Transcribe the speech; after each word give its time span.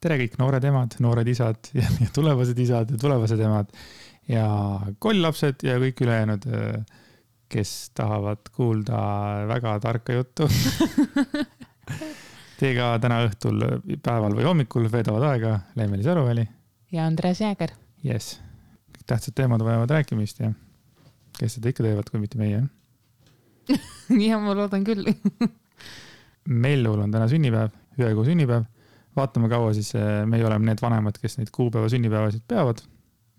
tere 0.00 0.16
kõik 0.22 0.38
noored 0.40 0.64
emad, 0.64 0.96
noored 1.04 1.28
isad 1.28 1.70
ja, 1.78 1.86
ja 2.00 2.08
tulevased 2.14 2.58
isad 2.58 2.94
ja 2.94 3.00
tulevased 3.00 3.40
emad 3.44 3.72
ja 4.30 4.46
koll-lapsed 5.02 5.64
ja 5.66 5.76
kõik 5.82 6.00
ülejäänud, 6.06 6.46
kes 7.50 7.74
tahavad 7.98 8.50
kuulda 8.54 9.00
väga 9.50 9.76
tarka 9.82 10.20
juttu 10.20 10.48
Teiega 12.60 12.90
täna 13.00 13.22
õhtul, 13.24 13.62
päeval 14.04 14.34
või 14.36 14.44
hommikul 14.44 14.84
veedavad 14.92 15.24
aega 15.30 15.54
Leemeli 15.80 16.04
Saruväli. 16.04 16.44
ja 16.92 17.06
Andres 17.08 17.40
Jääger. 17.40 17.72
jess, 18.04 18.36
kõik 18.92 19.06
tähtsad 19.14 19.34
teemad 19.36 19.64
vajavad 19.64 19.96
rääkimist 19.96 20.42
ja 20.44 20.52
kes 21.38 21.56
seda 21.56 21.72
ikka 21.72 21.86
teevad, 21.86 22.10
kui 22.12 22.20
mitte 22.20 22.38
meie 22.40 22.66
ja 24.28 24.38
ma 24.40 24.54
loodan 24.56 24.84
küll 24.84 25.08
Mellul 26.50 27.00
on 27.04 27.12
täna 27.12 27.28
sünnipäev, 27.30 27.74
ühekuu 28.00 28.24
sünnipäev. 28.26 28.64
Vaatame, 29.16 29.50
kaua 29.50 29.72
siis 29.76 29.92
eh, 29.98 30.22
meie 30.28 30.46
oleme 30.46 30.70
need 30.70 30.82
vanemad, 30.82 31.18
kes 31.20 31.38
neid 31.40 31.50
kuupäeva 31.54 31.90
sünnipäevasid 31.90 32.44
peavad 32.48 32.82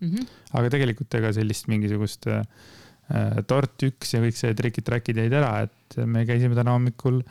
mm. 0.00 0.10
-hmm. 0.10 0.26
aga 0.58 0.72
tegelikult 0.76 1.14
ega 1.20 1.32
sellist 1.32 1.68
mingisugust 1.72 2.28
äh, 2.28 2.42
tort 3.48 3.82
üks 3.86 4.14
ja 4.14 4.20
kõik 4.24 4.38
see 4.38 4.54
trikid-träkid 4.58 5.22
jäid 5.24 5.34
ära, 5.36 5.54
et 5.66 5.98
me 6.06 6.26
käisime 6.28 6.56
täna 6.58 6.76
hommikul 6.76 7.22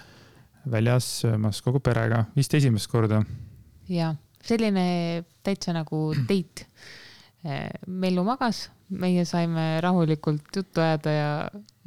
väljas 0.72 1.08
söömas 1.24 1.62
kogu 1.66 1.80
perega, 1.80 2.26
vist 2.36 2.54
esimest 2.54 2.90
korda. 2.92 3.24
ja, 3.90 4.14
selline 4.46 5.24
täitsa 5.44 5.74
nagu 5.74 6.12
date. 6.30 6.68
Mellu 7.88 8.22
magas, 8.22 8.68
meie 8.90 9.24
saime 9.26 9.82
rahulikult 9.82 10.46
juttu 10.56 10.82
ajada 10.84 11.12
ja 11.12 11.30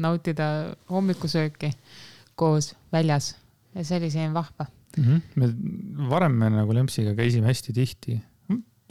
nautida 0.03 0.75
hommikusööki 0.91 1.71
koos 2.35 2.73
väljas 2.91 3.37
ja 3.75 3.85
see 3.85 4.01
oli 4.01 4.11
selline 4.11 4.35
vahva 4.35 4.67
mm. 4.97 5.05
-hmm. 5.05 5.21
me 5.37 6.09
varem 6.11 6.39
me 6.39 6.51
nagu 6.51 6.75
Lempsiga 6.75 7.15
käisime 7.15 7.47
hästi 7.51 7.73
tihti. 7.73 8.19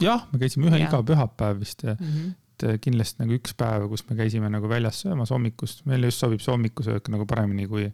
jah, 0.02 0.26
me 0.32 0.38
käisime 0.38 0.68
ühe 0.70 0.78
ja. 0.78 0.88
iga 0.88 1.02
pühapäev 1.02 1.60
vist 1.60 1.84
mm. 1.84 1.98
-hmm 2.00 2.32
et 2.54 2.80
kindlasti 2.84 3.22
nagu 3.22 3.34
üks 3.34 3.54
päev, 3.58 3.88
kus 3.90 4.04
me 4.08 4.16
käisime 4.18 4.48
nagu 4.52 4.68
väljas 4.70 5.00
söömas 5.02 5.32
hommikust, 5.34 5.84
meile 5.90 6.10
just 6.10 6.22
sobib 6.22 6.42
see 6.42 6.52
hommikusöök 6.52 7.10
nagu 7.12 7.26
paremini 7.26 7.66
kui, 7.66 7.88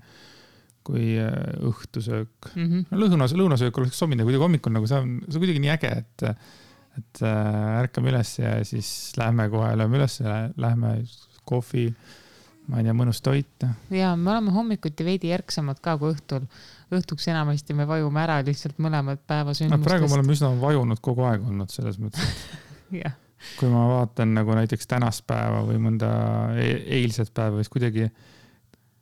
kui 0.86 1.16
äh, 1.20 1.32
õhtusöök 1.70 2.50
mm. 2.54 2.66
-hmm. 2.66 2.84
no 2.90 3.00
lõunas, 3.00 3.34
lõunasöök 3.36 3.80
oleks 3.80 3.98
sobinud, 3.98 4.20
aga 4.20 4.28
kuidagi 4.28 4.44
hommikul 4.44 4.74
nagu 4.76 4.86
see 4.86 5.00
on, 5.00 5.20
see 5.28 5.38
on 5.38 5.44
kuidagi 5.44 5.64
nii 5.64 5.72
äge, 5.76 5.92
et, 6.04 6.24
et 7.00 7.22
äh, 7.22 7.80
ärkame 7.80 8.12
üles 8.12 8.38
ja 8.38 8.58
siis 8.64 9.12
lähme 9.16 9.48
kohe, 9.48 9.72
lööme 9.80 10.00
üles, 10.00 10.20
lähme 10.56 10.98
kohvi 11.48 11.88
ma 12.70 12.80
ei 12.80 12.86
tea, 12.86 12.94
mõnus 12.96 13.22
toit. 13.24 13.66
ja 13.90 14.12
me 14.16 14.34
oleme 14.34 14.54
hommikuti 14.54 15.06
veidi 15.06 15.32
ärksamad 15.34 15.80
ka 15.82 15.96
kui 15.98 16.14
õhtul. 16.14 16.46
Õhtuks 16.94 17.28
enamasti 17.30 17.76
me 17.76 17.86
vajume 17.88 18.22
ära 18.22 18.40
lihtsalt 18.46 18.78
mõlemad 18.82 19.22
päevasündmustest 19.30 19.80
no,. 19.80 19.86
praegu 19.86 20.08
me 20.10 20.18
oleme 20.18 20.36
üsna 20.36 20.50
vajunud 20.60 21.02
kogu 21.04 21.26
aeg 21.28 21.46
olnud 21.46 21.72
selles 21.72 21.98
mõttes, 22.02 22.36
et 22.90 23.06
kui 23.58 23.70
ma 23.72 23.86
vaatan 23.88 24.34
nagu 24.36 24.54
näiteks 24.56 24.88
tänast 24.90 25.24
päeva 25.28 25.62
või 25.66 25.80
mõnda 25.82 26.10
e 26.60 26.70
eilset 27.00 27.32
päeva, 27.34 27.60
siis 27.60 27.72
kuidagi, 27.72 28.08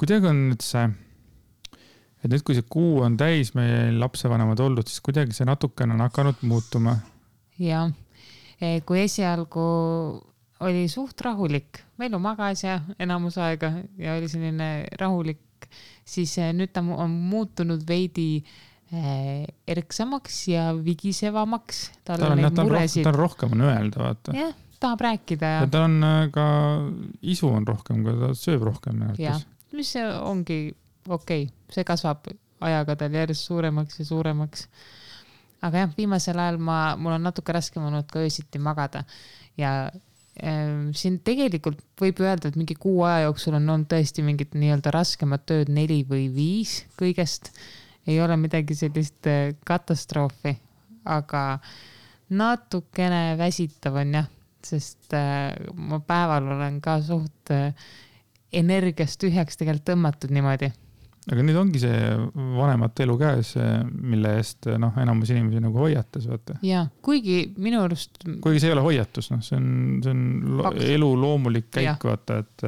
kuidagi 0.01 0.31
on 0.31 0.45
nüüd 0.53 0.65
see, 0.65 0.85
et 2.23 2.31
nüüd, 2.31 2.45
kui 2.47 2.59
see 2.59 2.67
kuu 2.71 3.01
on 3.07 3.17
täis 3.21 3.55
meil 3.59 3.99
lapsevanemad 4.03 4.61
olnud, 4.63 4.91
siis 4.91 5.03
kuidagi 5.05 5.37
see 5.37 5.49
natukene 5.49 5.97
on 5.97 6.05
hakanud 6.07 6.45
muutuma. 6.47 6.99
jah, 7.59 7.91
e, 8.61 8.79
kui 8.87 9.03
esialgu 9.07 9.67
oli 10.67 10.89
suht 10.91 11.21
rahulik, 11.23 11.85
Vellu 11.99 12.19
magas 12.23 12.63
ja 12.63 12.81
enamus 12.99 13.39
aega 13.43 13.73
ja 13.99 14.15
oli 14.19 14.29
selline 14.31 14.87
rahulik, 15.01 15.41
siis 16.09 16.39
eh, 16.39 16.53
nüüd 16.57 16.73
ta 16.75 16.83
on 16.83 17.13
muutunud 17.31 17.85
veidi 17.89 18.29
eh, 18.93 19.45
erksamaks 19.69 20.41
ja 20.53 20.71
vigisevamaks. 20.77 21.85
tal 22.09 22.25
on 22.31 22.41
neid 22.41 22.63
muresid. 22.63 23.05
tal 23.07 23.17
rohkem 23.17 23.55
on 23.57 23.67
öelda, 23.69 24.03
vaata. 24.03 24.37
jah, 24.37 24.55
tahab 24.81 25.07
rääkida 25.09 25.55
ja. 25.55 25.67
tal 25.71 25.89
on 25.89 26.11
eh, 26.11 26.21
ka, 26.35 26.49
isu 27.23 27.53
on 27.61 27.69
rohkem, 27.69 28.05
kui 28.07 28.17
ta 28.21 28.35
sööb 28.39 28.67
rohkem 28.71 29.01
minu 29.01 29.13
arvates. 29.13 29.47
mis 29.77 29.95
ongi 30.03 30.61
okei 31.09 31.49
okay., 31.49 31.75
see 31.75 31.85
kasvab 31.89 32.31
ajaga 32.65 32.97
tal 33.03 33.15
järjest 33.15 33.47
suuremaks 33.49 34.01
ja 34.01 34.09
suuremaks. 34.09 34.69
aga 35.63 35.85
jah, 35.85 35.95
viimasel 35.97 36.39
ajal 36.39 36.61
ma, 36.63 36.81
mul 36.97 37.17
on 37.19 37.27
natuke 37.27 37.55
raskem 37.55 37.85
olnud 37.85 38.11
ka 38.11 38.23
öösiti 38.23 38.61
magada 38.63 39.05
ja 39.59 39.91
siin 40.95 41.19
tegelikult 41.27 41.81
võib 42.01 42.21
öelda, 42.23 42.49
et 42.49 42.57
mingi 42.59 42.77
kuu 42.79 43.03
aja 43.07 43.27
jooksul 43.27 43.57
on 43.59 43.69
olnud 43.75 43.91
tõesti 43.91 44.23
mingit 44.27 44.55
nii-öelda 44.55 44.93
raskemat 44.95 45.47
tööd 45.51 45.71
neli 45.73 46.05
või 46.09 46.29
viis 46.35 46.85
kõigest. 47.01 47.53
ei 48.09 48.21
ole 48.25 48.37
midagi 48.41 48.75
sellist 48.75 49.27
eh, 49.29 49.55
katastroofi, 49.69 50.55
aga 51.05 51.59
natukene 52.31 53.37
väsitav 53.39 53.99
on 54.01 54.15
jah, 54.21 54.29
sest 54.65 55.15
äh, 55.17 55.55
ma 55.75 56.01
päeval 56.01 56.53
olen 56.57 56.81
ka 56.85 56.99
suht 57.05 57.53
äh, 57.55 57.73
energiast 58.53 59.21
tühjaks 59.21 59.61
tegelikult 59.61 59.91
tõmmatud 59.91 60.33
niimoodi 60.35 60.71
aga 61.29 61.45
nüüd 61.45 61.59
ongi 61.61 61.81
see 61.83 61.99
vanemate 62.57 63.05
elu 63.05 63.15
käes, 63.21 63.53
mille 63.93 64.33
eest 64.39 64.69
noh, 64.81 64.97
enamus 65.01 65.33
inimesi 65.35 65.61
nagu 65.63 65.83
hoiatas, 65.83 66.29
vaata. 66.31 66.59
ja, 66.65 66.87
kuigi 67.05 67.41
minu 67.61 67.83
arust. 67.85 68.23
kuigi 68.45 68.63
see 68.63 68.71
ei 68.71 68.77
ole 68.77 68.85
hoiatus, 68.87 69.31
noh, 69.35 69.43
see 69.45 69.59
on, 69.59 69.71
see 70.05 70.15
on 70.15 70.61
Paks. 70.63 70.85
elu 70.97 71.13
loomulik 71.21 71.71
käik, 71.75 72.09
vaata, 72.09 72.41
et. 72.45 72.67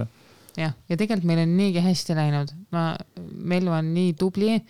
jah, 0.61 0.77
ja 0.77 1.01
tegelikult 1.01 1.29
meil 1.31 1.45
on 1.47 1.57
niigi 1.57 1.85
hästi 1.85 2.17
läinud, 2.19 2.55
ma, 2.77 2.93
Mellu 3.53 3.77
on 3.77 3.93
nii 3.97 4.15
tubli. 4.21 4.61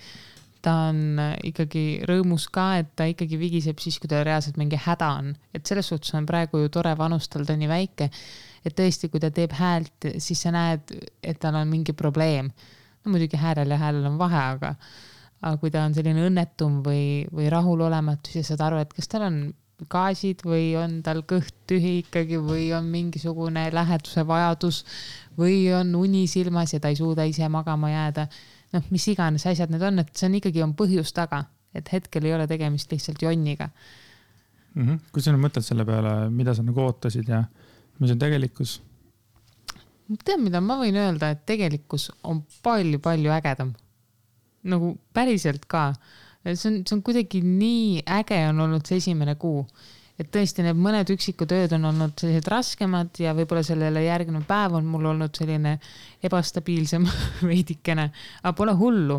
ta 0.61 0.75
on 0.91 1.17
ikkagi 1.49 2.03
rõõmus 2.05 2.45
ka, 2.53 2.75
et 2.83 2.91
ta 2.93 3.07
ikkagi 3.09 3.39
vigiseb 3.41 3.79
siis, 3.81 3.97
kui 3.99 4.11
tal 4.13 4.27
reaalselt 4.29 4.59
mingi 4.61 4.77
häda 4.77 5.15
on, 5.23 5.31
et 5.57 5.65
selles 5.67 5.89
suhtes 5.89 6.13
on 6.19 6.27
praegu 6.29 6.61
ju 6.61 6.69
tore 6.69 6.93
vanus 6.99 7.31
tal, 7.33 7.47
ta 7.49 7.57
on 7.57 7.65
nii 7.65 7.71
väike. 7.71 8.11
et 8.61 8.77
tõesti, 8.77 9.09
kui 9.09 9.19
ta 9.19 9.33
teeb 9.33 9.57
häält, 9.57 10.13
siis 10.21 10.45
sa 10.45 10.53
näed, 10.53 10.93
et 11.25 11.41
tal 11.41 11.57
on 11.57 11.67
mingi 11.67 11.97
probleem 11.97 12.53
no 13.05 13.15
muidugi 13.15 13.41
häälel 13.41 13.71
ja 13.71 13.79
häälel 13.81 14.07
on 14.11 14.19
vahe, 14.21 14.43
aga, 14.57 14.75
aga 15.41 15.57
kui 15.63 15.73
ta 15.73 15.85
on 15.89 15.97
selline 15.97 16.27
õnnetum 16.29 16.81
või, 16.87 17.25
või 17.33 17.49
rahulolematu, 17.53 18.33
siis 18.35 18.51
saad 18.53 18.65
aru, 18.67 18.83
et 18.85 18.93
kas 18.97 19.09
tal 19.11 19.27
on 19.29 19.41
gaasid 19.91 20.43
või 20.45 20.75
on 20.77 20.99
tal 21.05 21.23
kõht 21.29 21.55
tühi 21.71 22.01
ikkagi 22.03 22.41
või 22.43 22.67
on 22.77 22.89
mingisugune 22.93 23.69
läheduse 23.73 24.27
vajadus 24.29 24.83
või 25.39 25.71
on 25.73 25.95
uni 25.97 26.27
silmas 26.29 26.75
ja 26.75 26.81
ta 26.81 26.91
ei 26.93 26.99
suuda 26.99 27.25
ise 27.25 27.49
magama 27.49 27.91
jääda. 27.91 28.27
noh, 28.73 28.85
mis 28.91 29.09
iganes 29.09 29.47
asjad 29.47 29.71
need 29.73 29.83
on, 29.83 29.99
et 29.99 30.13
see 30.15 30.29
on 30.29 30.37
ikkagi 30.39 30.63
on 30.63 30.77
põhjus 30.79 31.15
taga, 31.17 31.45
et 31.75 31.89
hetkel 31.93 32.29
ei 32.29 32.35
ole 32.37 32.47
tegemist 32.47 32.93
lihtsalt 32.93 33.23
jonniga 33.23 33.71
mm. 34.75 34.87
-hmm. 34.87 35.01
kui 35.13 35.23
sa 35.23 35.33
nüüd 35.33 35.47
mõtled 35.47 35.65
selle 35.65 35.85
peale, 35.85 36.31
mida 36.31 36.55
sa 36.55 36.63
nagu 36.63 36.81
ootasid 36.81 37.29
ja 37.29 37.45
mis 37.99 38.11
on 38.11 38.19
tegelikkus 38.19 38.81
tead, 40.19 40.41
mida 40.43 40.61
ma 40.65 40.79
võin 40.81 40.97
öelda, 40.99 41.33
et 41.35 41.45
tegelikkus 41.49 42.09
on 42.27 42.43
palju-palju 42.65 43.33
ägedam. 43.37 43.75
nagu 44.63 44.99
päriselt 45.17 45.65
ka. 45.65 45.95
see 46.45 46.69
on, 46.69 46.83
see 46.85 46.95
on 46.97 47.03
kuidagi 47.03 47.41
nii 47.45 48.03
äge 48.19 48.41
on 48.49 48.61
olnud 48.67 48.87
see 48.87 49.01
esimene 49.01 49.35
kuu. 49.41 49.65
Et 50.21 50.29
tõesti, 50.33 50.65
need 50.65 50.77
mõned 50.77 51.09
üksikud 51.15 51.53
ööd 51.57 51.73
on 51.77 51.87
olnud 51.91 52.13
sellised 52.21 52.49
raskemad 52.53 53.21
ja 53.23 53.33
võib-olla 53.37 53.63
sellele 53.65 54.03
järgnev 54.05 54.45
päev 54.49 54.77
on 54.77 54.89
mul 54.91 55.09
olnud 55.15 55.37
selline 55.37 55.79
ebastabiilsem 56.27 57.07
veidikene, 57.51 58.11
aga 58.43 58.53
pole 58.57 58.75
hullu. 58.77 59.17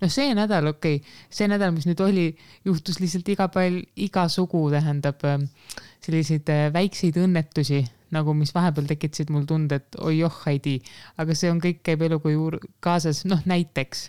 noh, 0.00 0.10
see 0.10 0.34
nädal, 0.34 0.72
okei 0.72 0.98
okay,, 0.98 1.14
see 1.30 1.48
nädal, 1.50 1.74
mis 1.76 1.86
nüüd 1.86 2.02
oli, 2.02 2.26
juhtus 2.66 2.98
lihtsalt 3.02 3.30
iga 3.30 3.46
päev, 3.52 3.78
igasugu 4.08 4.66
tähendab 4.74 5.22
selliseid 6.00 6.50
äh, 6.50 6.66
väikseid 6.74 7.20
õnnetusi 7.20 7.84
nagu, 8.14 8.34
mis 8.34 8.50
vahepeal 8.54 8.88
tekitasid 8.90 9.30
mul 9.30 9.46
tunde, 9.46 9.78
et 9.78 9.98
oi 10.02 10.18
joh, 10.18 10.42
Heidi, 10.46 10.80
aga 11.20 11.36
see 11.38 11.50
on 11.52 11.60
kõik 11.62 11.84
käib 11.86 12.02
eluga 12.02 12.32
juur 12.32 12.58
kaasas, 12.82 13.22
noh 13.28 13.44
näiteks 13.46 14.08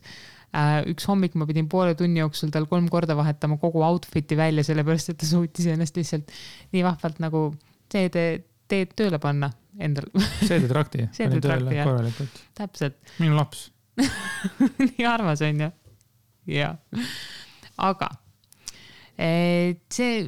üks 0.92 1.08
hommik 1.08 1.36
ma 1.40 1.48
pidin 1.48 1.70
poole 1.72 1.96
tunni 1.96 2.20
jooksul 2.20 2.52
tal 2.52 2.68
kolm 2.68 2.90
korda 2.92 3.16
vahetama 3.16 3.58
kogu 3.62 3.84
outfit'i 3.88 4.38
välja, 4.40 4.66
sellepärast 4.68 5.14
et 5.14 5.20
ta 5.22 5.30
suutis 5.30 5.70
ennast 5.72 5.98
lihtsalt 6.00 6.34
nii 6.76 6.84
vahvalt 6.86 7.22
nagu 7.24 7.44
teede, 7.92 8.26
teed 8.72 8.96
tööle 9.00 9.20
panna 9.24 9.52
endal. 9.80 10.10
Seedetrakti 10.42 11.08
seedetrakti 11.16 11.78
jah, 11.80 11.88
korralikult. 11.88 12.42
täpselt. 12.58 13.00
minu 13.20 13.38
laps. 13.40 13.70
Nii 14.88 15.06
armas 15.06 15.42
on 15.46 15.60
ju, 15.66 15.68
jaa, 16.56 16.72
aga 17.84 18.08
see, 19.92 20.22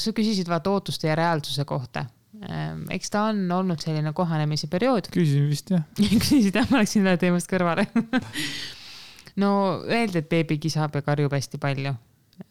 sa 0.00 0.12
küsisid 0.16 0.48
vaata 0.48 0.72
ootuste 0.72 1.10
ja 1.10 1.16
reaalsuse 1.18 1.66
kohta. 1.68 2.06
Ehm, 2.44 2.86
eks 2.94 3.12
ta 3.12 3.28
on 3.30 3.42
olnud 3.52 3.82
selline 3.82 4.12
kohanemise 4.16 4.68
periood. 4.72 5.10
küsisin 5.14 5.50
vist 5.50 5.70
jah. 5.74 5.84
Küsisid 6.22 6.56
jah, 6.56 6.70
ma 6.70 6.82
läksin 6.82 7.06
ühe 7.06 7.18
teemast 7.20 7.50
kõrvale 7.50 7.86
no 9.42 9.52
öeldi, 9.84 10.20
et 10.20 10.28
beebi 10.30 10.58
kisab 10.62 10.94
ja 10.98 11.04
karjub 11.06 11.32
hästi 11.34 11.60
palju. 11.62 11.94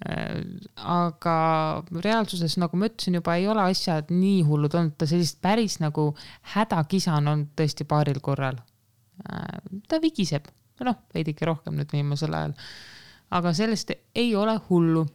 Ehm, 0.07 0.62
aga 0.80 1.35
reaalsuses, 2.06 2.56
nagu 2.62 2.80
ma 2.80 2.88
ütlesin 2.88 3.18
juba, 3.19 3.35
ei 3.39 3.50
ole 3.51 3.65
asjad 3.68 4.12
nii 4.13 4.44
hullud 4.47 4.75
olnud, 4.80 4.95
ta 5.00 5.07
sellist 5.09 5.41
päris 5.44 5.80
nagu 5.83 6.12
hädakisa 6.53 7.18
on 7.19 7.31
olnud 7.33 7.53
tõesti 7.59 7.88
paaril 7.88 8.21
korral. 8.24 8.59
Ehm, 9.27 9.83
ta 9.91 10.00
vigiseb, 10.03 10.47
noh, 10.88 11.00
veidike 11.15 11.47
rohkem 11.50 11.80
nüüd 11.80 11.91
viimasel 11.94 12.35
ajal. 12.39 12.57
aga 13.33 13.50
sellest 13.57 13.89
ei 14.13 14.35
ole 14.38 14.53
hullu. 14.68 15.07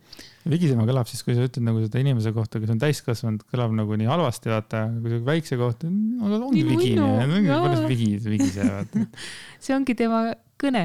vigisema 0.49 0.83
kõlab 0.89 1.07
siis, 1.07 1.21
kui 1.23 1.37
sa 1.37 1.45
ütled 1.47 1.63
nagu 1.63 1.85
seda 1.85 2.01
inimese 2.03 2.33
kohta, 2.35 2.59
kes 2.59 2.73
on 2.73 2.81
täiskasvanud, 2.83 3.45
kõlab 3.53 3.77
nagu 3.79 3.95
nii 4.01 4.09
halvasti, 4.11 4.51
vaata, 4.51 4.81
kui 5.05 5.21
väikse 5.23 5.59
kohta, 5.61 5.87
aga 6.27 6.41
ongi 6.49 6.65
vigine, 6.67 7.07
kuidas 7.47 7.85
vigi, 7.87 8.09
vigise, 8.25 8.67
vaata. 8.67 9.05
see 9.63 9.77
ongi 9.77 9.95
tema 9.95 10.25
kõne 10.59 10.85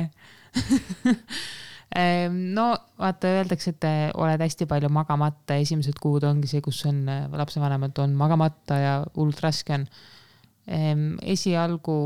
no 2.57 2.67
vaata, 3.00 3.35
öeldakse, 3.39 3.75
et 3.75 3.88
oled 4.17 4.41
hästi 4.41 4.65
palju 4.69 4.89
magamata, 4.94 5.59
esimesed 5.61 6.00
kuud 6.01 6.25
ongi 6.25 6.50
see, 6.50 6.61
kus 6.65 6.81
on 6.89 7.05
lapsevanemad 7.33 8.01
on 8.01 8.17
magamata 8.17 8.79
ja 8.81 8.95
hullult 9.15 9.41
raske 9.45 9.77
on. 9.77 9.85
Esialgu 11.21 11.97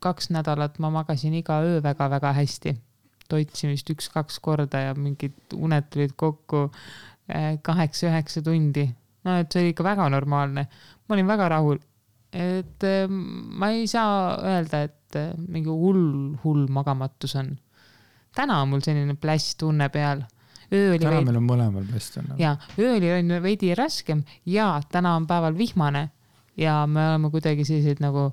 kaks 0.00 0.30
nädalat 0.34 0.78
ma 0.78 0.90
magasin 0.90 1.34
iga 1.38 1.60
öö 1.66 1.82
väga-väga 1.82 2.32
hästi 2.32 2.74
toitsin 3.28 3.74
vist 3.74 3.90
üks-kaks 3.92 4.40
korda 4.44 4.88
ja 4.88 4.94
mingid 4.96 5.56
uned 5.56 5.88
tulid 5.92 6.14
kokku 6.16 6.68
eh, 7.28 7.58
kaheksa-üheksa 7.62 8.42
tundi. 8.44 8.88
no 9.24 9.36
et 9.40 9.52
see 9.52 9.64
oli 9.64 9.74
ikka 9.74 9.84
väga 9.84 10.08
normaalne. 10.12 10.66
ma 11.08 11.16
olin 11.16 11.28
väga 11.28 11.48
rahul. 11.54 11.80
et 12.32 12.88
eh, 12.88 13.08
ma 13.08 13.72
ei 13.74 13.86
saa 13.86 14.38
öelda, 14.40 14.82
et 14.88 15.20
eh, 15.20 15.32
mingi 15.48 15.70
hull, 15.70 16.36
hull 16.44 16.66
magamatus 16.72 17.36
on. 17.40 17.52
Täna 18.38 18.60
on 18.62 18.74
mul 18.74 18.84
selline 18.84 19.16
plässtunne 19.18 19.88
peal 19.94 20.22
täna 20.68 20.92
veidi... 20.92 21.08
meil 21.08 21.40
on 21.40 21.48
mõlemal 21.48 21.88
plässtunne. 21.88 22.36
ja, 22.38 22.56
öö 22.78 22.94
oli 22.98 23.42
veidi 23.42 23.74
raskem 23.78 24.22
ja 24.46 24.76
täna 24.92 25.16
on 25.16 25.26
päeval 25.26 25.56
vihmane 25.58 26.08
ja 26.56 26.82
me 26.86 27.08
oleme 27.10 27.30
kuidagi 27.30 27.64
sellised 27.64 28.02
nagu 28.04 28.30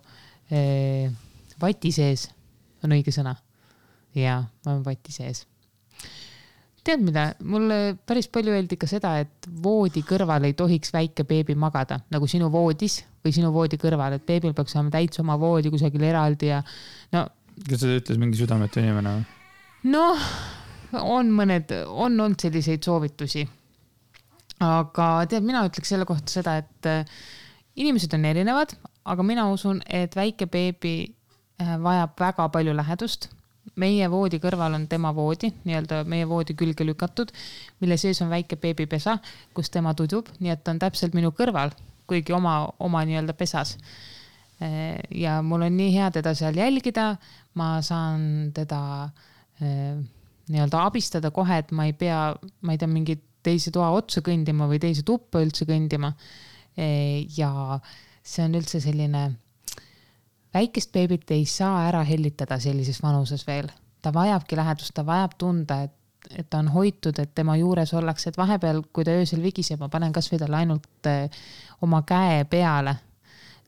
eh, 0.52 1.10
vati 1.62 1.92
sees, 1.96 2.30
on 2.84 2.96
õige 2.96 3.13
sõna 3.16 3.36
jaa, 4.16 4.40
ma 4.66 4.72
olen 4.72 4.86
vati 4.86 5.13
sees. 5.16 5.46
tead 6.86 7.02
mida, 7.02 7.31
mulle 7.42 7.96
päris 8.06 8.28
palju 8.30 8.54
öeldi 8.54 8.78
ka 8.78 8.88
seda, 8.90 9.16
et 9.24 9.48
voodi 9.63 10.04
kõrval 10.06 10.46
ei 10.46 10.54
tohiks 10.57 10.94
väike 10.94 11.25
beebi 11.25 11.56
magada 11.57 11.98
nagu 12.13 12.28
sinu 12.30 12.52
voodis 12.54 13.00
või 13.25 13.34
sinu 13.34 13.50
voodi 13.54 13.80
kõrval, 13.81 14.19
et 14.19 14.28
beebil 14.28 14.54
peaks 14.54 14.75
olema 14.78 14.94
täitsa 14.94 15.24
oma 15.24 15.40
voodi 15.42 15.72
kusagil 15.74 16.04
eraldi 16.06 16.52
ja 16.52 16.62
no. 17.16 17.25
kas 17.63 17.81
seda 17.81 17.98
ütles 18.04 18.22
mingi 18.22 18.38
südametu 18.38 18.84
inimene 18.84 19.16
või? 19.18 19.34
Noh, 19.91 20.25
on 21.01 21.31
mõned, 21.35 21.71
on 21.87 22.19
olnud 22.19 22.41
selliseid 22.41 22.83
soovitusi. 22.85 23.45
aga 24.65 25.07
tead, 25.29 25.43
mina 25.43 25.65
ütleks 25.67 25.89
selle 25.91 26.05
kohta 26.07 26.31
seda, 26.31 26.57
et 26.63 26.87
äh, 26.89 27.15
inimesed 27.75 28.13
on 28.15 28.25
erinevad, 28.25 28.75
aga 29.05 29.23
mina 29.23 29.49
usun, 29.51 29.81
et 29.85 30.15
väike 30.15 30.47
beebi 30.47 30.97
äh, 31.05 31.75
vajab 31.81 32.15
väga 32.19 32.49
palju 32.49 32.75
lähedust 32.75 33.29
meie 33.81 34.07
voodi 34.11 34.39
kõrval 34.39 34.77
on 34.77 34.87
tema 34.87 35.11
voodi, 35.15 35.49
nii-öelda 35.65 36.03
meie 36.09 36.27
voodi 36.29 36.55
külge 36.57 36.85
lükatud, 36.87 37.31
mille 37.81 37.97
sees 37.99 38.21
on 38.23 38.31
väike 38.31 38.59
beebipesa, 38.61 39.17
kus 39.55 39.71
tema 39.73 39.93
tudub, 39.97 40.29
nii 40.39 40.53
et 40.53 40.63
ta 40.63 40.73
on 40.75 40.81
täpselt 40.81 41.15
minu 41.17 41.33
kõrval, 41.35 41.73
kuigi 42.07 42.35
oma, 42.35 42.61
oma 42.79 43.03
nii-öelda 43.07 43.33
pesas. 43.33 43.77
ja 45.11 45.41
mul 45.43 45.65
on 45.67 45.77
nii 45.77 45.91
hea 45.97 46.11
teda 46.15 46.31
seal 46.33 46.55
jälgida, 46.55 47.15
ma 47.59 47.81
saan 47.83 48.51
teda 48.55 48.81
eh, 49.03 49.34
nii-öelda 49.60 50.84
abistada 50.86 51.31
kohe, 51.31 51.62
et 51.62 51.72
ma 51.72 51.88
ei 51.88 51.94
pea, 51.98 52.19
ma 52.62 52.75
ei 52.75 52.81
tea, 52.81 52.90
mingi 52.92 53.18
teise 53.46 53.72
toa 53.74 53.92
otsa 53.96 54.24
kõndima 54.25 54.68
või 54.69 54.81
teise 54.81 55.06
tuppa 55.06 55.42
üldse 55.44 55.68
kõndima. 55.69 56.12
Eh, 56.75 57.25
ja 57.38 57.80
see 58.25 58.44
on 58.46 58.57
üldse 58.60 58.81
selline 58.84 59.30
väikest 60.56 60.92
beebit 60.96 61.31
ei 61.36 61.46
saa 61.48 61.86
ära 61.90 62.02
hellitada 62.07 62.57
sellises 62.63 63.02
vanuses 63.04 63.46
veel, 63.48 63.69
ta 64.02 64.12
vajabki 64.16 64.57
lähedust, 64.60 64.94
ta 64.96 65.06
vajab 65.07 65.36
tunda, 65.40 65.81
et, 65.88 65.96
et 66.31 66.50
ta 66.50 66.60
on 66.63 66.72
hoitud, 66.74 67.19
et 67.22 67.34
tema 67.36 67.57
juures 67.60 67.94
ollakse, 67.96 68.31
et 68.31 68.40
vahepeal, 68.40 68.81
kui 68.94 69.07
ta 69.07 69.16
öösel 69.16 69.44
vigiseb, 69.44 69.80
ma 69.81 69.92
panen 69.92 70.16
kasvõi 70.16 70.40
talle 70.42 70.62
ainult 70.62 71.12
eh, 71.12 71.44
oma 71.86 72.04
käe 72.07 72.44
peale 72.50 72.98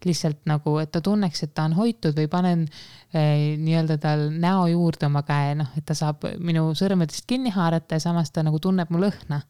lihtsalt 0.05 0.44
nagu, 0.49 0.77
et 0.81 0.91
ta 0.94 1.01
tunneks, 1.01 1.44
et 1.44 1.53
ta 1.57 1.65
on 1.65 1.73
hoitud 1.77 2.17
või 2.17 2.29
panen 2.31 2.67
eh, 3.13 3.57
nii-öelda 3.57 3.97
tal 4.03 4.27
näo 4.33 4.67
juurde 4.71 5.07
oma 5.09 5.23
käe, 5.27 5.55
noh, 5.57 5.71
et 5.77 5.85
ta 5.88 5.95
saab 5.97 6.27
minu 6.38 6.69
sõrmedest 6.77 7.25
kinni 7.29 7.53
haarata 7.55 7.97
ja 7.97 8.05
samas 8.09 8.31
ta 8.31 8.45
nagu 8.45 8.59
tunneb 8.59 8.91
mu 8.94 9.01
lõhna. 9.01 9.41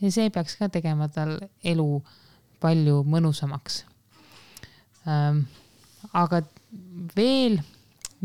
ja 0.00 0.10
see 0.12 0.30
peaks 0.30 0.56
ka 0.60 0.68
tegema 0.68 1.08
tal 1.08 1.38
elu 1.64 1.90
palju 2.60 3.02
mõnusamaks 3.08 3.84
ähm, 5.08 5.44
aga 6.12 6.42
veel, 7.16 7.58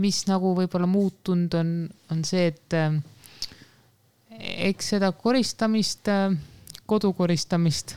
mis 0.01 0.21
nagu 0.29 0.53
võib-olla 0.57 0.87
muutunud 0.89 1.55
on, 1.59 1.73
on 2.11 2.23
see, 2.27 2.51
et 2.51 2.75
äh, 2.77 2.99
eks 4.69 4.94
seda 4.95 5.11
koristamist 5.15 6.09
äh,, 6.11 6.35
kodu 6.89 7.13
koristamist, 7.15 7.95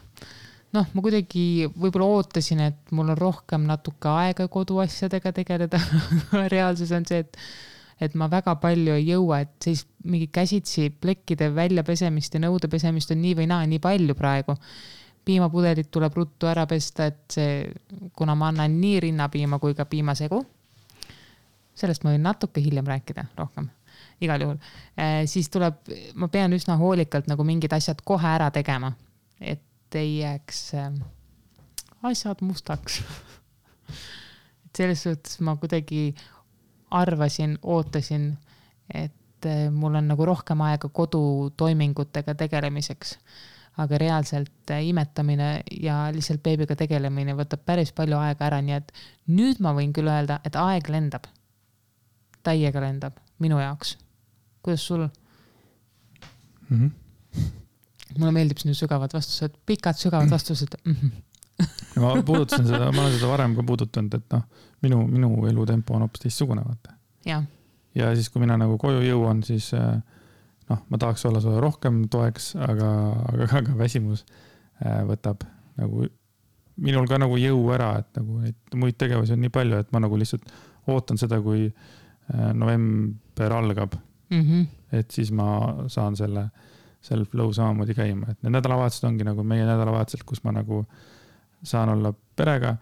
noh, 0.74 0.88
ma 0.94 1.04
kuidagi 1.04 1.68
võib-olla 1.70 2.08
ootasin, 2.18 2.64
et 2.68 2.90
mul 2.94 3.12
on 3.14 3.20
rohkem 3.20 3.68
natuke 3.68 4.10
aega 4.10 4.48
koduasjadega 4.52 5.32
tegeleda 5.36 5.80
reaalsus 6.54 6.92
on 6.96 7.06
see, 7.08 7.24
et 7.24 7.40
et 8.02 8.16
ma 8.18 8.26
väga 8.26 8.56
palju 8.58 8.96
ei 8.98 9.04
jõua, 9.06 9.44
et 9.44 9.52
siis 9.62 9.84
mingi 10.10 10.26
käsitsi 10.34 10.88
plekkide 11.00 11.46
väljapesemist 11.54 12.34
ja 12.34 12.40
nõude 12.42 12.66
pesemist 12.68 13.12
on 13.14 13.20
nii 13.22 13.36
või 13.38 13.46
naa 13.46 13.62
nii 13.70 13.78
palju 13.82 14.16
praegu 14.18 14.56
piimapudelid 15.24 15.88
tuleb 15.90 16.16
ruttu 16.16 16.48
ära 16.50 16.66
pesta, 16.68 17.06
et 17.08 17.36
see, 17.36 17.62
kuna 18.16 18.34
ma 18.38 18.50
annan 18.52 18.74
nii 18.80 18.98
rinnapiima 19.06 19.58
kui 19.62 19.74
ka 19.74 19.86
piimasegu. 19.88 20.42
sellest 21.74 22.04
ma 22.04 22.12
võin 22.12 22.22
natuke 22.22 22.62
hiljem 22.62 22.86
rääkida 22.86 23.24
rohkem, 23.34 23.66
igal 24.22 24.42
juhul 24.44 24.58
eh,. 24.96 25.24
siis 25.26 25.48
tuleb, 25.50 25.80
ma 26.14 26.28
pean 26.28 26.52
üsna 26.54 26.76
hoolikalt 26.78 27.26
nagu 27.26 27.44
mingid 27.44 27.72
asjad 27.72 28.02
kohe 28.04 28.28
ära 28.28 28.50
tegema, 28.54 28.92
et 29.40 29.62
ei 29.94 30.18
jääks 30.18 30.60
eh, 30.74 30.92
asjad 32.02 32.42
mustaks 32.44 33.00
et 34.64 34.76
selles 34.76 35.02
suhtes 35.02 35.40
ma 35.40 35.56
kuidagi 35.56 36.14
arvasin, 36.90 37.58
ootasin, 37.62 38.30
et 38.94 39.46
eh, 39.46 39.66
mul 39.70 39.94
on 40.00 40.08
nagu 40.12 40.26
rohkem 40.26 40.60
aega 40.66 40.88
kodutoimingutega 40.88 42.34
tegelemiseks 42.34 43.18
aga 43.76 43.98
reaalselt 43.98 44.70
äh, 44.70 44.84
imetamine 44.86 45.62
ja 45.80 46.08
lihtsalt 46.14 46.42
beebiga 46.42 46.76
tegelemine 46.78 47.34
võtab 47.34 47.64
päris 47.66 47.92
palju 47.92 48.18
aega 48.20 48.46
ära, 48.46 48.60
nii 48.62 48.76
et 48.76 48.92
nüüd 49.34 49.62
ma 49.64 49.74
võin 49.74 49.92
küll 49.94 50.10
öelda, 50.10 50.40
et 50.46 50.56
aeg 50.56 50.90
lendab. 50.92 51.26
täiega 52.44 52.80
lendab, 52.80 53.16
minu 53.40 53.58
jaoks. 53.58 53.96
kuidas 54.62 54.86
sul 54.86 55.06
mm? 55.06 55.10
-hmm. 56.70 56.90
Mulle 58.18 58.32
meeldib 58.36 58.60
sinu 58.62 58.74
sügavad 58.78 59.12
vastused, 59.14 59.56
pikad 59.66 59.98
sügavad 60.00 60.30
vastused 60.30 60.76
mm. 60.84 60.96
-hmm. 61.00 62.00
ma 62.02 62.14
puudutasin 62.22 62.66
seda, 62.66 62.92
ma 62.92 63.06
olen 63.06 63.18
seda 63.18 63.28
varem 63.30 63.54
ka 63.56 63.62
puudutanud, 63.66 64.14
et 64.14 64.32
noh, 64.36 64.42
minu, 64.82 65.04
minu 65.06 65.46
elutempo 65.50 65.94
on 65.94 66.06
hoopis 66.06 66.26
teistsugune, 66.26 66.64
vaata. 66.66 66.96
ja 67.94 68.14
siis, 68.14 68.30
kui 68.30 68.42
mina 68.42 68.56
nagu 68.60 68.78
koju 68.78 69.04
jõuan, 69.06 69.42
siis 69.46 69.70
äh, 69.74 70.02
noh, 70.70 70.82
ma 70.88 70.98
tahaks 70.98 71.24
olla 71.28 71.40
sulle 71.40 71.60
rohkem 71.62 72.04
toeks, 72.10 72.54
aga, 72.56 72.90
aga, 73.32 73.48
aga 73.60 73.78
väsimus 73.78 74.24
äh, 74.84 75.02
võtab 75.08 75.46
nagu 75.78 76.06
minul 76.82 77.06
ka 77.10 77.18
nagu 77.22 77.36
jõu 77.38 77.68
ära, 77.74 77.92
et 78.02 78.18
nagu 78.18 78.40
neid 78.42 78.78
muid 78.78 78.98
tegevusi 78.98 79.36
on 79.36 79.44
nii 79.44 79.52
palju, 79.54 79.78
et 79.84 79.92
ma 79.94 80.02
nagu 80.02 80.18
lihtsalt 80.18 80.48
ootan 80.90 81.20
seda, 81.20 81.38
kui 81.44 81.68
äh, 81.68 82.50
november 82.54 83.58
algab 83.60 83.94
mm. 84.30 84.40
-hmm. 84.40 84.66
et 84.92 85.10
siis 85.10 85.30
ma 85.32 85.86
saan 85.88 86.16
selle 86.16 86.48
self-flow 87.04 87.52
samamoodi 87.52 87.96
käima, 87.96 88.32
et 88.32 88.42
need 88.42 88.56
nädalavahetused 88.56 89.06
ongi 89.08 89.26
nagu 89.26 89.44
meie 89.46 89.66
nädalavahetused, 89.68 90.24
kus 90.24 90.40
ma 90.44 90.54
nagu 90.56 90.84
saan 91.64 91.92
olla 91.92 92.12
perega. 92.36 92.76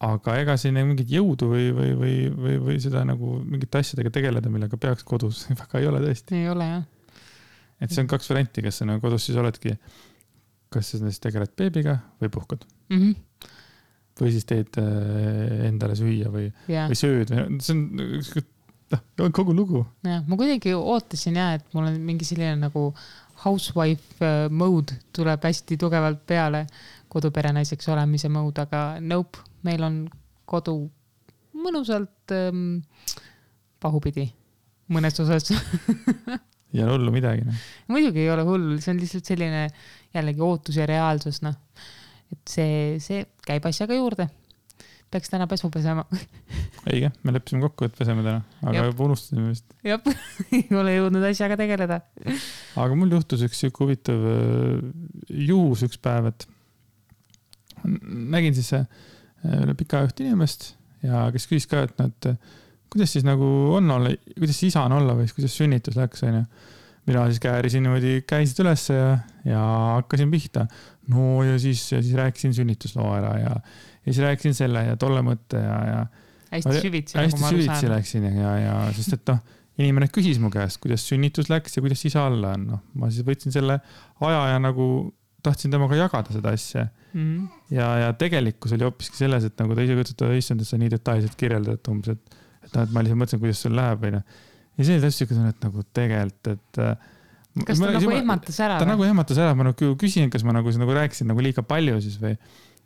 aga 0.00 0.34
ega 0.40 0.54
siin 0.56 0.78
mingit 0.80 1.10
jõudu 1.12 1.50
või, 1.50 1.66
või, 1.76 1.90
või, 1.96 2.14
või, 2.32 2.54
või 2.68 2.76
seda 2.80 3.02
nagu 3.04 3.34
mingite 3.44 3.82
asjadega 3.82 4.10
tegeleda, 4.10 4.48
millega 4.48 4.78
peaks 4.80 5.04
kodus 5.04 5.44
väga 5.60 5.82
ei 5.82 5.90
ole 5.90 6.00
tõesti. 6.06 6.40
ei 6.40 6.48
ole 6.48 6.68
jah 6.70 6.88
et 7.80 7.92
see 7.92 8.04
on 8.04 8.10
kaks 8.10 8.30
varianti, 8.30 8.64
kas 8.64 8.80
sa 8.80 8.88
nagu 8.88 9.02
kodus 9.02 9.26
siis 9.28 9.38
oledki, 9.40 9.74
kas 10.72 10.92
sa 10.92 11.00
siis 11.02 11.20
tegeled 11.22 11.52
beebiga 11.58 11.96
või 12.20 12.32
puhkad 12.32 12.64
mm. 12.92 13.02
-hmm. 13.02 13.50
või 14.20 14.32
siis 14.34 14.48
teed 14.48 14.80
äh, 14.82 15.66
endale 15.70 15.96
süüa 15.98 16.32
või 16.32 16.48
yeah., 16.68 16.88
või 16.90 16.98
sööd, 16.98 17.32
see 17.64 17.76
on 17.76 18.48
noh, 18.90 19.30
kogu 19.34 19.54
lugu. 19.56 19.84
jah, 20.06 20.22
ma 20.26 20.38
kuidagi 20.38 20.74
ootasin 20.76 21.40
ja, 21.40 21.54
et 21.58 21.74
mul 21.74 21.88
on 21.88 22.00
mingi 22.04 22.28
selline 22.28 22.56
nagu 22.60 22.90
housewife 23.44 24.24
äh, 24.24 24.48
mode 24.50 24.98
tuleb 25.16 25.44
hästi 25.48 25.78
tugevalt 25.80 26.24
peale, 26.26 26.66
koduperenaiseks 27.10 27.88
olemise 27.90 28.28
mode, 28.32 28.66
aga 28.66 28.82
nope, 29.00 29.42
meil 29.66 29.82
on 29.86 30.02
kodu 30.50 30.76
mõnusalt 31.60 32.34
ähm, 32.34 32.80
pahupidi 33.80 34.28
mõnes 34.90 35.18
osas 35.22 35.50
ei 36.74 36.82
ole 36.84 36.94
hullu 36.94 37.14
midagi, 37.14 37.44
noh. 37.46 37.62
muidugi 37.90 38.24
ei 38.24 38.30
ole 38.32 38.44
hull, 38.46 38.76
see 38.82 38.92
on 38.94 39.00
lihtsalt 39.02 39.30
selline 39.32 39.64
jällegi 40.14 40.44
ootus 40.44 40.78
ja 40.78 40.86
reaalsus, 40.90 41.40
noh. 41.46 41.56
et 42.30 42.42
see, 42.50 42.98
see 43.02 43.24
käib 43.46 43.66
asjaga 43.70 43.96
juurde. 43.98 44.28
Peaks 45.10 45.32
täna 45.32 45.46
pesu 45.50 45.70
pesema 45.74 46.04
õige, 46.90 47.10
me 47.24 47.34
leppisime 47.34 47.64
kokku, 47.64 47.88
et 47.88 47.96
peseme 47.98 48.24
täna, 48.26 48.44
aga 48.62 48.86
juba 48.88 49.06
unustasime 49.08 49.50
vist. 49.50 49.66
jah, 49.86 50.00
ei 50.56 50.64
ole 50.76 50.96
jõudnud 50.96 51.26
asjaga 51.30 51.58
tegeleda. 51.60 52.00
aga 52.80 52.98
mul 52.98 53.16
juhtus 53.18 53.44
üks 53.46 53.62
sihuke 53.64 53.84
huvitav 53.84 54.26
äh, 54.32 54.82
juhus 55.50 55.84
üks 55.86 56.00
päev, 56.02 56.30
et 56.32 56.46
nägin 57.84 58.56
siis 58.56 58.72
äh, 58.76 58.86
üle 59.62 59.74
pika 59.78 60.00
aja 60.00 60.10
ühte 60.10 60.26
inimest 60.26 60.74
ja 61.06 61.26
kes 61.34 61.48
küsis 61.50 61.68
ka, 61.70 61.84
et 61.88 61.96
noh, 62.00 62.10
et 62.10 62.90
kuidas 62.92 63.14
siis 63.14 63.26
nagu 63.26 63.46
on 63.76 63.90
olla, 63.94 64.12
kuidas 64.36 64.62
isa 64.66 64.84
on 64.88 64.98
olla 64.98 65.16
või 65.18 65.30
kuidas 65.34 65.56
sünnitus 65.56 65.98
läks, 65.98 66.24
onju. 66.26 66.44
Mina 67.10 67.26
siis 67.28 67.42
käärisin 67.42 67.84
niimoodi 67.86 68.16
käisid 68.28 68.62
ülesse 68.64 68.96
ja, 68.96 69.12
ja 69.48 69.60
hakkasin 69.98 70.32
pihta. 70.32 70.66
no 71.12 71.42
ja 71.46 71.58
siis, 71.58 71.84
ja 71.92 72.02
siis 72.02 72.16
rääkisin 72.18 72.54
sünnitusloo 72.56 73.12
ära 73.18 73.36
ja, 73.38 73.54
ja 73.60 74.12
siis 74.12 74.22
rääkisin 74.24 74.56
selle 74.56 74.84
ja 74.86 74.98
tolle 75.00 75.22
mõtte 75.26 75.60
ja, 75.62 75.78
ja. 75.90 76.02
hästi 76.54 76.82
süvitsi. 76.86 77.18
hästi 77.18 77.42
nagu 77.42 77.54
süvitsi 77.56 77.90
läksin 77.92 78.28
ja, 78.30 78.34
ja, 78.40 78.58
ja 78.64 78.76
sest 78.96 79.18
et 79.18 79.32
noh, 79.34 79.40
inimene 79.80 80.10
küsis 80.12 80.40
mu 80.42 80.50
käest, 80.52 80.80
kuidas 80.82 81.06
sünnitus 81.08 81.50
läks 81.52 81.76
ja 81.76 81.84
kuidas 81.84 82.04
isa 82.06 82.26
olla 82.28 82.54
on, 82.56 82.66
noh, 82.74 82.84
ma 83.00 83.10
siis 83.12 83.26
võtsin 83.26 83.54
selle 83.54 83.80
aja 84.20 84.42
ja 84.54 84.60
nagu 84.62 84.86
tahtsin 85.42 85.72
temaga 85.72 85.96
jagada 85.96 86.34
seda 86.34 86.52
asja 86.56 86.86
mm. 87.12 87.20
-hmm. 87.20 87.48
ja, 87.74 87.88
ja 87.98 88.12
tegelikkus 88.12 88.72
oli 88.76 88.84
hoopiski 88.84 89.16
selles, 89.16 89.44
et 89.44 89.58
nagu 89.60 89.74
ta 89.74 89.84
ise 89.84 89.96
ütles, 89.96 90.14
et 90.14 90.38
issand, 90.38 90.60
et 90.60 90.68
sa 90.68 90.78
nii 90.80 90.92
detailselt 90.92 91.36
kirjeldad 91.40 91.92
umbes, 91.92 92.16
et, 92.16 92.38
et 92.64 92.74
noh, 92.74 92.84
et 92.84 92.94
ma 92.94 93.04
lihtsalt 93.04 93.22
mõtlesin, 93.22 93.42
kuidas 93.44 93.62
sul 93.64 93.76
läheb, 93.76 94.06
onju. 94.10 94.22
Ja 94.80 94.88
selliseid 94.88 95.08
asju 95.10 95.26
ikka 95.26 95.36
tunnen, 95.36 95.52
et 95.54 95.68
nagu 95.68 95.84
tegelikult, 95.98 96.50
et. 96.56 96.80
Äh, 96.80 97.62
kas 97.66 97.76
ta 97.76 97.84
ma, 97.84 97.92
nagu 97.98 98.16
ehmatas 98.16 98.58
ära? 98.62 98.80
ta 98.80 98.86
või? 98.86 98.94
nagu 98.94 99.06
ehmatas 99.10 99.40
ära, 99.42 99.54
ma 99.58 99.70
nagu 99.70 99.94
küsin, 100.00 100.32
kas 100.32 100.46
ma 100.46 100.56
nagu, 100.56 100.72
nagu 100.80 100.98
rääkisin 100.98 101.30
nagu 101.30 101.44
liiga 101.44 101.64
palju 101.66 102.00
siis 102.02 102.18
või 102.22 102.36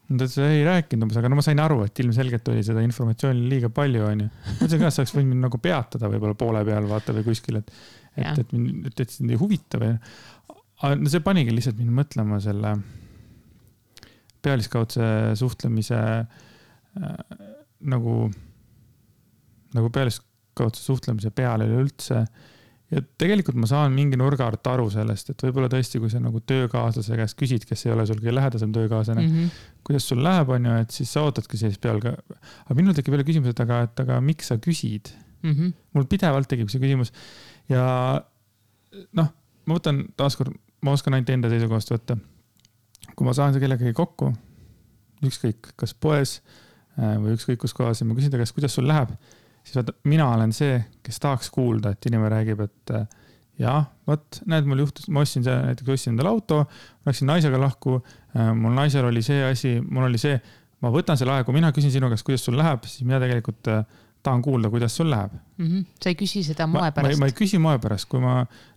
ta 0.04 0.14
ütles, 0.18 0.36
ei 0.44 0.64
rääkinud 0.66 1.06
umbes, 1.06 1.18
aga 1.20 1.30
no 1.32 1.38
ma 1.38 1.44
sain 1.44 1.60
aru, 1.64 1.78
et 1.86 2.00
ilmselgelt 2.04 2.48
oli 2.52 2.64
seda 2.66 2.82
informatsiooni 2.84 3.46
liiga 3.48 3.70
palju, 3.72 4.04
onju. 4.04 4.28
ma 4.28 4.56
ütlesin 4.58 4.82
ka, 4.82 4.90
et 4.90 4.96
sa 4.96 5.04
oleks 5.04 5.14
võinud 5.16 5.32
mind 5.32 5.46
nagu 5.46 5.60
peatada 5.64 6.10
võib-olla 6.12 6.36
poole 6.40 6.64
peal 6.68 6.88
vaata 6.90 7.14
või 7.16 7.24
kuskil, 7.28 7.60
et, 7.62 7.72
et, 8.16 8.42
et 8.42 8.52
mind, 8.52 8.90
et, 8.90 9.04
et 9.04 9.14
sind 9.14 9.32
ei 9.32 9.40
huvita 9.40 9.80
või 9.80 9.94
aga 10.84 10.98
no 11.00 11.12
see 11.12 11.24
panigi 11.24 11.54
lihtsalt 11.54 11.78
mind 11.80 11.94
mõtlema 11.96 12.40
selle 12.44 12.74
pealiskaudse 14.44 15.06
suhtlemise 15.40 16.00
äh, 16.00 17.38
nagu, 17.94 18.16
nagu 19.76 19.92
pealiskaudse 20.54 20.82
suhtlemise 20.82 21.30
peale 21.30 21.66
üleüldse. 21.66 22.24
ja 22.90 23.00
tegelikult 23.18 23.56
ma 23.56 23.66
saan 23.66 23.92
mingi 23.92 24.16
nurga 24.16 24.46
alt 24.46 24.66
aru 24.70 24.90
sellest, 24.92 25.30
et 25.32 25.42
võib-olla 25.42 25.70
tõesti, 25.72 25.98
kui 25.98 26.10
sa 26.12 26.20
nagu 26.22 26.38
töökaaslase 26.46 27.16
käest 27.16 27.36
küsid, 27.40 27.64
kes 27.66 27.86
ei 27.86 27.92
ole 27.94 28.04
sul 28.06 28.20
kõige 28.20 28.34
lähedasem 28.36 28.72
töökaaslane 28.72 29.22
mm, 29.22 29.30
-hmm. 29.32 29.62
kuidas 29.88 30.08
sul 30.08 30.22
läheb, 30.22 30.48
on 30.48 30.68
ju, 30.68 30.74
et 30.84 30.90
siis 30.90 31.12
sa 31.12 31.24
ootadki 31.24 31.58
sellist 31.58 31.80
peal 31.80 31.98
ka. 32.00 32.12
aga 32.66 32.76
minul 32.76 32.94
tekib 32.94 33.16
jälle 33.16 33.24
küsimus, 33.24 33.50
et 33.50 33.60
aga, 33.60 33.82
et 33.88 34.00
aga 34.04 34.20
miks 34.20 34.52
sa 34.52 34.58
küsid 34.58 35.10
mm? 35.42 35.50
-hmm. 35.50 35.72
mul 35.94 36.04
pidevalt 36.04 36.48
tekib 36.48 36.68
see 36.68 36.82
küsimus 36.82 37.12
ja 37.68 38.22
noh, 39.12 39.32
ma 39.66 39.78
võtan 39.78 40.04
taaskord 40.16 40.54
ma 40.84 40.92
oskan 40.92 41.16
ainult 41.16 41.30
enda 41.30 41.50
seisukohast 41.50 41.90
võtta. 41.90 42.18
kui 43.16 43.26
ma 43.26 43.32
saan 43.32 43.56
kellegagi 43.60 43.92
kokku, 43.96 44.32
ükskõik, 45.24 45.72
kas 45.76 45.94
poes 45.94 46.42
äh, 46.98 47.16
või 47.16 47.34
ükskõik 47.38 47.60
kus 47.64 47.74
kohas 47.74 48.00
ja 48.00 48.06
ma 48.06 48.14
küsin 48.14 48.30
ta 48.30 48.38
käest, 48.40 48.54
kuidas 48.54 48.74
sul 48.74 48.86
läheb, 48.88 49.16
siis 49.64 49.78
vaata, 49.78 49.94
mina 50.10 50.28
olen 50.34 50.52
see, 50.56 50.78
kes 51.04 51.20
tahaks 51.22 51.50
kuulda, 51.54 51.94
et 51.94 52.10
inimene 52.10 52.32
räägib, 52.34 52.64
et 52.66 52.94
äh, 52.94 53.06
jah, 53.62 53.88
vot 54.08 54.40
näed, 54.50 54.68
mul 54.68 54.84
juhtus, 54.84 55.08
ma 55.08 55.24
ostsin 55.24 55.46
näiteks 55.46 55.94
ostsin 55.96 56.14
endale 56.14 56.32
auto, 56.34 56.64
läksin 57.06 57.30
naisega 57.30 57.60
lahku, 57.60 57.98
äh, 58.36 58.52
mul 58.58 58.76
naisel 58.76 59.08
oli 59.10 59.24
see 59.24 59.42
asi, 59.48 59.76
mul 59.84 60.08
oli 60.10 60.20
see, 60.20 60.38
ma 60.84 60.92
võtan 60.94 61.18
selle 61.20 61.36
aja, 61.36 61.46
kui 61.46 61.56
mina 61.56 61.72
küsin 61.74 61.92
sinu 61.94 62.10
käest, 62.12 62.26
kuidas 62.26 62.44
sul 62.46 62.58
läheb, 62.60 62.84
siis 62.88 63.06
mina 63.08 63.22
tegelikult 63.22 63.72
tahan 64.24 64.42
kuulda, 64.42 64.70
kuidas 64.72 64.96
sul 64.96 65.10
läheb 65.10 65.32
mm. 65.32 65.66
-hmm. 65.66 65.84
sa 66.02 66.08
ei 66.08 66.16
küsi 66.20 66.42
seda 66.46 66.66
moe 66.66 66.90
pärast? 66.96 67.20
ma 67.20 67.28
ei 67.28 67.36
küsi 67.36 67.60
moe 67.60 67.78
pärast, 67.78 68.08
kui 68.08 68.20
ma 68.20 68.34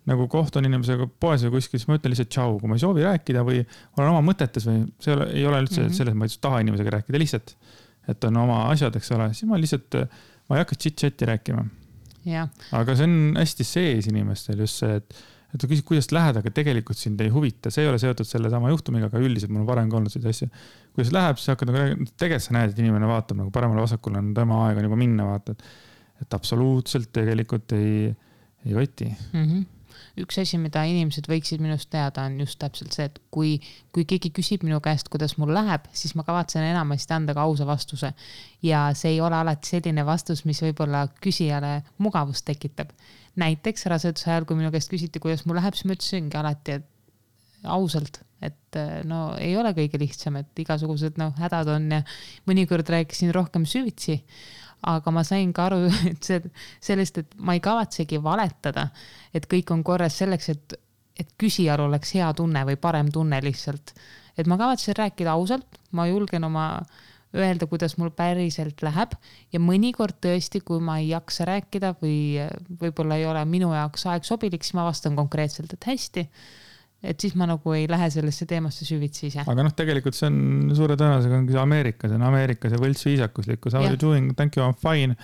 nagu 0.10 0.28
kohtun 0.32 0.66
inimesega 0.68 1.08
poes 1.20 1.46
või 1.46 1.58
kuskil, 1.58 1.80
siis 1.80 1.88
ma 1.88 1.98
ütlen 2.00 2.14
lihtsalt 2.14 2.32
tšau, 2.36 2.58
kui 2.62 2.72
ma 2.72 2.76
ei 2.76 2.84
soovi 2.84 3.06
rääkida 3.08 3.44
või 3.48 3.62
olen 3.98 4.10
oma 4.12 4.24
mõtetes 4.32 4.68
või 4.68 4.82
see 5.04 5.14
ei 5.14 5.18
ole, 5.18 5.30
ei 5.42 5.46
ole 5.52 5.62
üldse 5.64 5.82
mm 5.82 5.88
-hmm. 5.88 6.00
selles, 6.00 6.18
ma 6.20 6.28
ei 6.28 6.40
taha 6.48 6.64
inimesega 6.66 6.96
rääkida, 6.98 7.22
lihtsalt. 7.24 7.56
et 8.08 8.24
on 8.24 8.38
oma 8.40 8.60
asjad, 8.72 8.96
eks 8.96 9.12
ole, 9.12 9.34
siis 9.34 9.50
ma 9.50 9.60
lihtsalt, 9.60 9.96
ma 10.48 10.58
ei 10.58 10.64
hakka 10.64 10.78
chit-chat'i 10.84 11.30
rääkima. 11.30 11.66
aga 12.76 12.96
see 12.98 13.08
on 13.08 13.18
hästi 13.40 13.68
sees 13.68 14.08
inimestel 14.12 14.64
just 14.66 14.84
see, 14.84 15.00
et 15.02 15.26
et 15.48 15.62
ta 15.64 15.68
küsib, 15.70 15.86
kuidas 15.88 16.10
lähed, 16.12 16.38
aga 16.42 16.52
tegelikult 16.52 17.00
sind 17.00 17.22
ei 17.24 17.30
huvita, 17.32 17.72
see 17.72 17.86
ei 17.86 17.90
ole 17.90 18.00
seotud 18.02 18.28
sellesama 18.28 18.68
juhtumiga, 18.74 19.08
aga 19.08 19.22
üldiselt 19.24 19.54
mul 19.54 19.64
on 19.64 19.70
varem 19.70 19.88
ka 19.90 19.96
olnud 20.00 20.12
selliseid 20.12 20.36
asju. 20.36 20.66
kuidas 20.98 21.14
läheb, 21.16 21.40
siis 21.40 21.54
hakkad 21.54 21.72
nagu 21.72 21.80
rääkima, 21.80 22.10
tegelikult 22.20 22.48
sa 22.50 22.58
näed, 22.58 22.74
et 22.74 22.82
inimene 22.84 23.08
vaatab 23.08 23.40
nagu 23.40 23.54
paremale-vasakule, 23.56 24.20
on 24.20 24.34
tema 24.36 24.60
aeg 24.66 24.82
on 24.82 24.90
juba 24.90 25.00
minna, 25.00 25.30
vaata, 25.32 25.56
et. 25.56 25.72
et 26.26 26.36
absoluutselt 26.36 27.12
tegelikult 27.16 27.78
ei, 27.78 28.12
ei 28.66 28.76
koti 28.76 29.08
mm. 29.08 29.44
-hmm 29.44 29.66
üks 30.22 30.40
asi, 30.42 30.60
mida 30.62 30.84
inimesed 30.88 31.30
võiksid 31.30 31.64
minust 31.64 31.90
teada, 31.94 32.26
on 32.28 32.40
just 32.42 32.60
täpselt 32.62 32.96
see, 32.96 33.08
et 33.10 33.20
kui, 33.34 33.58
kui 33.96 34.08
keegi 34.10 34.32
küsib 34.36 34.66
minu 34.68 34.80
käest, 34.84 35.12
kuidas 35.14 35.38
mul 35.38 35.54
läheb, 35.56 35.88
siis 35.94 36.16
ma 36.18 36.26
kavatsen 36.28 36.66
enamasti 36.68 37.16
anda 37.18 37.36
ka 37.38 37.46
ausa 37.48 37.68
vastuse. 37.68 38.14
ja 38.62 38.90
see 38.98 39.16
ei 39.16 39.22
ole 39.22 39.36
alati 39.36 39.76
selline 39.76 40.06
vastus, 40.06 40.46
mis 40.46 40.62
võib-olla 40.62 41.08
küsijale 41.22 41.82
mugavust 41.98 42.46
tekitab 42.46 42.94
näiteks 43.38 43.86
raseduse 43.92 44.32
ajal, 44.32 44.46
kui 44.50 44.58
minu 44.58 44.72
käest 44.74 44.90
küsiti, 44.92 45.22
kuidas 45.22 45.46
mul 45.46 45.60
läheb, 45.60 45.76
siis 45.78 45.88
ma 45.88 45.98
ütlesingi 45.98 46.40
alati, 46.40 46.80
et 46.80 47.68
ausalt, 47.74 48.22
et 48.44 48.80
no 49.10 49.32
ei 49.42 49.56
ole 49.58 49.74
kõige 49.78 50.00
lihtsam, 50.02 50.40
et 50.42 50.62
igasugused 50.62 51.18
noh, 51.22 51.34
hädad 51.42 51.70
on 51.74 51.90
ja 51.98 52.02
mõnikord 52.50 52.90
rääkisin 52.94 53.34
rohkem 53.36 53.66
süvitsi. 53.70 54.22
Aga 54.88 55.12
ma 55.12 55.24
sain 55.26 55.54
ka 55.54 55.68
aru, 55.70 55.88
et 56.12 56.22
see, 56.24 56.42
sellest, 56.84 57.24
et 57.24 57.36
ma 57.38 57.58
ei 57.58 57.64
kavatsegi 57.64 58.22
valetada, 58.24 58.90
et 59.34 59.48
kõik 59.50 59.74
on 59.74 59.84
korras 59.84 60.20
selleks, 60.22 60.50
et, 60.54 60.78
et 61.18 61.34
küsijal 61.40 61.88
oleks 61.88 62.14
hea 62.18 62.30
tunne 62.38 62.64
või 62.68 62.78
parem 62.82 63.12
tunne 63.14 63.42
lihtsalt. 63.42 63.94
et 64.38 64.48
ma 64.48 64.58
kavatsen 64.58 64.96
rääkida 64.98 65.34
ausalt, 65.34 65.80
ma 65.92 66.06
julgen 66.08 66.44
oma 66.44 66.68
öelda, 67.36 67.68
kuidas 67.68 67.98
mul 67.98 68.12
päriselt 68.16 68.82
läheb 68.86 69.16
ja 69.54 69.60
mõnikord 69.60 70.20
tõesti, 70.24 70.62
kui 70.66 70.80
ma 70.84 71.00
ei 71.02 71.10
jaksa 71.12 71.48
rääkida 71.50 71.94
või 72.02 72.40
võib-olla 72.82 73.18
ei 73.20 73.26
ole 73.28 73.44
minu 73.46 73.74
jaoks 73.76 74.06
aeg 74.08 74.28
sobilik, 74.28 74.64
siis 74.64 74.78
ma 74.78 74.86
vastan 74.88 75.18
konkreetselt, 75.18 75.74
et 75.74 75.90
hästi. 75.90 76.28
Et 77.08 77.24
siis 77.24 77.36
ma 77.40 77.48
nagu 77.50 77.74
ei 77.76 77.88
lähe 77.90 78.10
sellesse 78.14 78.48
teemasse 78.50 78.86
süvitsi 78.88 79.28
ise. 79.32 79.44
aga 79.48 79.66
noh, 79.66 79.74
tegelikult 79.78 80.18
see 80.18 80.30
on 80.30 80.72
suure 80.78 80.98
tõenäosusega 81.00 81.42
ongi 81.42 81.56
see 81.56 81.64
Ameerika, 81.64 82.12
see 82.12 82.20
on 82.20 82.28
Ameerika 82.30 82.72
see 82.72 82.82
võltsviisakuslikkus, 82.84 83.76
how 83.78 83.86
are 83.86 83.96
you 83.96 84.02
doing, 84.02 84.34
thank 84.38 84.58
you, 84.60 84.66
I 84.66 84.74
m 84.74 84.80
fine. 84.82 85.18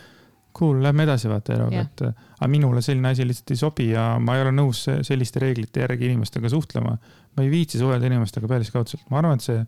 Cool, 0.54 0.84
lähme 0.86 1.08
edasi 1.08 1.26
vaata 1.32 1.56
eluga, 1.56 1.82
et 1.82 2.02
aga 2.06 2.48
minule 2.52 2.84
selline 2.86 3.10
asi 3.10 3.26
lihtsalt 3.26 3.56
ei 3.56 3.58
sobi 3.58 3.88
ja 3.90 4.04
ma 4.22 4.36
ei 4.38 4.44
ole 4.44 4.52
nõus 4.54 4.84
selliste 4.86 5.42
reeglite 5.42 5.82
järgi 5.82 6.12
inimestega 6.12 6.52
suhtlema. 6.54 6.94
ma 7.34 7.46
ei 7.46 7.50
viitsi 7.50 7.82
suhelda 7.82 8.06
inimestega 8.06 8.46
pealiskaudselt, 8.52 9.08
ma 9.10 9.18
arvan, 9.18 9.42
et 9.42 9.48
see 9.48 9.64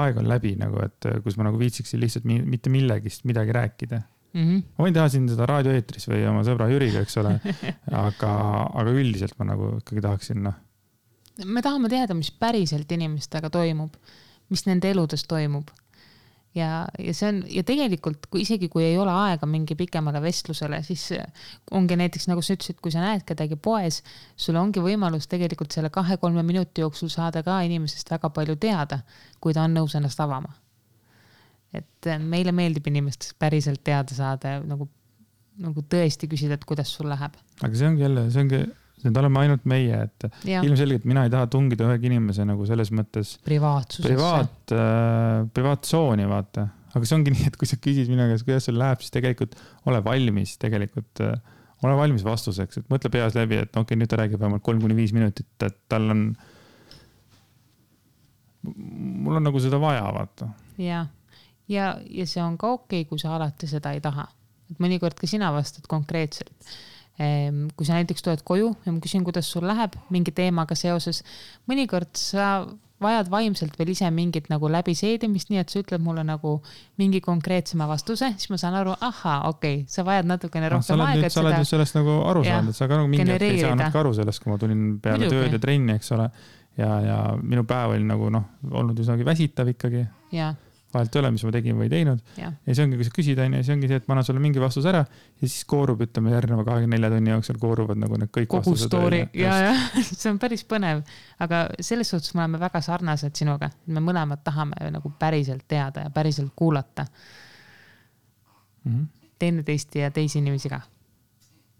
aeg 0.00 0.18
on 0.18 0.26
läbi 0.26 0.56
nagu, 0.58 0.80
et 0.82 1.06
äh, 1.06 1.20
kus 1.22 1.38
ma 1.38 1.46
nagu 1.46 1.60
viitsiksin 1.60 2.02
lihtsalt 2.02 2.26
mi 2.28 2.40
mitte 2.42 2.72
millegist 2.72 3.22
midagi 3.28 3.54
rääkida 3.54 4.00
mm. 4.34 4.42
-hmm. 4.42 4.62
ma 4.76 4.86
võin 4.86 4.96
teha 4.96 5.08
siin 5.12 5.28
seda 5.30 5.46
raadioeetris 5.50 6.08
või 6.10 6.24
oma 6.30 6.42
sõbra 6.46 6.68
Jüriga, 6.72 7.04
eks 7.04 7.18
ole 7.22 7.36
aga, 8.04 8.32
aga 8.82 8.94
üldiselt 8.94 9.38
ma 9.38 9.52
nagu 9.52 9.76
ikkagi 9.80 10.04
tahaksin, 10.04 10.42
noh. 10.48 10.58
Me 11.44 11.62
tahame 11.62 11.88
teada, 11.88 12.14
mis 12.14 12.30
päriselt 12.30 12.92
inimestega 12.92 13.50
toimub, 13.50 13.96
mis 14.52 14.66
nende 14.68 14.90
eludes 14.90 15.24
toimub 15.26 15.70
ja, 16.54 16.86
ja 16.98 17.14
see 17.14 17.28
on 17.30 17.40
ja 17.50 17.64
tegelikult, 17.66 18.28
kui 18.30 18.44
isegi 18.44 18.68
kui 18.72 18.84
ei 18.86 18.96
ole 19.00 19.12
aega 19.12 19.46
mingi 19.50 19.76
pikemale 19.78 20.20
vestlusele, 20.22 20.80
siis 20.86 21.08
ongi 21.74 21.98
näiteks 21.98 22.28
nagu 22.30 22.42
sa 22.44 22.56
ütlesid, 22.56 22.78
kui 22.82 22.94
sa 22.94 23.02
näed 23.04 23.24
kedagi 23.28 23.58
poes, 23.60 24.00
sul 24.36 24.58
ongi 24.60 24.82
võimalus 24.84 25.28
tegelikult 25.30 25.74
selle 25.74 25.90
kahe-kolme 25.94 26.44
minuti 26.46 26.84
jooksul 26.84 27.10
saada 27.12 27.42
ka 27.46 27.60
inimesest 27.66 28.14
väga 28.14 28.30
palju 28.34 28.58
teada, 28.60 29.00
kui 29.40 29.56
ta 29.56 29.66
on 29.66 29.74
nõus 29.80 29.96
ennast 29.98 30.20
avama. 30.24 30.54
et 31.74 32.06
meile 32.22 32.52
meeldib 32.54 32.86
inimestest 32.86 33.34
päriselt 33.38 33.80
teada 33.82 34.14
saada 34.14 34.60
nagu, 34.62 34.86
nagu 35.58 35.82
tõesti 35.90 36.28
küsida, 36.30 36.54
et 36.54 36.64
kuidas 36.64 36.92
sul 36.94 37.08
läheb. 37.10 37.34
aga 37.62 37.74
see 37.74 37.88
ongi 37.88 38.06
jälle, 38.06 38.30
see 38.30 38.46
ongi 38.46 38.64
need 39.04 39.18
oleme 39.20 39.42
ainult 39.44 39.66
meie, 39.68 40.04
et 40.08 40.28
ja. 40.48 40.62
ilmselgelt 40.64 41.04
mina 41.08 41.26
ei 41.26 41.32
taha 41.32 41.48
tungida 41.52 41.86
ühegi 41.88 42.10
inimese 42.10 42.46
nagu 42.48 42.66
selles 42.68 42.92
mõttes. 42.94 43.36
privaatsusesse. 43.46 44.08
privaat 44.08 44.74
äh,, 44.76 45.44
privaattsooni 45.56 46.28
vaata, 46.30 46.68
aga 46.94 47.08
see 47.08 47.18
ongi 47.18 47.32
nii, 47.36 47.50
et 47.50 47.58
kui 47.60 47.68
sa 47.70 47.80
küsid 47.80 48.12
minu 48.12 48.28
käest, 48.30 48.46
kuidas 48.48 48.70
sul 48.70 48.78
läheb, 48.80 49.02
siis 49.04 49.14
tegelikult 49.14 49.58
ole 49.90 50.00
valmis 50.04 50.56
tegelikult 50.62 51.24
äh, 51.24 51.36
ole 51.84 51.96
valmis 51.98 52.24
vastuseks, 52.24 52.80
et 52.80 52.92
mõtle 52.92 53.10
peas 53.12 53.36
läbi, 53.36 53.58
et 53.60 53.70
okei 53.72 53.82
okay,, 53.82 54.00
nüüd 54.00 54.10
ta 54.10 54.18
räägib 54.20 54.40
vähemalt 54.40 54.64
kolm 54.64 54.82
kuni 54.84 54.96
viis 54.96 55.12
minutit, 55.16 55.50
et 55.66 55.76
tal 55.90 56.08
on. 56.14 56.24
mul 58.64 59.40
on 59.40 59.44
nagu 59.44 59.60
seda 59.60 59.80
vaja, 59.80 60.06
vaata. 60.16 60.48
ja, 60.80 61.04
ja, 61.68 61.92
ja 62.08 62.26
see 62.30 62.42
on 62.44 62.56
ka 62.60 62.72
okei 62.78 63.04
okay,, 63.04 63.10
kui 63.10 63.20
sa 63.20 63.34
alati 63.36 63.68
seda 63.70 63.92
ei 63.96 64.02
taha, 64.04 64.26
et 64.70 64.80
mõnikord 64.82 65.18
ka 65.20 65.28
sina 65.30 65.52
vastad 65.54 65.88
konkreetselt 65.90 66.74
kui 67.14 67.86
sa 67.86 67.94
näiteks 67.94 68.24
tuled 68.26 68.40
koju 68.46 68.72
ja 68.86 68.92
ma 68.92 69.02
küsin, 69.02 69.22
kuidas 69.26 69.46
sul 69.50 69.66
läheb 69.68 69.94
mingi 70.10 70.32
teemaga 70.34 70.74
seoses, 70.78 71.22
mõnikord 71.70 72.10
sa 72.18 72.64
vajad 73.04 73.28
vaimselt 73.30 73.76
veel 73.78 73.92
ise 73.92 74.08
mingit 74.14 74.48
nagu 74.50 74.68
läbiseedimist, 74.70 75.50
nii 75.52 75.60
et 75.62 75.70
sa 75.72 75.82
ütled 75.82 76.02
mulle 76.02 76.24
nagu 76.26 76.56
mingi 77.00 77.20
konkreetsema 77.24 77.86
vastuse, 77.90 78.32
siis 78.38 78.50
ma 78.50 78.58
saan 78.60 78.78
aru, 78.80 78.96
ahhaa, 78.98 79.48
okei 79.50 79.80
okay,, 79.82 79.88
sa 79.90 80.06
vajad 80.06 80.30
natukene 80.30 80.68
noh, 80.68 80.78
rohkem 80.78 81.04
aega, 81.06 81.20
et 81.20 81.30
seda. 81.30 81.36
sa 81.36 81.44
oled 81.44 81.58
nüüd 81.60 81.70
sellest 81.70 81.98
nagu 81.98 82.18
aru 82.32 82.44
saanud, 82.48 82.74
et 82.74 82.80
sa 82.80 82.90
ka 82.90 83.00
nagu 83.00 83.10
mingi 83.12 83.30
hetk 83.34 83.48
ei 83.48 83.62
saanud 83.62 83.94
ka 83.94 84.04
aru 84.04 84.14
sellest, 84.18 84.42
kui 84.42 84.54
ma 84.54 84.60
tulin 84.62 84.84
peale 85.04 85.24
Muidugi. 85.24 85.40
tööd 85.40 85.58
ja 85.58 85.64
trenni, 85.66 85.98
eks 85.98 86.14
ole. 86.16 86.28
ja, 86.80 86.92
ja 87.06 87.18
minu 87.42 87.66
päev 87.68 87.96
oli 87.96 88.06
nagu 88.08 88.30
noh, 88.34 88.46
olnud 88.70 89.04
üsnagi 89.04 89.26
väsitav 89.26 89.70
ikkagi. 89.74 90.06
jah 90.34 90.54
vahet 90.94 91.16
ei 91.16 91.20
ole, 91.20 91.30
mis 91.34 91.44
ma 91.46 91.52
tegin 91.54 91.76
või 91.78 91.86
ei 91.88 91.92
teinud. 91.92 92.20
ja 92.38 92.50
see 92.66 92.84
ongi, 92.84 92.98
kui 93.00 93.06
sa 93.06 93.14
küsid, 93.14 93.40
onju, 93.44 93.62
see 93.66 93.74
ongi 93.76 93.90
see, 93.90 93.98
et 94.00 94.08
ma 94.08 94.16
annan 94.16 94.26
sulle 94.28 94.42
mingi 94.42 94.62
vastuse 94.62 94.90
ära 94.90 95.02
ja 95.04 95.48
siis 95.48 95.64
koorub, 95.70 96.02
ütleme 96.06 96.32
järgneva 96.34 96.64
kahekümne 96.66 96.96
nelja 96.96 97.10
tunni 97.14 97.32
jooksul 97.34 97.58
kooruvad 97.62 98.00
nagu 98.00 98.18
need 98.20 98.32
kõik 98.34 98.50
kogu 98.52 98.74
story 98.78 99.22
ja, 99.36 99.56
ja 99.68 99.74
see 100.06 100.30
on 100.32 100.40
päris 100.42 100.64
põnev. 100.70 101.04
aga 101.44 101.64
selles 101.80 102.10
suhtes 102.14 102.34
me 102.34 102.44
oleme 102.44 102.62
väga 102.62 102.82
sarnased 102.84 103.36
sinuga, 103.38 103.70
me 103.86 104.02
mõlemad 104.04 104.44
tahame 104.46 104.90
nagu 104.94 105.12
päriselt 105.18 105.66
teada 105.68 106.08
ja 106.08 106.14
päriselt 106.14 106.52
kuulata 106.56 107.06
mm 108.84 108.92
-hmm. 108.92 109.06
teineteist 109.38 109.94
ja 109.94 110.10
teisi 110.10 110.38
inimesi 110.38 110.68
ka. 110.68 110.80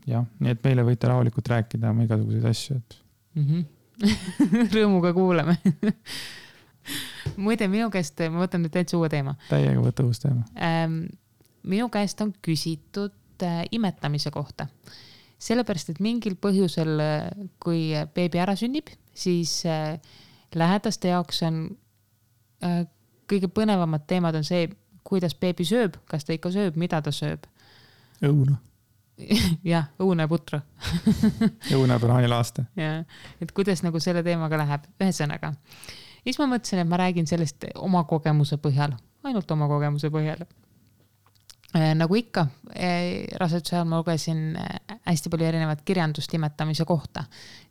jah, 0.07 0.25
nii 0.39 0.51
et 0.51 0.65
meile 0.65 0.85
võite 0.85 1.09
rahulikult 1.09 1.49
rääkida 1.49 1.91
oma 1.91 2.05
igasuguseid 2.05 2.45
asju, 2.45 2.77
et 2.77 2.99
mm. 3.35 3.45
-hmm. 3.45 3.65
rõõmuga 4.75 5.13
kuulame 5.15 5.59
muide, 7.37 7.69
minu 7.71 7.91
käest, 7.93 8.21
ma 8.31 8.45
võtan 8.45 8.65
nüüd 8.65 8.75
täitsa 8.75 8.99
uue 8.99 9.11
teema. 9.13 9.37
täiega 9.49 9.81
võta 9.83 10.07
uus 10.07 10.23
teema 10.23 10.45
ähm,. 10.57 11.05
minu 11.63 11.89
käest 11.93 12.21
on 12.25 12.35
küsitud 12.45 13.43
äh, 13.43 13.65
imetamise 13.73 14.31
kohta. 14.35 14.67
sellepärast, 15.39 15.91
et 15.91 16.01
mingil 16.01 16.37
põhjusel, 16.41 16.95
äh, 17.01 17.49
kui 17.63 17.91
beebi 18.15 18.41
ära 18.43 18.57
sünnib, 18.57 18.93
siis 19.15 19.63
äh, 19.67 19.99
lähedaste 20.55 21.09
jaoks 21.09 21.43
on 21.43 21.65
äh, 22.65 22.85
kõige 23.31 23.49
põnevamad 23.49 24.07
teemad 24.07 24.37
on 24.39 24.45
see, 24.47 24.69
kuidas 25.05 25.35
beebi 25.37 25.67
sööb, 25.69 25.99
kas 26.11 26.25
ta 26.25 26.37
ikka 26.37 26.53
sööb, 26.55 26.79
mida 26.81 27.01
ta 27.05 27.13
sööb. 27.13 27.49
õuna 28.25 28.61
jah, 29.75 29.91
õune 30.03 30.27
putru 30.31 30.59
õune 31.75 31.99
banaanilaaste. 32.03 32.67
jah, 32.81 33.05
et 33.41 33.53
kuidas 33.55 33.85
nagu 33.87 34.01
selle 34.03 34.25
teemaga 34.27 34.59
läheb, 34.65 34.89
ühesõnaga 35.01 35.55
siis 36.25 36.39
ma 36.41 36.49
mõtlesin, 36.51 36.83
et 36.83 36.89
ma 36.91 37.01
räägin 37.01 37.29
sellest 37.29 37.67
oma 37.77 38.05
kogemuse 38.09 38.59
põhjal, 38.63 38.97
ainult 39.25 39.51
oma 39.55 39.69
kogemuse 39.71 40.11
põhjal 40.15 40.45
äh, 41.77 41.93
nagu 41.99 42.19
ikka, 42.19 42.47
äh, 42.75 43.25
raseduse 43.41 43.77
ajal 43.77 43.89
ma 43.91 44.01
lugesin 44.03 44.57
äh, 44.61 44.99
hästi 45.09 45.33
palju 45.33 45.49
erinevat 45.51 45.85
kirjandust 45.85 46.35
imetamise 46.35 46.85
kohta. 46.89 47.25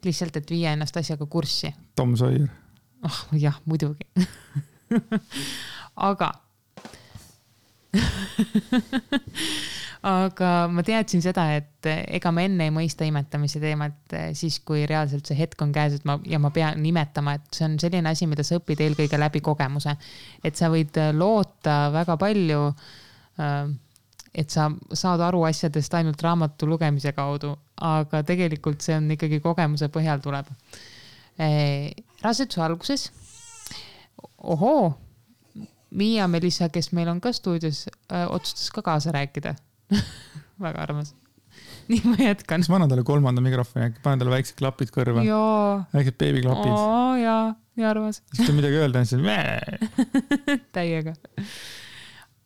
lihtsalt, 0.05 0.37
et 0.37 0.49
viia 0.51 0.73
ennast 0.73 0.97
asjaga 0.97 1.25
kurssi. 1.25 1.73
Tom 1.95 2.17
Sawyer. 2.17 2.47
oh 3.03 3.25
jah, 3.37 3.59
muidugi 3.65 4.07
aga 6.09 6.31
aga 10.03 10.49
ma 10.67 10.83
teadsin 10.83 11.21
seda, 11.23 11.45
et 11.55 11.87
ega 11.87 12.31
ma 12.35 12.43
enne 12.43 12.67
ei 12.67 12.73
mõista 12.75 13.05
imetamise 13.07 13.61
teemat 13.63 14.15
eh, 14.17 14.25
siis, 14.35 14.59
kui 14.67 14.83
reaalselt 14.89 15.29
see 15.29 15.37
hetk 15.39 15.61
on 15.63 15.71
käes, 15.75 15.95
et 15.95 16.07
ma 16.07 16.17
ja 16.27 16.39
ma 16.43 16.51
pean 16.53 16.83
imetama, 16.85 17.37
et 17.39 17.55
see 17.55 17.69
on 17.69 17.77
selline 17.79 18.11
asi, 18.11 18.27
mida 18.27 18.43
sa 18.43 18.59
õpid 18.59 18.83
eelkõige 18.83 19.19
läbi 19.19 19.39
kogemuse. 19.43 19.95
et 20.43 20.59
sa 20.59 20.67
võid 20.73 20.99
eh, 20.99 21.13
loota 21.15 21.87
väga 21.95 22.17
palju. 22.19 22.67
Eh, 23.39 23.73
et 24.33 24.49
sa 24.49 24.65
saad 24.97 25.21
aru 25.21 25.43
asjadest 25.45 25.93
ainult 25.93 26.21
raamatu 26.25 26.65
lugemise 26.65 27.11
kaudu, 27.13 27.51
aga 27.85 28.23
tegelikult 28.25 28.81
see 28.81 28.95
on 28.97 29.11
ikkagi 29.13 29.39
kogemuse 29.39 29.91
põhjal 29.93 30.23
tuleb. 30.23 30.47
raseduse 32.21 32.61
alguses, 32.61 33.11
ohoo 34.37 34.93
Miia 35.93 36.27
Melissa, 36.27 36.69
kes 36.73 36.91
meil 36.97 37.09
on 37.09 37.21
ka 37.21 37.31
stuudios, 37.33 37.85
otsustas 38.09 38.71
ka 38.73 38.81
kaasa 38.81 39.13
rääkida 39.13 39.53
väga 40.65 40.85
armas. 40.85 41.13
nii, 41.87 42.01
ma 42.07 42.17
jätkan. 42.17 42.63
kas 42.63 42.71
ma 42.71 42.79
annan 42.79 42.93
talle 42.93 43.05
kolmanda 43.07 43.43
mikrofoni 43.43 43.89
äkki, 43.89 44.01
panen 44.05 44.23
talle 44.23 44.33
väiksed 44.35 44.57
klapid 44.59 44.93
kõrva? 44.95 45.25
väiksed 45.93 46.17
beebiklapid. 46.21 46.73
jaa, 47.23 47.53
nii 47.77 47.87
armas. 47.89 48.21
siis 48.33 48.49
kui 48.49 48.57
midagi 48.57 48.81
öelda, 48.81 49.05
siis 49.05 49.23
täiega. 50.77 51.15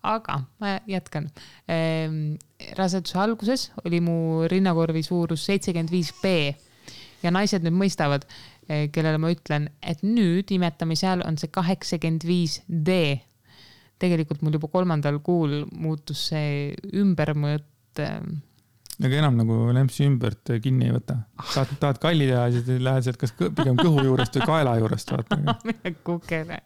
aga 0.08 0.42
ma 0.62 0.78
jätkan 0.90 1.30
ehm,. 1.68 2.38
raseduse 2.78 3.20
alguses 3.22 3.72
oli 3.86 4.02
mu 4.02 4.48
rinnakorvi 4.50 5.04
suurus 5.06 5.46
seitsekümmend 5.46 5.94
viis 5.94 6.14
B 6.22 6.54
ja 7.24 7.34
naised 7.34 7.66
nüüd 7.66 7.76
mõistavad, 7.78 8.26
eh, 8.70 8.88
kellele 8.94 9.20
ma 9.22 9.32
ütlen, 9.34 9.70
et 9.82 10.04
nüüd 10.06 10.52
imetamise 10.54 11.08
ajal 11.08 11.26
on 11.28 11.38
see 11.42 11.52
kaheksakümmend 11.54 12.26
viis 12.28 12.62
D 12.68 13.18
tegelikult 14.02 14.44
mul 14.46 14.58
juba 14.58 14.70
kolmandal 14.72 15.22
kuul 15.26 15.64
muutus 15.78 16.28
see 16.32 16.76
ümbermõõt 16.94 18.04
aga 18.98 19.20
enam 19.20 19.36
nagu 19.38 19.56
lempsi 19.76 20.06
ümbert 20.08 20.50
kinni 20.64 20.88
ei 20.88 20.94
võta. 20.96 21.20
tahad, 21.38 21.74
tahad 21.82 22.00
kalli 22.02 22.28
teha, 22.30 22.46
siis 22.54 22.82
lähed 22.82 23.06
sealt 23.06 23.20
kas 23.22 23.34
pigem 23.38 23.78
kõhu 23.78 24.06
juurest 24.08 24.40
või 24.40 24.48
kaela 24.50 24.76
juurest 24.80 25.14
vaata. 25.14 25.38
mine 25.68 25.94
kukele 26.08 26.60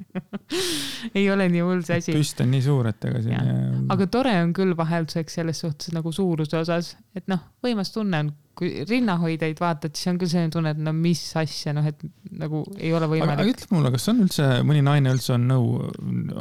ei 1.18 1.26
ole 1.34 1.50
nii 1.52 1.66
hull 1.66 1.84
see 1.88 2.00
asi. 2.04 2.16
püst 2.16 2.44
on 2.44 2.54
nii 2.54 2.64
suur, 2.66 2.92
et 2.92 3.10
ega 3.10 3.24
siin. 3.26 3.90
aga 3.92 4.08
tore 4.12 4.36
on 4.46 4.54
küll 4.56 4.78
vahelduseks 4.80 5.40
selles 5.42 5.60
suhtes 5.66 5.92
nagu 5.96 6.14
suuruse 6.16 6.62
osas, 6.62 6.96
et 7.18 7.28
noh, 7.32 7.44
võimas 7.66 7.92
tunne 7.96 8.24
on 8.26 8.32
kui 8.62 8.84
rinnahoidjaid 8.86 9.58
vaatad, 9.58 9.96
siis 9.98 10.12
on 10.12 10.20
küll 10.22 10.30
selline 10.30 10.54
tunne, 10.54 10.76
et 10.76 10.82
no 10.86 10.92
mis 10.94 11.22
asja, 11.40 11.74
noh, 11.74 11.86
et 11.90 12.04
nagu 12.38 12.62
ei 12.78 12.92
ole 12.94 13.08
võimalik. 13.10 13.40
aga 13.42 13.48
ütle 13.50 13.70
mulle, 13.74 13.90
kas 13.96 14.06
on 14.12 14.22
üldse, 14.28 14.46
mõni 14.70 14.84
naine 14.86 15.14
üldse 15.16 15.34
on 15.34 15.48
nõu, 15.50 15.72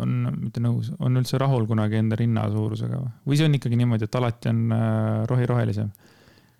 on, 0.03 0.19
mitte 0.35 0.61
nõus, 0.61 0.91
on 1.01 1.17
üldse 1.17 1.41
rahul 1.41 1.65
kunagi 1.71 1.97
enda 2.03 2.19
rinna 2.21 2.45
suurusega 2.53 3.01
või? 3.01 3.15
või 3.31 3.41
see 3.41 3.49
on 3.49 3.57
ikkagi 3.57 3.81
niimoodi, 3.81 4.11
et 4.11 4.21
alati 4.21 4.53
on 4.53 4.61
äh, 4.77 4.85
rohi 5.33 5.49
rohelisem? 5.49 5.89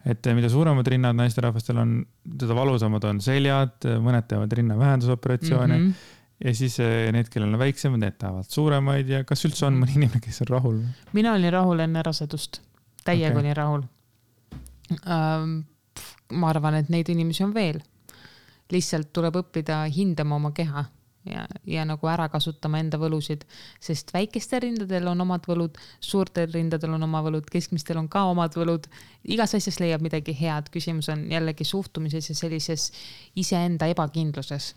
et 0.09 0.31
mida 0.33 0.49
suuremad 0.49 0.89
rinnad 0.89 1.19
naisterahvastel 1.19 1.83
on, 1.83 1.95
seda 2.41 2.57
valusamad 2.57 3.05
on 3.11 3.21
seljad, 3.21 3.85
mõned 4.01 4.31
teevad 4.33 4.59
rinnavähendusoperatsioone 4.63 5.77
mm. 5.77 5.85
-hmm 5.85 6.17
ja 6.41 6.55
siis 6.57 6.79
äh, 6.81 7.11
need, 7.13 7.29
kellel 7.29 7.53
on 7.53 7.61
väiksemad, 7.61 8.01
need 8.01 8.15
tahavad 8.17 8.49
suuremaid 8.49 9.11
ja 9.13 9.25
kas 9.29 9.45
üldse 9.45 9.67
on 9.69 9.77
mõni 9.77 9.99
inimene, 9.99 10.25
kes 10.25 10.41
on 10.47 10.55
rahul? 10.57 10.79
mina 11.13 11.35
olin 11.37 11.53
rahul 11.53 11.85
enne 11.85 12.01
rasedust, 12.07 12.63
täiega 13.05 13.35
okay. 13.35 13.43
olin 13.43 13.57
rahul 13.59 13.83
ma 14.91 16.49
arvan, 16.51 16.75
et 16.81 16.89
neid 16.91 17.09
inimesi 17.09 17.45
on 17.47 17.55
veel. 17.55 17.81
lihtsalt 18.71 19.09
tuleb 19.13 19.35
õppida 19.35 19.83
hindama 19.91 20.37
oma 20.37 20.53
keha 20.55 20.85
ja, 21.25 21.47
ja 21.67 21.85
nagu 21.89 22.09
ära 22.09 22.29
kasutama 22.33 22.81
enda 22.81 22.99
võlusid, 23.01 23.45
sest 23.83 24.13
väikestel 24.15 24.63
rindadel 24.65 25.09
on 25.11 25.25
omad 25.25 25.47
võlud, 25.49 25.79
suurtel 26.01 26.53
rindadel 26.55 26.95
on 26.97 27.09
oma 27.09 27.23
võlud, 27.27 27.49
keskmistel 27.51 28.01
on 28.01 28.09
ka 28.13 28.25
omad 28.31 28.57
võlud. 28.57 28.87
igas 29.25 29.55
asjas 29.59 29.81
leiab 29.83 30.05
midagi 30.05 30.35
head, 30.37 30.71
küsimus 30.73 31.11
on 31.13 31.27
jällegi 31.33 31.65
suhtumises 31.65 32.31
ja 32.31 32.37
sellises 32.37 32.91
iseenda 33.35 33.91
ebakindluses. 33.91 34.75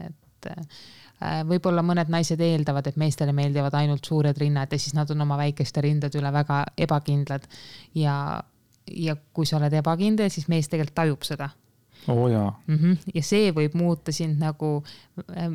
et 0.00 0.46
äh, 0.50 1.42
võib-olla 1.44 1.82
mõned 1.82 2.08
naised 2.08 2.40
eeldavad, 2.40 2.86
et 2.86 2.96
meestele 2.96 3.32
meeldivad 3.32 3.74
ainult 3.74 4.04
suured 4.04 4.38
rinnad 4.38 4.72
ja 4.72 4.78
siis 4.78 4.94
nad 4.94 5.10
on 5.10 5.20
oma 5.20 5.36
väikeste 5.36 5.80
rindade 5.80 6.18
üle 6.18 6.32
väga 6.32 6.64
ebakindlad 6.78 7.48
ja 7.94 8.14
ja 8.96 9.16
kui 9.32 9.46
sa 9.46 9.56
oled 9.60 9.72
ebakindel, 9.72 10.30
siis 10.30 10.48
mees 10.48 10.68
tegelikult 10.68 10.94
tajub 10.94 11.26
seda 11.26 11.50
oo 12.08 12.24
oh, 12.24 12.30
jaa 12.30 12.60
mm. 12.66 12.76
-hmm. 12.76 12.96
ja 13.14 13.22
see 13.22 13.52
võib 13.52 13.74
muuta 13.78 14.12
sind 14.12 14.40
nagu, 14.40 14.70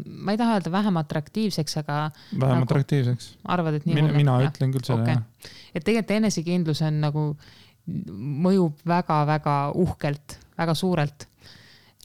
ma 0.05 0.31
ei 0.31 0.37
taha 0.37 0.57
öelda 0.57 0.71
vähem 0.71 0.97
atraktiivseks, 1.01 1.77
aga. 1.81 1.97
vähem 2.39 2.55
nagu, 2.55 2.67
atraktiivseks. 2.69 3.37
arvad, 3.45 3.79
et 3.79 3.85
nii? 3.85 3.95
mina, 3.95 4.13
mina 4.13 4.39
ja. 4.41 4.49
ütlen 4.49 4.73
küll 4.75 4.85
seda 4.85 5.01
okay., 5.01 5.13
jah. 5.15 5.51
et 5.73 5.83
tegelikult 5.83 6.17
enesekindlus 6.17 6.81
on 6.81 6.99
nagu, 7.01 7.27
mõjub 8.47 8.81
väga-väga 8.87 9.57
uhkelt, 9.85 10.37
väga 10.57 10.75
suurelt. 10.75 11.27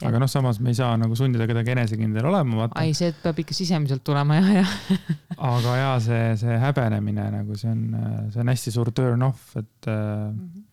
aga 0.04 0.22
noh, 0.22 0.30
samas 0.30 0.60
me 0.60 0.70
ei 0.70 0.78
saa 0.78 0.96
nagu 0.96 1.16
sundida 1.18 1.46
kedagi 1.50 1.74
enesekindel 1.74 2.30
olema, 2.30 2.62
vaata. 2.62 2.86
ei, 2.86 2.94
see 2.94 3.12
peab 3.22 3.42
ikka 3.42 3.56
sisemiselt 3.58 4.04
tulema 4.04 4.38
jah, 4.38 4.54
jah 4.62 4.76
aga 5.56 5.76
jaa, 5.82 5.98
see, 6.00 6.24
see 6.44 6.62
häbenemine 6.62 7.30
nagu 7.34 7.58
see 7.58 7.74
on, 7.74 7.84
see 8.32 8.40
on 8.44 8.54
hästi 8.54 8.74
suur 8.78 8.92
turn 8.94 9.28
off, 9.28 9.56
et 9.56 9.92
mm. 9.92 10.40
-hmm 10.40 10.67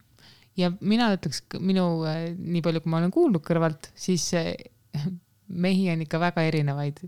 ja 0.60 0.72
mina 0.80 1.12
ütleks 1.16 1.44
minu, 1.60 1.86
äh, 2.08 2.30
nii 2.36 2.64
palju, 2.66 2.84
kui 2.84 2.94
ma 2.94 3.02
olen 3.02 3.14
kuulnud 3.14 3.44
kõrvalt, 3.46 3.92
siis 4.00 4.28
äh, 4.38 4.54
mehi 5.66 5.90
on 5.94 6.02
ikka 6.06 6.20
väga 6.22 6.46
erinevaid. 6.48 7.02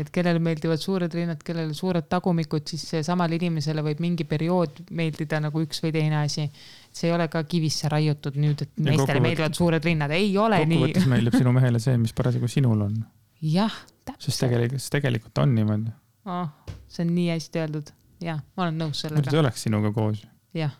et 0.00 0.08
kellele 0.10 0.40
meeldivad 0.42 0.80
suured 0.82 1.12
rinnad, 1.14 1.42
kellele 1.46 1.74
suured 1.76 2.08
tagumikud, 2.10 2.64
siis 2.66 3.06
samale 3.06 3.36
inimesele 3.36 3.84
võib 3.86 4.00
mingi 4.02 4.24
periood 4.26 4.80
meeldida 4.90 5.38
nagu 5.44 5.60
üks 5.62 5.82
või 5.84 5.92
teine 5.94 6.22
asi. 6.24 6.48
see 6.90 7.10
ei 7.10 7.14
ole 7.14 7.28
ka 7.30 7.44
kivisse 7.46 7.90
raiutud 7.92 8.38
nüüd, 8.40 8.64
et 8.64 8.72
meestele 8.82 9.22
meeldivad 9.22 9.58
suured 9.58 9.84
rinnad, 9.84 10.14
ei 10.16 10.32
ole 10.38 10.62
nii. 10.64 10.80
kokkuvõttes 10.80 11.10
meeldib 11.12 11.36
sinu 11.38 11.52
mehele 11.54 11.82
see, 11.82 11.98
mis 12.00 12.16
parasjagu 12.16 12.50
sinul 12.50 12.86
on. 12.88 12.96
jah, 13.42 13.74
täpselt. 14.04 14.30
sest 14.30 14.46
tegelikult, 14.46 14.86
sest 14.86 14.96
tegelikult 14.98 15.44
on 15.44 15.54
niimoodi 15.58 15.92
oh,. 16.24 16.48
see 16.88 17.04
on 17.04 17.12
nii 17.14 17.28
hästi 17.34 17.62
öeldud, 17.66 17.92
jah, 18.24 18.40
ma 18.56 18.66
olen 18.66 18.80
nõus 18.86 19.04
sellega. 19.04 19.20
muidu 19.20 19.36
see 19.36 19.44
oleks 19.44 19.68
sinuga 19.68 19.92
koos. 19.94 20.24
jah, 20.56 20.74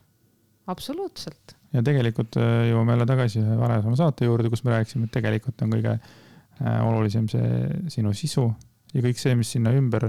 absoluutselt 0.73 1.59
ja 1.75 1.83
tegelikult 1.83 2.39
äh, 2.41 2.69
jõuame 2.71 2.95
jälle 2.95 3.07
tagasi 3.09 3.41
ühe 3.43 3.57
varasema 3.59 3.97
saate 3.99 4.29
juurde, 4.29 4.51
kus 4.53 4.63
me 4.67 4.77
rääkisime, 4.77 5.09
et 5.09 5.15
tegelikult 5.15 5.65
on 5.65 5.75
kõige 5.75 5.97
äh, 5.97 6.79
olulisem 6.87 7.27
see 7.31 7.49
sinu 7.97 8.15
sisu 8.17 8.47
ja 8.95 9.03
kõik 9.03 9.19
see, 9.21 9.35
mis 9.39 9.51
sinna 9.57 9.75
ümber 9.75 10.09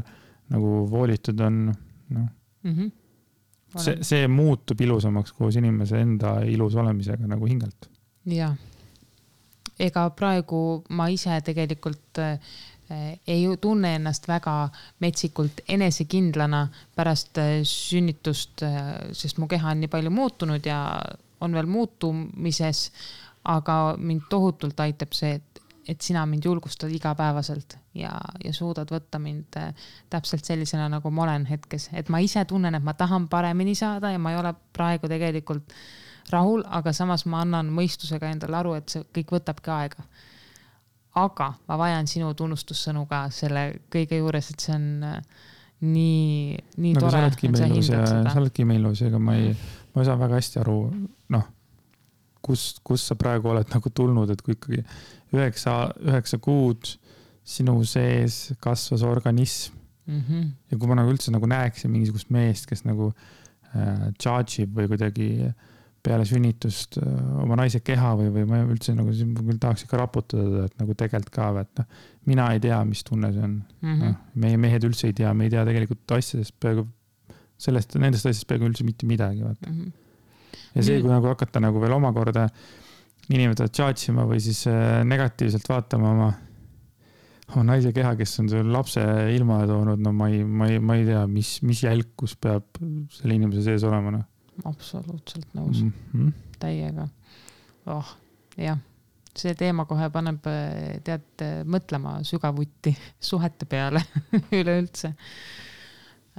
nagu 0.54 0.84
voolitud 0.92 1.42
on, 1.42 1.66
noh 2.14 2.28
mm 2.66 2.76
-hmm. 2.76 2.92
see, 3.82 3.98
see 4.06 4.28
muutub 4.30 4.82
ilusamaks 4.82 5.34
koos 5.34 5.58
inimese 5.58 6.00
enda 6.02 6.38
ilus 6.46 6.76
olemisega 6.76 7.28
nagu 7.28 7.50
hingelt. 7.50 7.90
jah, 8.26 8.56
ega 9.80 10.10
praegu 10.10 10.84
ma 10.90 11.08
ise 11.10 11.42
tegelikult 11.42 12.22
äh, 12.22 12.40
ei 13.28 13.48
tunne 13.62 13.96
ennast 13.96 14.28
väga 14.28 14.70
metsikult 15.02 15.62
enesekindlana 15.68 16.68
pärast 16.96 17.40
sünnitust, 17.64 18.62
sest 19.12 19.38
mu 19.42 19.48
keha 19.48 19.72
on 19.72 19.80
nii 19.82 19.90
palju 19.90 20.12
muutunud 20.14 20.66
ja 20.66 20.82
on 21.42 21.54
veel 21.54 21.66
muutumises. 21.70 22.92
aga 23.46 23.94
mind 23.98 24.24
tohutult 24.30 24.80
aitab 24.82 25.12
see, 25.14 25.36
et, 25.38 25.60
et 25.88 26.02
sina 26.02 26.24
mind 26.26 26.46
julgustad 26.46 26.90
igapäevaselt 26.90 27.76
ja, 27.94 28.10
ja 28.44 28.54
suudad 28.54 28.90
võtta 28.90 29.20
mind 29.22 29.58
äh, 29.62 29.74
täpselt 30.10 30.46
sellisena, 30.46 30.88
nagu 30.90 31.12
ma 31.14 31.28
olen 31.28 31.46
hetkes, 31.46 31.92
et 31.94 32.10
ma 32.10 32.20
ise 32.26 32.46
tunnen, 32.50 32.76
et 32.76 32.84
ma 32.84 32.96
tahan 32.98 33.28
paremini 33.30 33.76
saada 33.76 34.12
ja 34.12 34.20
ma 34.20 34.34
ei 34.34 34.40
ole 34.40 34.54
praegu 34.74 35.10
tegelikult 35.12 35.76
rahul, 36.34 36.64
aga 36.66 36.94
samas 36.94 37.28
ma 37.30 37.44
annan 37.46 37.70
mõistusega 37.70 38.32
endale 38.34 38.58
aru, 38.58 38.74
et 38.80 38.90
see 38.90 39.06
kõik 39.20 39.36
võtabki 39.38 39.74
aega. 39.76 40.08
aga 41.16 41.54
ma 41.68 41.78
vajan 41.78 42.08
sinu 42.12 42.34
tunnustussõnu 42.34 43.06
ka 43.08 43.28
selle 43.32 43.68
kõige 43.94 44.18
juures, 44.18 44.50
et 44.52 44.60
see 44.60 44.74
on 44.76 44.88
äh, 45.06 45.22
nii, 45.86 46.58
nii 46.78 46.94
no, 46.96 47.00
tore. 47.00 47.12
sa 47.12 47.22
oledki 47.24 47.52
meil 47.52 47.72
ilus 47.72 47.90
ja 47.92 48.06
sa 48.08 48.40
oledki 48.40 48.66
meil 48.68 48.82
ilus, 48.82 49.02
ega 49.06 49.20
ma 49.22 49.36
ei, 49.38 49.54
ma 49.96 50.04
ei 50.04 50.10
saa 50.10 50.20
väga 50.20 50.40
hästi 50.40 50.60
aru, 50.62 50.80
noh, 51.34 51.46
kus, 52.46 52.76
kus 52.86 53.08
sa 53.10 53.18
praegu 53.20 53.50
oled 53.54 53.72
nagu 53.74 53.92
tulnud, 53.96 54.30
et 54.34 54.44
kui 54.46 54.56
ikkagi 54.58 54.84
üheksa, 55.36 55.78
üheksa 56.06 56.40
kuud 56.44 56.92
sinu 57.46 57.78
sees 57.88 58.56
kasvas 58.62 59.06
organism 59.06 59.76
mm. 60.06 60.22
-hmm. 60.22 60.50
ja 60.72 60.78
kui 60.78 60.90
ma 60.90 60.98
nagu 61.00 61.14
üldse 61.14 61.34
nagu 61.34 61.48
näeksin 61.50 61.92
mingisugust 61.92 62.30
meest, 62.34 62.68
kes 62.70 62.86
nagu 62.86 63.12
äh, 63.76 64.12
charge 64.22 64.64
ib 64.64 64.76
või 64.78 64.90
kuidagi 64.92 65.30
peale 66.06 66.26
sünnitust 66.26 67.00
äh, 67.02 67.14
oma 67.44 67.58
naise 67.60 67.82
keha 67.86 68.14
või, 68.20 68.32
või 68.34 68.46
ma 68.50 68.62
üldse 68.66 68.94
nagu, 68.98 69.14
ma 69.32 69.46
küll 69.48 69.62
tahaks 69.62 69.86
ikka 69.86 70.02
raputada 70.02 70.46
teda, 70.50 70.66
et 70.70 70.78
nagu 70.82 70.98
tegelikult 70.98 71.34
ka, 71.38 71.50
et 71.62 71.82
noh, 71.82 72.04
mina 72.30 72.52
ei 72.54 72.62
tea, 72.62 72.82
mis 72.86 73.04
tunne 73.04 73.32
see 73.34 73.46
on 73.46 73.56
mm. 73.56 73.90
-hmm. 73.90 74.04
noh, 74.04 74.20
meie 74.46 74.62
mehed 74.62 74.86
üldse 74.90 75.10
ei 75.10 75.18
tea, 75.18 75.34
me 75.34 75.50
ei 75.50 75.54
tea 75.54 75.66
tegelikult 75.66 76.18
asjadest 76.18 76.56
peaaegu, 76.60 76.88
sellest, 77.58 77.96
nendest 78.02 78.26
asjadest 78.26 78.48
peaaegu 78.50 78.70
üldse 78.70 78.88
mitte 78.88 79.08
midagi, 79.10 79.44
vaata 79.44 79.70
Mm 79.70 79.82
-hmm. 79.82 79.92
ja 80.76 80.84
see, 80.84 81.02
kui 81.02 81.12
nagu 81.12 81.28
hakata 81.28 81.60
nagu 81.60 81.82
veel 81.82 81.94
omakorda 81.94 82.50
inimesed 83.30 83.72
charge 83.74 84.12
ima 84.12 84.26
või 84.26 84.40
siis 84.40 84.68
äh, 84.68 85.04
negatiivselt 85.04 85.70
vaatama 85.70 86.12
oma, 86.12 86.34
oma 87.56 87.64
naise 87.64 87.94
keha, 87.94 88.16
kes 88.16 88.40
on 88.40 88.50
sul 88.50 88.72
lapse 88.72 89.02
ilmale 89.36 89.68
toonud, 89.68 90.00
no 90.00 90.14
ma 90.14 90.30
ei, 90.30 90.44
ma 90.44 90.68
ei, 90.68 90.80
ma 90.80 90.96
ei 90.96 91.06
tea, 91.06 91.26
mis, 91.28 91.62
mis 91.62 91.84
jälkus 91.84 92.36
peab 92.36 92.66
selle 93.10 93.36
inimese 93.36 93.64
sees 93.64 93.84
olema, 93.84 94.12
noh 94.12 94.26
absoluutselt 94.64 95.48
nõus 95.56 95.82
mm 95.82 95.92
-hmm. 96.14 96.34
täiega. 96.60 97.08
oh, 97.86 98.16
jah, 98.58 98.80
see 99.36 99.56
teema 99.56 99.86
kohe 99.86 100.10
paneb, 100.10 100.46
tead, 101.04 101.46
mõtlema 101.66 102.20
sügavuti 102.24 102.96
suhete 103.32 103.66
peale 103.66 104.02
üleüldse. 104.60 105.14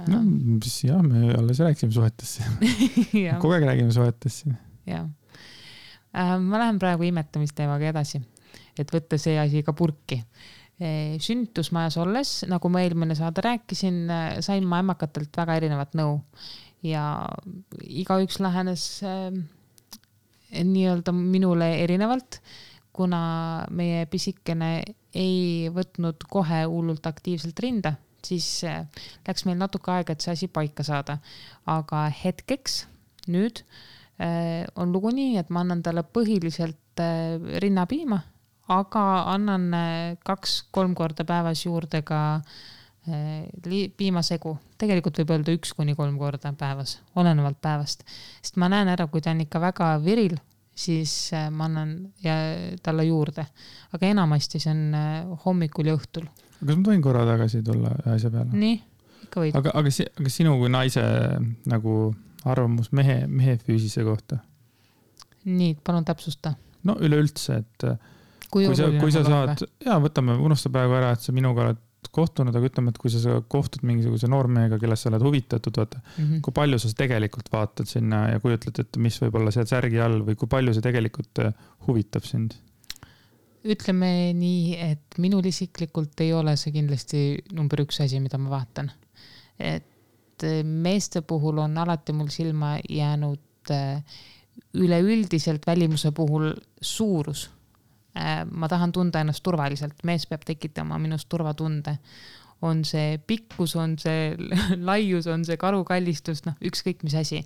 No 0.05 0.21
mis 0.27 0.77
jah, 0.85 1.01
me 1.01 1.31
alles 1.33 1.61
rääkisime 1.63 1.95
suhetest 1.95 2.39
siin 2.39 2.59
kogu 3.41 3.55
aeg 3.55 3.67
räägime 3.71 3.95
suhetest 3.95 4.43
siin 4.43 4.57
jah. 4.87 5.07
ma 6.13 6.61
lähen 6.61 6.79
praegu 6.81 7.07
imetamisteemaga 7.09 7.91
edasi, 7.91 8.21
et 8.77 8.93
võtta 8.93 9.19
see 9.21 9.37
asi 9.41 9.63
ka 9.65 9.73
purki. 9.77 10.21
sünnitusmajas 10.77 11.97
olles, 11.97 12.31
nagu 12.49 12.69
ma 12.69 12.83
eelmine 12.85 13.15
saade 13.17 13.41
rääkisin, 13.41 14.05
sain 14.45 14.65
ma 14.69 14.83
ämmakatelt 14.83 15.33
väga 15.37 15.55
erinevat 15.57 15.95
nõu. 15.97 16.19
Ja 16.85 17.25
igaüks 17.81 18.37
lähenes 18.37 18.83
äh, 19.01 19.33
nii-öelda 20.51 21.11
minule 21.11 21.71
erinevalt, 21.81 22.41
kuna 22.93 23.65
meie 23.73 24.05
pisikene 24.09 24.83
ei 25.17 25.69
võtnud 25.73 26.23
kohe 26.29 26.63
hullult 26.69 27.05
aktiivselt 27.09 27.59
rinda, 27.59 27.95
siis 28.27 28.47
äh, 28.67 28.85
läks 29.27 29.45
meil 29.47 29.59
natuke 29.59 29.91
aega, 29.93 30.13
et 30.13 30.23
see 30.23 30.33
asi 30.35 30.49
paika 30.51 30.85
saada. 30.85 31.17
aga 31.67 32.07
hetkeks 32.23 32.85
nüüd 33.31 33.63
äh, 34.21 34.65
on 34.75 34.93
lugu 34.95 35.11
nii, 35.15 35.37
et 35.41 35.51
ma 35.51 35.63
annan 35.65 35.83
talle 35.85 36.03
põhiliselt 36.03 37.03
äh, 37.03 37.37
rinnapiima, 37.63 38.21
aga 38.73 39.03
annan 39.31 39.69
kaks-kolm 40.27 40.95
korda 40.95 41.23
päevas 41.27 41.63
juurde 41.63 42.01
ka 42.03 42.41
piimasegu, 43.07 44.51
tegelikult 44.75 45.21
võib 45.21 45.29
öelda 45.31 45.53
üks 45.55 45.71
kuni 45.71 45.93
kolm 45.95 46.17
korda 46.19 46.51
päevas, 46.51 46.97
olenevalt 47.15 47.61
päevast. 47.63 48.03
sest 48.41 48.59
ma 48.59 48.67
näen 48.67 48.91
ära, 48.91 49.05
kui 49.07 49.23
ta 49.23 49.31
on 49.31 49.45
ikka 49.45 49.61
väga 49.63 49.93
viril, 50.03 50.35
siis 50.75 51.31
ma 51.31 51.69
annan 51.69 51.93
talle 52.83 53.07
juurde. 53.07 53.47
aga 53.95 54.11
enamasti 54.11 54.59
see 54.59 54.75
on 54.75 55.39
hommikul 55.45 55.87
ja 55.87 55.95
õhtul. 55.95 56.27
Kas 56.59 56.75
ma 56.75 56.83
tohin 56.89 57.03
korra 57.05 57.25
tagasi 57.27 57.63
tulla 57.65 57.93
ühe 58.03 58.15
asja 58.15 58.31
peale? 58.33 58.51
nii, 58.53 58.77
ikka 59.27 59.43
võid. 59.43 59.57
aga, 59.59 59.73
aga, 59.81 59.95
aga 60.21 60.33
sinu 60.33 60.57
kui 60.61 60.71
naise 60.73 61.03
nagu 61.69 61.97
arvamus 62.47 62.91
mehe, 62.95 63.23
mehe 63.27 63.57
füüsise 63.63 64.05
kohta? 64.07 64.39
nii, 65.47 65.75
palun 65.83 66.05
täpsusta. 66.07 66.55
no 66.87 66.97
üleüldse, 67.03 67.61
et 67.63 67.89
kui 68.51 68.67
kui 68.67 68.77
sa, 68.77 68.89
kui 69.01 69.13
sa 69.13 69.25
saad, 69.27 69.65
ja 69.85 69.99
võtame, 70.03 70.37
unusta 70.43 70.71
praegu 70.73 70.97
ära, 70.97 71.13
et 71.15 71.25
sa 71.25 71.35
minuga 71.35 71.65
oled 71.65 71.83
kohtunud, 72.13 72.55
aga 72.55 72.69
ütleme, 72.69 72.93
et 72.93 72.99
kui 73.01 73.11
sa, 73.11 73.19
sa 73.21 73.39
kohtud 73.51 73.83
mingisuguse 73.87 74.29
noormehega, 74.31 74.79
kellest 74.81 75.05
sa 75.05 75.11
oled 75.11 75.25
huvitatud, 75.25 75.75
vaata, 75.81 75.99
või? 76.03 76.23
Mhm. 76.23 76.43
kui 76.45 76.55
palju 76.55 76.79
sa 76.81 76.93
tegelikult 76.97 77.51
vaatad 77.53 77.89
sinna 77.89 78.23
ja 78.31 78.43
kujutled 78.43 78.79
ette, 78.83 79.01
mis 79.03 79.19
võib 79.23 79.37
olla 79.41 79.53
seal 79.53 79.67
särgi 79.69 80.01
all 80.03 80.21
või 80.27 80.37
kui 80.39 80.49
palju 80.51 80.75
see 80.75 80.85
tegelikult 80.85 81.43
äh, 81.43 81.67
huvitab 81.87 82.27
sind? 82.27 82.57
Ütleme 83.67 84.31
nii, 84.37 84.77
et 84.79 85.19
minul 85.21 85.45
isiklikult 85.49 86.19
ei 86.23 86.31
ole 86.35 86.55
see 86.59 86.73
kindlasti 86.75 87.21
number 87.57 87.83
üks 87.83 88.01
asi, 88.03 88.21
mida 88.23 88.39
ma 88.41 88.51
vaatan. 88.57 88.91
et 89.57 90.43
eh, 90.45 90.63
meeste 90.63 91.21
puhul 91.25 91.57
on 91.63 91.77
alati 91.81 92.13
mul 92.13 92.29
silma 92.33 92.77
jäänud 92.89 93.71
eh, 93.73 94.17
üleüldiselt 94.77 95.67
välimuse 95.67 96.11
puhul 96.11 96.53
suurus. 96.81 97.49
ma 98.51 98.65
tahan 98.67 98.91
tunda 98.91 99.19
ennast 99.21 99.43
turvaliselt, 99.45 99.99
mees 100.03 100.23
peab 100.25 100.41
tekitama 100.45 100.97
minus 100.97 101.25
turvatunde. 101.25 101.97
on 102.61 102.85
see 102.85 103.19
pikkus, 103.27 103.75
on 103.75 103.97
see 104.01 104.33
laius, 104.89 105.27
on 105.27 105.45
see 105.45 105.57
karukallistus, 105.57 106.41
noh, 106.45 106.55
ükskõik 106.61 107.03
mis 107.03 107.15
asi. 107.15 107.43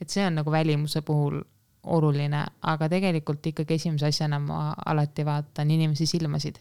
et 0.00 0.10
see 0.10 0.26
on 0.26 0.34
nagu 0.34 0.50
välimuse 0.50 1.00
puhul 1.02 1.40
oluline, 1.82 2.44
aga 2.70 2.88
tegelikult 2.88 3.46
ikkagi 3.50 3.74
esimese 3.74 4.06
asjana 4.12 4.38
ma 4.42 4.68
alati 4.86 5.24
vaatan 5.26 5.70
inimese 5.74 6.06
silmasid, 6.06 6.60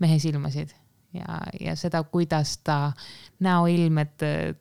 mehe 0.00 0.18
silmasid 0.22 0.72
ja, 1.12 1.40
ja 1.60 1.76
seda, 1.76 2.02
kuidas 2.02 2.56
ta 2.64 2.92
näoilmed 3.44 4.24
äh, 4.24 4.54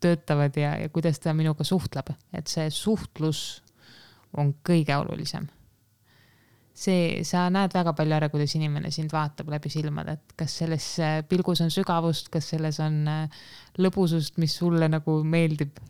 töötavad 0.00 0.56
ja, 0.56 0.76
ja 0.78 0.88
kuidas 0.88 1.20
ta 1.20 1.34
minuga 1.34 1.64
suhtleb, 1.64 2.12
et 2.32 2.46
see 2.46 2.70
suhtlus 2.70 3.62
on 4.38 4.54
kõige 4.66 4.96
olulisem. 4.96 5.48
see, 6.78 7.24
sa 7.26 7.48
näed 7.50 7.72
väga 7.74 7.90
palju 7.98 8.14
ära, 8.14 8.28
kuidas 8.30 8.52
inimene 8.54 8.92
sind 8.94 9.10
vaatab 9.10 9.48
läbi 9.50 9.70
silmade, 9.72 10.14
et 10.14 10.34
kas 10.38 10.60
selles 10.60 10.86
äh, 11.02 11.20
pilgus 11.26 11.64
on 11.64 11.72
sügavust, 11.74 12.30
kas 12.30 12.52
selles 12.54 12.78
on 12.84 13.00
äh, 13.10 13.40
lõbusust, 13.82 14.38
mis 14.38 14.54
sulle 14.60 14.86
nagu 14.88 15.22
meeldib 15.24 15.80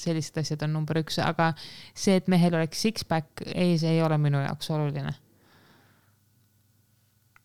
sellised 0.00 0.38
asjad 0.42 0.64
on 0.66 0.74
number 0.78 0.98
üks, 1.02 1.18
aga 1.22 1.52
see, 1.58 2.16
et 2.18 2.28
mehel 2.30 2.56
oleks 2.58 2.82
six-pack, 2.86 3.44
ei, 3.52 3.76
see 3.80 3.94
ei 3.96 4.02
ole 4.02 4.18
minu 4.20 4.42
jaoks 4.42 4.70
oluline. 4.74 5.14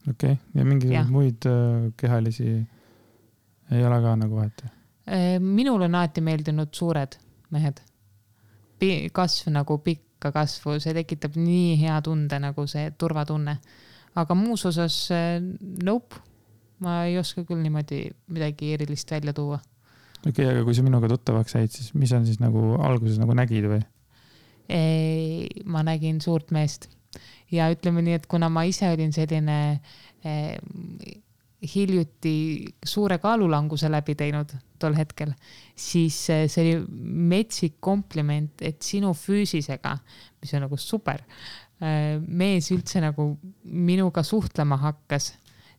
okei 0.09 0.33
okay. 0.33 0.37
ja 0.55 0.65
mingisuguseid 0.65 1.13
muid 1.13 1.49
äh, 1.49 1.89
kehalisi 1.97 2.49
ei 3.71 3.85
ole 3.85 4.01
ka 4.01 4.15
nagu 4.17 4.39
vahet? 4.41 4.65
minul 5.39 5.81
on 5.81 5.95
alati 5.95 6.21
meeldinud 6.21 6.73
suured 6.73 7.17
mehed. 7.49 7.81
kasv 9.13 9.51
nagu 9.51 9.77
pikka 9.83 10.31
kasvu, 10.31 10.79
see 10.79 10.93
tekitab 10.93 11.37
nii 11.37 11.77
hea 11.81 12.01
tunde 12.01 12.39
nagu 12.39 12.67
see 12.67 12.91
turvatunne. 12.97 13.59
aga 14.15 14.35
muus 14.35 14.65
osas 14.65 15.09
äh, 15.11 15.37
nope, 15.83 16.15
ma 16.79 17.03
ei 17.05 17.17
oska 17.19 17.43
küll 17.43 17.61
niimoodi 17.61 18.07
midagi 18.27 18.73
erilist 18.73 19.11
välja 19.11 19.33
tuua 19.33 19.59
okei 20.25 20.31
okay,, 20.31 20.51
aga 20.51 20.65
kui 20.67 20.75
sa 20.75 20.83
minuga 20.85 21.09
tuttavaks 21.11 21.55
said, 21.55 21.71
siis 21.73 21.93
mis 21.95 22.11
on 22.15 22.27
siis 22.27 22.41
nagu 22.43 22.75
alguses 22.83 23.19
nagu 23.21 23.37
nägid 23.37 23.69
või? 23.71 23.81
ma 25.65 25.81
nägin 25.81 26.19
suurt 26.21 26.51
meest 26.53 26.85
ja 27.53 27.69
ütleme 27.73 28.03
nii, 28.05 28.19
et 28.19 28.27
kuna 28.29 28.49
ma 28.53 28.65
ise 28.69 28.89
olin 28.93 29.13
selline 29.15 29.57
eh, 30.21 30.59
hiljuti 31.73 32.33
suure 32.85 33.17
kaalulanguse 33.19 33.89
läbi 33.91 34.15
teinud 34.19 34.53
tol 34.79 34.93
hetkel, 34.95 35.33
siis 35.75 36.19
eh, 36.31 36.45
see 36.51 36.65
oli 36.65 37.01
metsik 37.33 37.79
kompliment, 37.83 38.61
et 38.61 38.77
sinu 38.85 39.15
füüsisega, 39.17 39.95
mis 40.43 40.53
on 40.55 40.67
nagu 40.67 40.79
super, 40.79 41.25
mees 41.79 42.65
üldse 42.75 42.99
nagu 42.99 43.29
minuga 43.63 44.19
suhtlema 44.27 44.75
hakkas. 44.81 45.29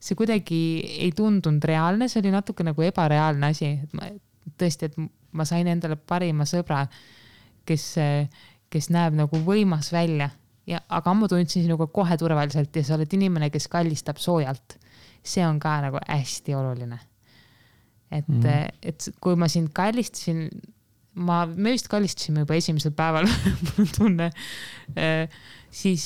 see 0.01 0.17
kuidagi 0.17 0.61
ei 1.05 1.11
tundunud 1.13 1.65
reaalne, 1.69 2.09
see 2.09 2.23
oli 2.23 2.31
natuke 2.33 2.65
nagu 2.65 2.83
ebareaalne 2.87 3.51
asi, 3.53 3.75
et 3.85 3.93
ma 3.93 4.09
tõesti, 4.59 4.91
et 4.91 4.97
ma 5.37 5.47
sain 5.49 5.69
endale 5.71 5.97
parima 5.97 6.47
sõbra, 6.49 6.85
kes, 7.69 7.85
kes 8.73 8.91
näeb 8.95 9.19
nagu 9.19 9.43
võimas 9.47 9.93
välja 9.95 10.31
ja, 10.71 10.81
aga 10.93 11.15
ma 11.17 11.29
tundsin 11.31 11.65
sinuga 11.67 11.89
kohe 11.93 12.17
turvaliselt 12.21 12.75
ja 12.77 12.85
sa 12.87 12.97
oled 12.97 13.13
inimene, 13.17 13.51
kes 13.53 13.69
kallistab 13.71 14.21
soojalt. 14.23 14.79
see 15.21 15.45
on 15.45 15.59
ka 15.61 15.75
nagu 15.85 16.01
hästi 16.09 16.55
oluline. 16.57 16.99
et 18.11 18.29
mm, 18.29 18.41
-hmm. 18.41 18.69
et 18.83 19.09
kui 19.21 19.37
ma 19.37 19.49
sind 19.49 19.69
kallistasin, 19.73 20.49
ma, 21.15 21.47
me 21.47 21.71
vist 21.71 21.89
kallistasime 21.89 22.41
juba 22.41 22.55
esimesel 22.55 22.91
päeval 22.91 23.27
mul 23.65 23.85
on 23.85 23.89
tunne 23.97 24.31
siis 25.71 26.05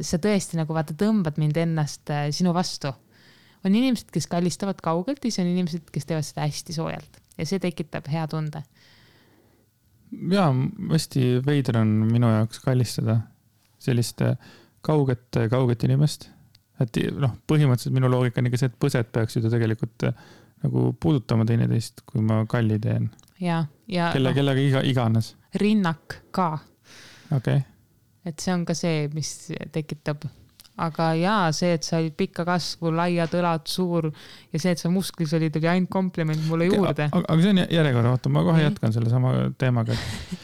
sa 0.00 0.18
tõesti 0.18 0.56
nagu 0.56 0.74
vaata, 0.74 0.94
tõmbad 0.94 1.36
mind 1.36 1.56
ennast 1.56 2.10
sinu 2.30 2.54
vastu. 2.54 2.92
on 3.64 3.74
inimesed, 3.74 4.10
kes 4.10 4.26
kallistavad 4.26 4.80
kaugelt 4.82 5.24
ja 5.24 5.30
siis 5.30 5.44
on 5.44 5.50
inimesed, 5.52 5.90
kes 5.92 6.06
teevad 6.06 6.24
seda 6.24 6.46
hästi 6.46 6.72
soojalt 6.72 7.21
ja 7.38 7.46
see 7.48 7.62
tekitab 7.62 8.08
hea 8.12 8.26
tunde. 8.28 8.62
ja 10.32 10.48
hästi 10.90 11.40
veider 11.46 11.80
on 11.80 11.94
minu 12.10 12.30
jaoks 12.30 12.60
kallistada 12.64 13.20
sellist 13.82 14.22
kauget, 14.80 15.40
kauget 15.50 15.84
inimest. 15.88 16.30
et 16.80 17.02
noh, 17.18 17.36
põhimõtteliselt 17.46 17.94
minu 17.94 18.10
loogika 18.10 18.40
on 18.40 18.50
ikka 18.50 18.62
see, 18.62 18.72
et 18.72 18.78
põsed 18.80 19.10
peaksid 19.12 19.44
ju 19.44 19.52
tegelikult 19.52 20.08
nagu 20.62 20.92
puudutama 21.00 21.44
teineteist, 21.48 22.04
kui 22.06 22.22
ma 22.22 22.44
kalli 22.46 22.78
teen. 22.78 23.10
ja, 23.40 23.64
ja. 23.88 24.12
kelle 24.12 24.30
no,, 24.30 24.38
kellega 24.38 24.68
iga, 24.68 24.86
iganes. 24.86 25.34
rinnak 25.62 26.22
ka. 26.30 26.54
okei 27.30 27.60
okay 27.60 27.60
et 28.24 28.42
see 28.42 28.54
on 28.54 28.64
ka 28.66 28.74
see, 28.76 29.06
mis 29.14 29.30
tekitab, 29.74 30.26
aga 30.82 31.12
jaa, 31.18 31.52
see, 31.56 31.76
et 31.76 31.86
sa 31.86 31.98
olid 32.00 32.14
pikka 32.18 32.46
kasvu, 32.48 32.92
laiad 32.96 33.34
õlad, 33.38 33.66
suur 33.70 34.10
ja 34.10 34.62
see, 34.62 34.74
et 34.74 34.82
sa 34.82 34.90
musklis 34.92 35.34
olid, 35.38 35.56
oli 35.60 35.70
ainult 35.70 35.92
kompliment 35.92 36.48
mulle 36.48 36.70
juurde. 36.70 37.08
aga 37.12 37.38
see 37.42 37.54
on 37.54 37.62
järjekord, 37.62 38.10
oota, 38.14 38.32
ma 38.32 38.44
kohe 38.46 38.64
jätkan 38.64 38.94
sellesama 38.94 39.34
teemaga, 39.60 39.96
et 39.96 40.36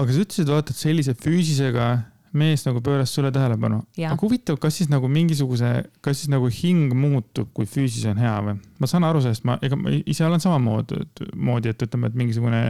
aga 0.00 0.08
sa 0.10 0.24
ütlesid, 0.26 0.50
vaata, 0.50 0.74
et 0.74 0.80
sellise 0.80 1.16
füüsisega 1.18 1.92
mees 2.34 2.64
nagu 2.66 2.80
pööras 2.82 3.12
sulle 3.14 3.30
tähelepanu. 3.34 3.80
aga 3.94 4.18
huvitav, 4.20 4.58
kas 4.62 4.80
siis 4.80 4.90
nagu 4.90 5.08
mingisuguse, 5.10 5.70
kas 6.04 6.22
siis 6.22 6.32
nagu 6.32 6.50
hing 6.50 6.94
muutub, 6.98 7.52
kui 7.54 7.68
füüsis 7.70 8.08
on 8.10 8.20
hea 8.20 8.34
või? 8.48 8.58
ma 8.80 8.90
saan 8.90 9.06
aru 9.06 9.22
sellest, 9.24 9.46
ma, 9.46 9.58
ega 9.62 9.78
ma 9.78 9.94
ise 10.02 10.26
olen 10.26 10.42
samamoodi, 10.42 11.04
moodi, 11.36 11.70
et 11.70 11.86
ütleme, 11.86 12.10
et 12.10 12.18
mingisugune 12.18 12.66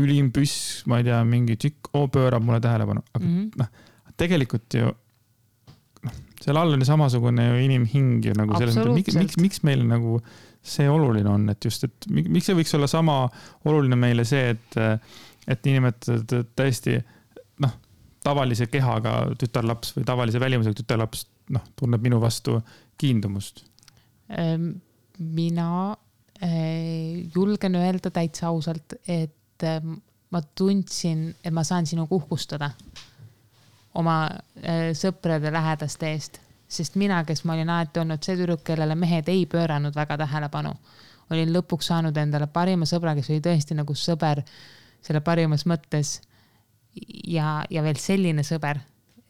ülim 0.00 0.30
püss, 0.34 0.84
ma 0.88 1.00
ei 1.00 1.08
tea, 1.08 1.18
mingi 1.26 1.58
tšikk 1.58 1.90
oh, 1.98 2.06
pöörab 2.12 2.44
mulle 2.46 2.60
tähelepanu, 2.62 3.02
aga 3.10 3.24
mm 3.24 3.32
-hmm. 3.36 3.50
noh, 3.58 4.14
tegelikult 4.20 4.78
ju 4.78 4.92
seal 6.40 6.56
all 6.56 6.72
on 6.72 6.80
ju 6.80 6.88
samasugune 6.88 7.46
ju 7.48 7.64
inimhing 7.64 8.24
ju 8.24 8.34
nagu 8.36 8.56
selles 8.56 8.78
mõttes, 8.80 9.16
miks, 9.18 9.38
miks, 9.40 9.62
meil 9.66 9.84
nagu 9.88 10.18
see 10.62 10.88
oluline 10.90 11.28
on, 11.28 11.48
et 11.52 11.64
just, 11.64 11.84
et 11.88 12.08
miks 12.10 12.50
ei 12.50 12.58
võiks 12.58 12.74
olla 12.76 12.88
sama 12.90 13.22
oluline 13.68 13.96
meile 13.96 14.26
see, 14.28 14.52
et, 14.54 14.78
et 15.48 15.68
niinimetatud 15.68 16.52
tõesti 16.56 16.98
noh, 17.64 17.74
tavalise 18.24 18.68
kehaga 18.72 19.22
tütarlaps 19.40 19.94
või 19.96 20.06
tavalise 20.08 20.40
välimusega 20.42 20.82
tütarlaps 20.82 21.26
noh, 21.56 21.64
tunneb 21.76 22.04
minu 22.04 22.20
vastu 22.22 22.58
kiindumust? 23.00 23.64
Ehm, 24.36 24.72
mina 25.18 25.70
eh, 26.40 27.26
julgen 27.34 27.76
öelda 27.80 28.12
täitsa 28.14 28.48
ausalt, 28.52 28.96
et 29.08 29.66
ähm, 29.66 29.96
ma 30.30 30.42
tundsin, 30.56 31.30
et 31.44 31.52
ma 31.52 31.64
saan 31.66 31.88
sinuga 31.88 32.14
uhkustada 32.16 32.70
oma 33.94 34.16
äh, 34.28 34.90
sõprade 34.96 35.52
lähedaste 35.52 36.10
eest, 36.12 36.40
sest 36.70 36.96
mina, 37.00 37.22
kes 37.26 37.44
ma 37.44 37.56
olin 37.56 37.70
alati 37.70 38.00
olnud 38.02 38.22
see 38.22 38.38
tüdruk, 38.38 38.62
kellele 38.66 38.94
mehed 38.98 39.28
ei 39.32 39.46
pööranud 39.50 39.96
väga 39.96 40.18
tähelepanu, 40.20 40.74
olin 41.30 41.54
lõpuks 41.54 41.90
saanud 41.90 42.16
endale 42.16 42.46
parima 42.52 42.86
sõbra, 42.86 43.16
kes 43.18 43.30
oli 43.32 43.42
tõesti 43.44 43.76
nagu 43.78 43.94
sõber 43.94 44.44
selle 45.02 45.22
parimas 45.24 45.66
mõttes. 45.66 46.20
ja, 47.26 47.62
ja 47.70 47.82
veel 47.82 47.98
selline 48.02 48.42
sõber, 48.42 48.80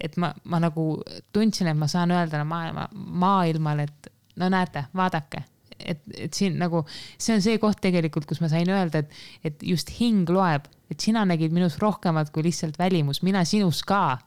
et 0.00 0.16
ma, 0.16 0.32
ma 0.44 0.60
nagu 0.60 1.02
tundsin, 1.32 1.68
et 1.68 1.76
ma 1.76 1.88
saan 1.88 2.10
öelda 2.10 2.44
maailma, 2.44 2.88
maailmale, 2.92 3.84
et 3.84 4.12
no 4.40 4.48
näete, 4.48 4.86
vaadake. 4.96 5.44
Et, 5.80 6.00
et 6.26 6.36
siin 6.36 6.58
nagu, 6.60 6.82
see 7.16 7.34
on 7.36 7.44
see 7.44 7.56
koht 7.60 7.80
tegelikult, 7.80 8.26
kus 8.28 8.40
ma 8.42 8.50
sain 8.52 8.68
öelda, 8.68 9.00
et, 9.00 9.20
et 9.44 9.62
just 9.64 9.92
hing 9.96 10.28
loeb, 10.28 10.66
et 10.92 11.00
sina 11.00 11.22
nägid 11.28 11.54
minus 11.56 11.78
rohkemat 11.80 12.32
kui 12.34 12.44
lihtsalt 12.44 12.76
välimus, 12.80 13.22
mina 13.24 13.44
sinus 13.48 13.80
ka 13.88 14.18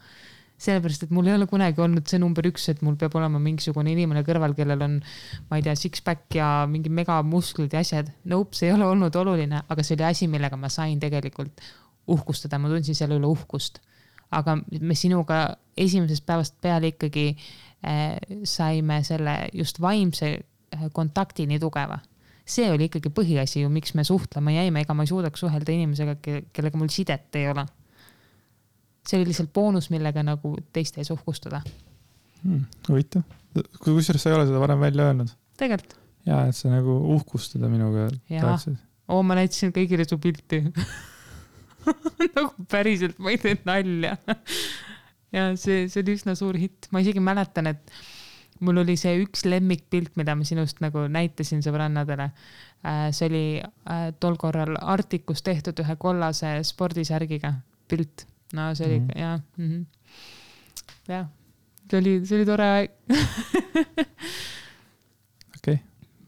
sellepärast, 0.63 1.05
et 1.05 1.13
mul 1.15 1.27
ei 1.29 1.35
ole 1.37 1.47
kunagi 1.49 1.81
olnud 1.83 2.07
see 2.09 2.21
number 2.21 2.47
üks, 2.49 2.69
et 2.71 2.83
mul 2.85 2.95
peab 2.99 3.15
olema 3.19 3.41
mingisugune 3.43 3.91
inimene 3.93 4.23
kõrval, 4.27 4.55
kellel 4.57 4.85
on, 4.85 4.99
ma 5.49 5.59
ei 5.59 5.65
tea, 5.65 5.75
six-pack 5.79 6.37
ja 6.39 6.51
mingi 6.69 6.91
megamusklid 6.93 7.75
ja 7.75 7.83
asjad. 7.83 8.13
Nope, 8.31 8.57
see 8.57 8.69
ei 8.69 8.77
ole 8.77 8.87
olnud 8.87 9.15
oluline, 9.19 9.63
aga 9.67 9.85
see 9.85 9.97
oli 9.97 10.07
asi, 10.09 10.29
millega 10.31 10.59
ma 10.59 10.71
sain 10.73 11.01
tegelikult 11.03 11.61
uhkustada, 12.13 12.59
ma 12.59 12.71
tundsin 12.71 12.97
selle 12.97 13.19
üle 13.19 13.29
uhkust. 13.29 13.83
aga 14.33 14.55
me 14.81 14.95
sinuga 14.97 15.43
esimesest 15.77 16.23
päevast 16.25 16.55
peale 16.61 16.89
ikkagi 16.89 17.27
äh, 17.85 18.17
saime 18.49 19.03
selle 19.05 19.35
just 19.53 19.77
vaimse 19.81 20.31
Äh, 20.73 20.89
kontakti 20.93 21.45
nii 21.47 21.59
tugeva. 21.59 21.99
see 22.43 22.65
oli 22.67 22.89
ikkagi 22.89 23.07
põhiasi 23.15 23.61
ju, 23.61 23.69
miks 23.71 23.93
me 23.95 24.03
suhtlema 24.03 24.51
jäime, 24.51 24.81
ega 24.83 24.91
ma 24.91 25.05
ei 25.05 25.07
suudaks 25.07 25.39
suhelda 25.39 25.71
inimesega, 25.71 26.17
kellega 26.51 26.79
mul 26.79 26.89
sidet 26.91 27.37
ei 27.39 27.45
ole. 27.47 27.63
See 29.07 29.19
oli 29.19 29.31
lihtsalt 29.31 29.51
boonus, 29.53 29.89
millega 29.93 30.23
nagu 30.25 30.55
teiste 30.75 31.01
ees 31.01 31.11
uhkustada 31.13 31.61
hmm,. 32.43 32.63
huvitav, 32.89 33.25
kusjuures 33.83 34.23
sa 34.23 34.31
ei 34.31 34.37
ole 34.37 34.47
seda 34.49 34.61
varem 34.63 34.81
välja 34.83 35.09
öelnud. 35.09 35.35
tegelikult. 35.59 35.97
ja, 36.29 36.45
et 36.47 36.57
sa 36.57 36.71
nagu 36.71 36.97
uhkustada 37.15 37.69
minuga 37.71 38.09
tahaksid. 38.29 38.79
oo, 39.07 39.21
ma 39.23 39.39
näitasin 39.39 39.75
kõigile 39.75 40.07
su 40.09 40.19
pilti 40.23 40.63
nagu 42.35 42.49
päriselt, 42.71 43.19
ma 43.19 43.33
ei 43.33 43.41
tee 43.41 43.59
nalja 43.67 44.17
ja 45.35 45.47
see, 45.59 45.87
see 45.89 46.03
oli 46.03 46.17
üsna 46.17 46.37
suur 46.39 46.57
hitt, 46.59 46.89
ma 46.93 47.01
isegi 47.03 47.23
mäletan, 47.23 47.71
et 47.73 47.95
mul 48.63 48.81
oli 48.83 48.95
see 48.99 49.17
üks 49.23 49.45
lemmikpilt, 49.49 50.13
mida 50.19 50.35
ma 50.37 50.45
sinust 50.47 50.79
nagu 50.83 51.05
näitasin 51.11 51.63
sõbrannadele. 51.65 52.29
Äh, 52.83 53.07
see 53.15 53.29
oli 53.29 53.45
äh, 53.59 54.05
tol 54.23 54.37
korral 54.39 54.77
Arcticus 54.79 55.43
tehtud 55.45 55.79
ühe 55.83 55.97
kollase 55.99 56.55
spordisärgiga 56.67 57.55
pilt. 57.91 58.27
No 58.53 58.69
see 58.77 58.87
oli 58.87 58.99
mm 58.99 59.07
-hmm. 59.07 59.19
jah 59.19 59.41
mm 59.57 59.69
-hmm., 59.69 59.85
jah, 61.07 61.27
see 61.89 61.99
oli, 61.99 62.13
see 62.25 62.37
oli 62.37 62.45
tore 62.45 62.69
aeg 62.77 62.91
okei 65.57 65.73
okay., 65.73 65.77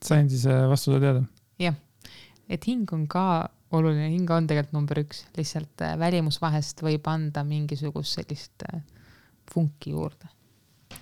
sain 0.04 0.30
siis 0.30 0.46
äh, 0.46 0.66
vastuse 0.70 1.00
teada. 1.00 1.24
jah, 1.60 1.76
et 2.50 2.68
hing 2.68 2.94
on 2.94 3.08
ka 3.08 3.50
oluline, 3.72 4.10
hing 4.10 4.30
on 4.32 4.48
tegelikult 4.48 4.74
number 4.74 5.00
üks, 5.04 5.26
lihtsalt 5.38 5.88
välimus 6.00 6.42
vahest 6.42 6.82
võib 6.86 7.08
anda 7.12 7.44
mingisugust 7.44 8.20
sellist 8.20 8.64
funki 9.52 9.90
juurde. 9.96 10.30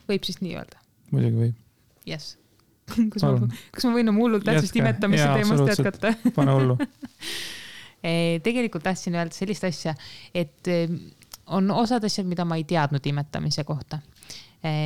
võib 0.08 0.24
siis 0.24 0.42
nii 0.42 0.56
öelda 0.56 0.84
muidugi 1.14 1.38
võib. 1.40 1.60
jess. 2.10 2.38
kas 3.14 3.24
ma, 3.24 3.50
kas 3.72 3.86
ma 3.88 3.94
võin 3.96 4.12
oma 4.12 4.20
hullult 4.26 4.46
tähtsust 4.48 4.76
imetamise 4.76 5.28
teemast 5.38 5.70
jätkata? 5.72 6.16
pane 6.36 6.56
hullu 6.58 6.78
tegelikult 8.44 8.84
tahtsin 8.84 9.16
öelda 9.16 9.36
sellist 9.36 9.64
asja, 9.64 9.94
et 10.36 10.68
on 11.48 11.72
osad 11.72 12.04
asjad, 12.04 12.28
mida 12.28 12.46
ma 12.46 12.58
ei 12.60 12.66
teadnud 12.68 13.06
imetamise 13.06 13.64
kohta. 13.64 14.00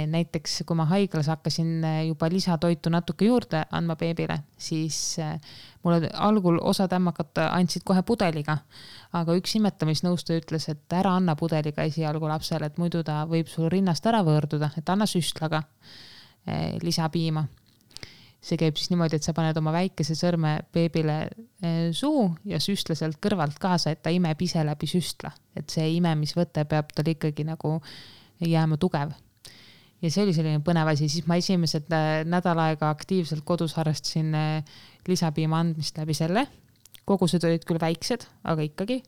näiteks 0.10 0.64
kui 0.66 0.76
ma 0.78 0.88
haiglas 0.90 1.28
hakkasin 1.30 1.84
juba 2.08 2.30
lisatoitu 2.30 2.90
natuke 2.90 3.26
juurde 3.26 3.64
andma 3.72 3.96
beebile, 3.96 4.40
siis 4.58 5.18
mulle 5.84 6.10
algul 6.14 6.58
osad 6.62 6.94
ämmakad 6.98 7.42
andsid 7.52 7.86
kohe 7.86 8.02
pudeliga. 8.02 8.58
aga 9.14 9.36
üks 9.38 9.56
imetamisnõustaja 9.60 10.42
ütles, 10.42 10.70
et 10.70 10.94
ära 10.94 11.16
anna 11.16 11.36
pudeliga 11.36 11.84
esialgu 11.84 12.28
lapsele, 12.28 12.66
et 12.66 12.78
muidu 12.78 13.04
ta 13.04 13.24
võib 13.30 13.48
sul 13.48 13.70
rinnast 13.70 14.06
ära 14.06 14.24
võõrduda, 14.26 14.72
et 14.78 14.90
anna 14.90 15.06
süstlaga 15.06 15.64
Eh, 16.48 16.78
lisapiima. 16.82 17.44
See 18.44 18.58
käib 18.60 18.78
siis 18.78 18.92
niimoodi, 18.92 19.18
et 19.18 19.26
sa 19.26 19.34
paned 19.36 19.58
oma 19.60 19.74
väikese 19.76 20.16
sõrme 20.18 20.58
beebile 20.74 21.18
eh, 21.26 21.88
suhu 21.96 22.30
ja 22.48 22.60
süstla 22.64 22.96
sealt 22.98 23.20
kõrvalt 23.24 23.58
kaasa, 23.62 23.94
et 23.94 24.04
ta 24.06 24.14
imeb 24.14 24.42
ise 24.46 24.64
läbi 24.66 24.90
süstla, 24.90 25.34
et 25.58 25.70
see 25.74 25.96
imemisvõte 25.98 26.68
peab 26.70 26.94
tal 26.96 27.10
ikkagi 27.12 27.48
nagu 27.48 27.78
jääma 28.44 28.78
tugev 28.78 29.16
ja 30.04 30.12
see 30.14 30.28
oli 30.28 30.36
selline 30.38 30.62
põnev 30.66 30.92
asi, 30.94 31.10
siis 31.10 31.26
ma 31.30 31.40
esimesed 31.42 31.90
eh, 31.90 32.22
nädal 32.30 32.62
aega 32.68 32.92
aktiivselt 32.94 33.46
kodus 33.48 33.74
harrastasin 33.80 34.36
lisapiima 35.08 35.64
andmist 35.64 35.98
läbi 35.98 36.14
selle. 36.18 36.46
kogused 37.08 37.44
olid 37.48 37.64
küll 37.64 37.80
väiksed, 37.80 38.28
aga 38.44 38.66
ikkagi 38.68 39.02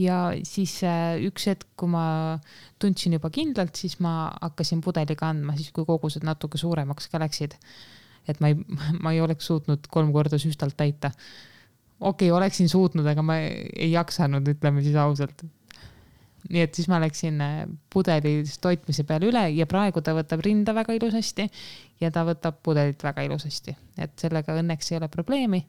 ja 0.00 0.30
siis 0.46 0.78
üks 1.26 1.46
hetk, 1.50 1.68
kui 1.78 1.90
ma 1.92 2.38
tundsin 2.80 3.16
juba 3.16 3.30
kindlalt, 3.34 3.76
siis 3.76 3.98
ma 4.00 4.30
hakkasin 4.40 4.82
pudeliga 4.84 5.28
andma, 5.28 5.56
siis 5.58 5.72
kui 5.76 5.86
kogused 5.88 6.24
natuke 6.26 6.60
suuremaks 6.60 7.10
ka 7.12 7.20
läksid. 7.22 7.56
Et 8.28 8.40
ma 8.40 8.50
ei, 8.50 8.58
ma 9.04 9.14
ei 9.14 9.22
oleks 9.24 9.48
suutnud 9.50 9.88
kolm 9.92 10.12
korda 10.12 10.38
süstalt 10.40 10.76
täita. 10.78 11.12
okei 12.00 12.30
okay,, 12.30 12.36
oleksin 12.36 12.68
suutnud, 12.68 13.06
aga 13.06 13.22
ma 13.22 13.38
ei 13.40 13.90
jaksanud, 13.92 14.46
ütleme 14.54 14.84
siis 14.84 14.96
ausalt. 14.96 15.44
nii 16.50 16.62
et 16.64 16.74
siis 16.74 16.88
ma 16.88 17.00
läksin 17.02 17.40
äh, 17.44 17.56
pudelis 17.92 18.58
toitmise 18.58 19.04
peale 19.04 19.28
üle 19.28 19.42
ja 19.52 19.66
praegu 19.68 20.00
ta 20.00 20.14
võtab 20.16 20.40
rinda 20.44 20.72
väga 20.74 20.96
ilusasti 20.96 21.44
ja 22.00 22.10
ta 22.10 22.24
võtab 22.24 22.62
pudelit 22.64 23.02
väga 23.04 23.26
ilusasti, 23.28 23.76
et 24.00 24.16
sellega 24.20 24.56
õnneks 24.56 24.92
ei 24.92 25.00
ole 25.00 25.08
probleemi. 25.12 25.66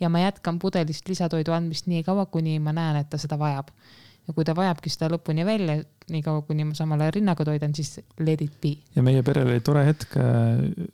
ja 0.00 0.08
ma 0.08 0.20
jätkan 0.22 0.58
pudelist 0.58 1.08
lisatoidu 1.08 1.52
andmist 1.52 1.86
nii 1.86 2.02
kaua, 2.06 2.26
kuni 2.26 2.58
ma 2.58 2.72
näen, 2.72 3.00
et 3.02 3.10
ta 3.10 3.18
seda 3.18 3.38
vajab. 3.38 3.70
ja 4.26 4.34
kui 4.34 4.44
ta 4.44 4.56
vajabki 4.58 4.90
seda 4.90 5.14
lõpuni 5.14 5.46
välja, 5.46 5.78
nii 6.10 6.22
kaua, 6.22 6.42
kuni 6.42 6.64
ma 6.64 6.74
samal 6.74 7.00
ajal 7.00 7.20
rinnaga 7.20 7.44
toidan, 7.44 7.74
siis 7.74 8.00
let 8.18 8.42
it 8.42 8.60
be. 8.60 8.74
ja 8.96 9.02
meie 9.02 9.22
perel 9.22 9.54
oli 9.54 9.60
tore 9.60 9.86
hetk 9.86 10.18
äh, 10.18 10.88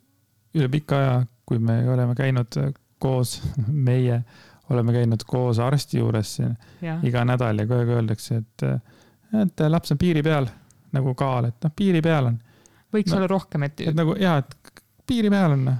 üle 0.55 0.69
pika 0.71 0.99
aja, 0.99 1.15
kui 1.45 1.59
me 1.59 1.81
oleme 1.91 2.15
käinud 2.17 2.57
koos, 3.01 3.37
meie 3.89 4.21
oleme 4.69 4.95
käinud 4.95 5.23
koos 5.27 5.59
arsti 5.61 5.99
juures 6.01 6.35
siin 6.39 6.55
ja. 6.81 6.97
iga 7.05 7.25
nädal 7.27 7.61
ja 7.61 7.67
kogu 7.67 7.83
aeg 7.83 7.91
öeldakse, 7.99 8.39
et, 8.41 8.65
et 9.43 9.65
laps 9.69 9.93
on 9.93 10.01
piiri 10.01 10.23
peal 10.25 10.47
nagu 10.95 11.13
kaal, 11.17 11.49
et 11.51 11.67
noh, 11.67 11.73
piiri 11.75 12.01
peal 12.01 12.31
on. 12.31 12.39
võiks 12.95 13.11
no, 13.11 13.19
olla 13.19 13.29
rohkem, 13.29 13.67
et. 13.67 13.83
et 13.91 13.97
nagu 13.97 14.15
ja, 14.19 14.37
et 14.41 14.81
piiri 15.07 15.29
peal 15.33 15.57
on. 15.57 15.65
Noh. 15.69 15.79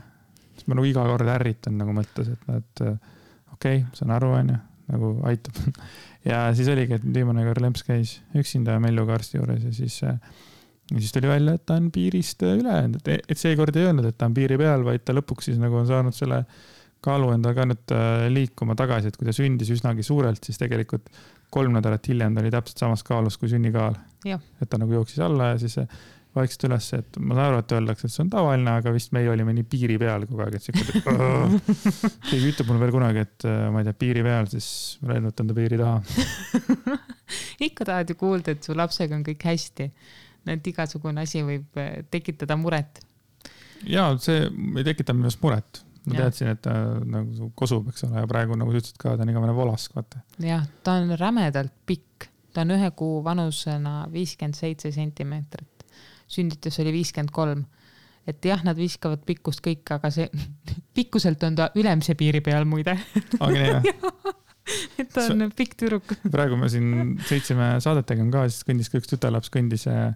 siis 0.54 0.68
ma 0.70 0.78
nagu 0.78 0.88
iga 0.90 1.06
kord 1.08 1.30
ärritan 1.36 1.78
nagu 1.82 1.96
mõttes, 1.96 2.30
et 2.36 2.50
noh, 2.50 2.62
et 2.62 2.84
okei 2.86 3.82
okay,, 3.82 3.86
saan 3.98 4.14
aru, 4.16 4.34
onju, 4.42 4.58
nagu 4.92 5.14
aitab 5.32 5.62
ja 6.30 6.46
siis 6.58 6.70
oligi, 6.72 7.00
et 7.00 7.08
viimane 7.16 7.46
kord 7.48 7.64
Lemps 7.64 7.86
käis 7.88 8.20
üksinda 8.38 8.78
Melluga 8.84 9.18
arsti 9.18 9.40
juures 9.40 9.64
ja 9.66 9.74
siis 9.76 10.02
ja 10.92 11.02
siis 11.02 11.14
tuli 11.16 11.30
välja, 11.30 11.56
et 11.58 11.66
ta 11.66 11.78
on 11.80 11.90
piirist 11.94 12.44
üle, 12.46 12.78
et, 12.86 13.12
et 13.26 13.40
seekord 13.40 13.76
ei 13.76 13.90
öelnud, 13.90 14.10
et 14.10 14.18
ta 14.18 14.30
on 14.30 14.36
piiri 14.38 14.58
peal, 14.62 14.86
vaid 14.86 15.06
ta 15.06 15.16
lõpuks 15.18 15.50
siis 15.50 15.62
nagu 15.62 15.80
on 15.80 15.88
saanud 15.90 16.16
selle 16.16 16.44
kaalu 17.06 17.32
endal 17.36 17.56
ka 17.58 17.68
nüüd 17.70 17.94
äh, 17.94 18.26
liikuma 18.34 18.78
tagasi, 18.78 19.12
et 19.12 19.18
kui 19.18 19.28
ta 19.28 19.34
sündis 19.36 19.72
üsnagi 19.74 20.06
suurelt, 20.06 20.44
siis 20.46 20.62
tegelikult 20.62 21.10
kolm 21.54 21.76
nädalat 21.78 22.08
hiljem 22.10 22.36
ta 22.36 22.42
oli 22.42 22.52
täpselt 22.54 22.82
samas 22.82 23.06
kaalus 23.06 23.38
kui 23.42 23.50
sünnikaal. 23.52 23.98
et 24.26 24.70
ta 24.70 24.82
nagu 24.82 24.94
jooksis 24.94 25.22
alla 25.26 25.54
ja 25.54 25.60
siis 25.62 25.78
äh, 25.82 25.90
vaikselt 26.36 26.66
üles, 26.68 26.88
et 26.98 27.18
ma 27.22 27.38
saan 27.38 27.46
aru, 27.48 27.62
et 27.62 27.74
öeldakse, 27.78 28.08
et 28.10 28.14
see 28.14 28.24
on 28.26 28.32
tavaline, 28.34 28.74
aga 28.82 28.92
vist 28.96 29.14
meie 29.16 29.30
olime 29.32 29.54
nii 29.56 29.68
piiri 29.72 29.96
peal 30.02 30.26
kogu 30.28 30.44
aeg, 30.44 30.58
et 30.58 30.66
siuke. 30.66 30.84
keegi 32.30 32.52
ütleb 32.52 32.70
mulle 32.70 32.82
veel 32.84 32.94
kunagi, 32.96 33.24
et 33.24 33.48
äh, 33.48 33.66
ma 33.72 33.82
ei 33.82 33.88
tea, 33.88 33.98
piiri 34.04 34.26
peal, 34.26 34.50
siis 34.52 34.68
ma 35.02 35.16
lennutan 35.16 35.50
ta 35.50 35.56
piiri 35.56 35.80
taha 35.80 36.02
ikka 37.68 37.88
tahad 37.88 38.12
ju 38.12 38.20
kuulda, 38.20 38.56
et 38.56 38.68
su 38.68 38.76
lapsega 38.76 39.16
on 39.16 39.24
kõik 39.26 39.48
hästi. 39.48 39.90
Et 40.52 40.68
igasugune 40.68 41.22
asi 41.22 41.44
võib 41.46 41.82
tekitada 42.12 42.58
muret. 42.60 43.02
ja 43.86 44.12
see 44.22 44.46
ei 44.46 44.88
tekita 44.88 45.14
minu 45.14 45.30
arust 45.30 45.44
muret 45.44 45.86
ma 46.06 46.20
teadsin, 46.20 46.52
et 46.54 46.62
ta 46.66 46.74
nagu 47.10 47.50
kosub, 47.58 47.90
eks 47.92 48.06
ole, 48.08 48.22
ja 48.22 48.30
praegu 48.30 48.58
nagu 48.60 48.74
sa 48.74 48.82
ütlesid 48.82 49.00
ka, 49.02 49.16
ta 49.16 49.26
on 49.26 49.32
igavene 49.32 49.56
volask, 49.58 49.96
vaata. 49.98 50.22
jah, 50.44 50.66
ta 50.86 51.00
on 51.02 51.14
rämedalt 51.20 51.74
pikk, 51.90 52.28
ta 52.54 52.66
on 52.66 52.76
ühe 52.76 52.92
kuu 52.98 53.22
vanusena 53.26 54.06
viiskümmend 54.14 54.58
seitse 54.58 54.92
sentimeetrit. 54.96 55.88
sünnitus 56.28 56.80
oli 56.84 56.94
viiskümmend 56.96 57.34
kolm. 57.34 57.66
et 58.28 58.46
jah, 58.46 58.64
nad 58.66 58.78
viskavad 58.78 59.22
pikkust 59.26 59.62
kõik, 59.66 59.86
aga 59.98 60.12
see, 60.14 60.30
pikkuselt 60.98 61.44
on 61.44 61.58
ta 61.58 61.70
ülemise 61.76 62.16
piiri 62.16 62.42
peal 62.46 62.66
muide. 62.70 62.98
ongi 63.40 63.62
nii 63.62 63.76
või? 63.78 64.36
et 65.02 65.12
ta 65.14 65.28
on 65.32 65.50
pikk 65.56 65.78
tüdruk. 65.82 66.16
praegu 66.32 66.58
me 66.60 66.70
siin 66.70 67.18
sõitsime 67.26 67.76
saadet 67.82 68.08
tegema 68.10 68.34
ka, 68.34 68.48
siis 68.50 68.66
kõndis 68.68 68.92
ka 68.92 69.02
üks 69.02 69.14
tütarlaps 69.14 69.54
kõndis 69.54 69.90
äh, 69.90 70.14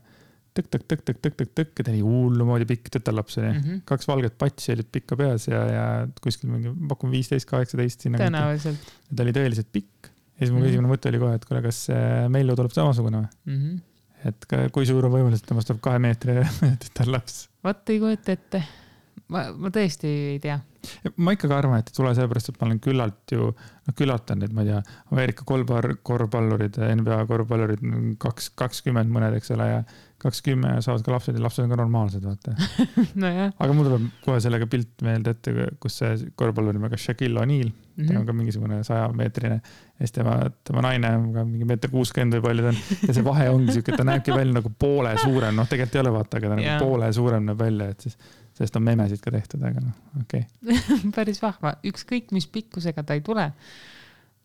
tõkk-tõkk-tõkk-tõkk-tõkk-tõkk 0.67 1.82
ja 1.82 1.86
ta 1.88 1.93
oli 1.93 2.02
hullumoodi 2.06 2.67
pikk 2.69 2.91
tütarlaps 2.95 3.39
oli 3.39 3.48
mm. 3.50 3.60
-hmm. 3.63 3.82
kaks 3.89 4.08
valget 4.10 4.38
patsi 4.41 4.74
olid 4.76 4.89
pikka 4.91 5.17
peas 5.19 5.48
ja, 5.48 5.62
ja 5.72 5.86
kuskil 6.24 6.52
mingi, 6.52 6.74
pakun 6.89 7.13
viisteist, 7.13 7.48
kaheksateist 7.50 8.08
sinna. 8.08 8.22
tõenäoliselt. 8.22 8.93
ta 9.15 9.26
oli 9.26 9.36
tõeliselt 9.36 9.69
pikk. 9.72 10.10
ja 10.10 10.45
siis 10.45 10.52
mu 10.52 10.60
mm 10.60 10.63
-hmm. 10.63 10.69
esimene 10.72 10.93
mõte 10.93 11.12
oli 11.12 11.22
kohe, 11.24 11.36
et 11.39 11.45
kuule, 11.45 11.62
kas 11.65 11.86
Mellu 12.30 12.56
tuleb 12.60 12.76
samasugune 12.76 13.24
või 13.24 13.54
mm? 13.54 13.62
-hmm. 13.62 14.28
et 14.32 14.72
kui 14.76 14.86
suur 14.89 15.06
on 15.06 15.15
võimalus, 15.15 15.43
et 15.43 15.52
temast 15.54 15.72
tuleb 15.72 15.82
kahe 15.82 16.00
meetri 16.00 16.39
tütarlaps? 16.84 17.48
vot 17.63 17.89
ei 17.89 18.00
kujuta 18.00 18.36
ette. 18.36 18.63
ma, 19.28 19.50
ma 19.56 19.72
tõesti 19.74 20.12
ei 20.36 20.39
tea. 20.43 20.60
Ma 21.18 21.36
ikkagi 21.36 21.56
arvan, 21.56 21.82
et 21.82 21.92
ei 21.92 21.98
tule 21.98 22.13
sellepärast, 22.18 22.52
et 22.52 22.60
ma 22.60 22.70
olen 22.70 22.82
küllalt 22.84 23.34
ju, 23.36 23.50
noh 23.88 23.98
küllalt 23.98 24.34
on 24.34 24.44
need, 24.44 24.54
ma 24.56 24.65
ei 24.65 24.72
tea, 24.72 24.82
Ameerika 25.13 25.48
korvpall, 25.48 25.98
korvpallurid, 26.06 26.80
NBA 27.02 27.24
korvpallurid, 27.30 27.84
kaks, 28.22 28.52
kakskümmend 28.60 29.12
mõned, 29.13 29.36
eks 29.39 29.54
ole, 29.56 29.70
ja 29.74 29.82
kakskümmend 30.20 30.84
saavad 30.84 31.04
ka 31.06 31.13
lapsed 31.13 31.38
ja 31.38 31.44
lapsed 31.44 31.63
on 31.63 31.72
ka 31.72 31.78
normaalsed, 31.80 32.26
vaata 32.26 32.56
nojah. 33.24 33.54
aga 33.56 33.76
mul 33.76 33.88
tuleb 33.88 34.08
kohe 34.26 34.39
sellega 34.44 34.68
pilt 34.72 35.04
meelde 35.06 35.36
ette, 35.36 35.68
kus 35.80 36.00
see 36.02 36.32
korvpallur 36.39 36.76
nimega 36.76 37.00
Shaquille 37.00 37.39
O'Neal 37.39 37.70
mm, 37.70 37.94
-hmm. 37.96 38.08
ta 38.08 38.13
on 38.13 38.18
mhm. 38.18 38.26
ka 38.28 38.34
mingisugune 38.34 38.82
sajameetrine. 38.84 39.62
ja 39.62 40.08
siis 40.08 40.12
tema, 40.12 40.36
tema 40.68 40.84
naine 40.84 41.13
on 41.15 41.32
ka 41.34 41.46
mingi 41.46 41.70
meeter 41.72 41.92
kuuskümmend 41.92 42.36
või 42.36 42.46
palju 42.50 42.68
ta 42.68 42.74
on. 42.74 42.82
ja 43.08 43.15
see 43.15 43.26
vahe 43.30 43.50
ongi 43.50 43.78
siuke, 43.78 43.94
et 43.94 44.02
ta 44.02 44.08
näebki 44.12 44.36
välja 44.36 44.60
nagu 44.60 44.74
poole 44.80 45.15
suurem, 45.24 45.56
noh, 45.56 45.70
tegelikult 45.72 45.96
ei 45.96 46.04
ole 46.04 46.13
vaata, 46.18 46.38
aga 46.38 46.52
ta 46.52 46.60
yeah. 46.60 46.76
nagu 46.76 46.86
poole 46.86 47.13
suurem 47.13 47.48
näeb 47.48 47.63
välja, 47.63 47.89
et 47.96 48.08
siis 48.08 48.20
sellest 48.60 48.76
on 48.76 48.84
memesid 48.84 49.24
ka 49.24 49.32
tehtud, 49.32 49.63
aga 49.63 49.80
noh, 49.80 49.98
okei 50.19 50.43
okay. 50.43 51.12
päris 51.15 51.39
vahva, 51.39 51.78
ükskõik 51.88 52.34
mis 52.36 52.48
pikkusega 52.52 53.06
ta 53.08 53.15
ei 53.15 53.24
tule. 53.24 53.48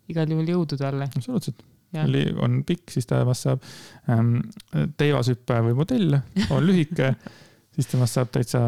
igal 0.09 0.31
juhul 0.31 0.53
jõudu 0.55 0.79
talle. 0.79 1.11
absoluutselt 1.11 1.65
oli, 2.03 2.27
on 2.43 2.63
pikk, 2.67 2.91
siis 2.91 3.07
temast 3.11 3.47
saab 3.47 3.65
ähm, 4.11 4.37
teivashüppe 4.99 5.61
või 5.69 5.77
modell, 5.79 6.17
on 6.51 6.63
lühike 6.67 7.13
siis 7.75 7.91
temast 7.91 8.19
saab 8.19 8.31
täitsa 8.35 8.61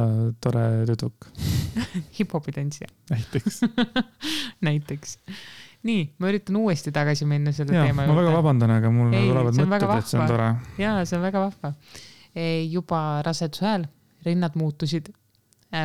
tore 0.43 0.65
tüdruk 0.89 1.29
hip-hopi 2.19 2.55
tantsija. 2.57 2.91
näiteks 3.11 3.61
näiteks. 4.67 5.19
nii, 5.87 6.03
ma 6.19 6.33
üritan 6.33 6.59
uuesti 6.59 6.95
tagasi 6.95 7.29
minna 7.31 7.55
selle 7.55 7.79
ja, 7.79 7.87
teema 7.87 8.07
juurde. 8.07 8.15
ma 8.15 8.21
väga 8.25 8.35
vabandan, 8.35 8.75
aga 8.81 8.91
mul 8.95 9.15
Ei, 9.15 9.31
tulevad 9.31 9.61
mõtted, 9.63 9.93
et 9.99 10.11
see 10.11 10.23
on 10.23 10.33
tore. 10.35 10.51
ja 10.83 10.97
see 11.05 11.19
on 11.19 11.27
väga 11.29 11.47
vahva. 11.47 11.75
juba 12.71 13.05
raseduse 13.27 13.67
ajal 13.67 13.87
rinnad 14.27 14.59
muutusid 14.59 15.13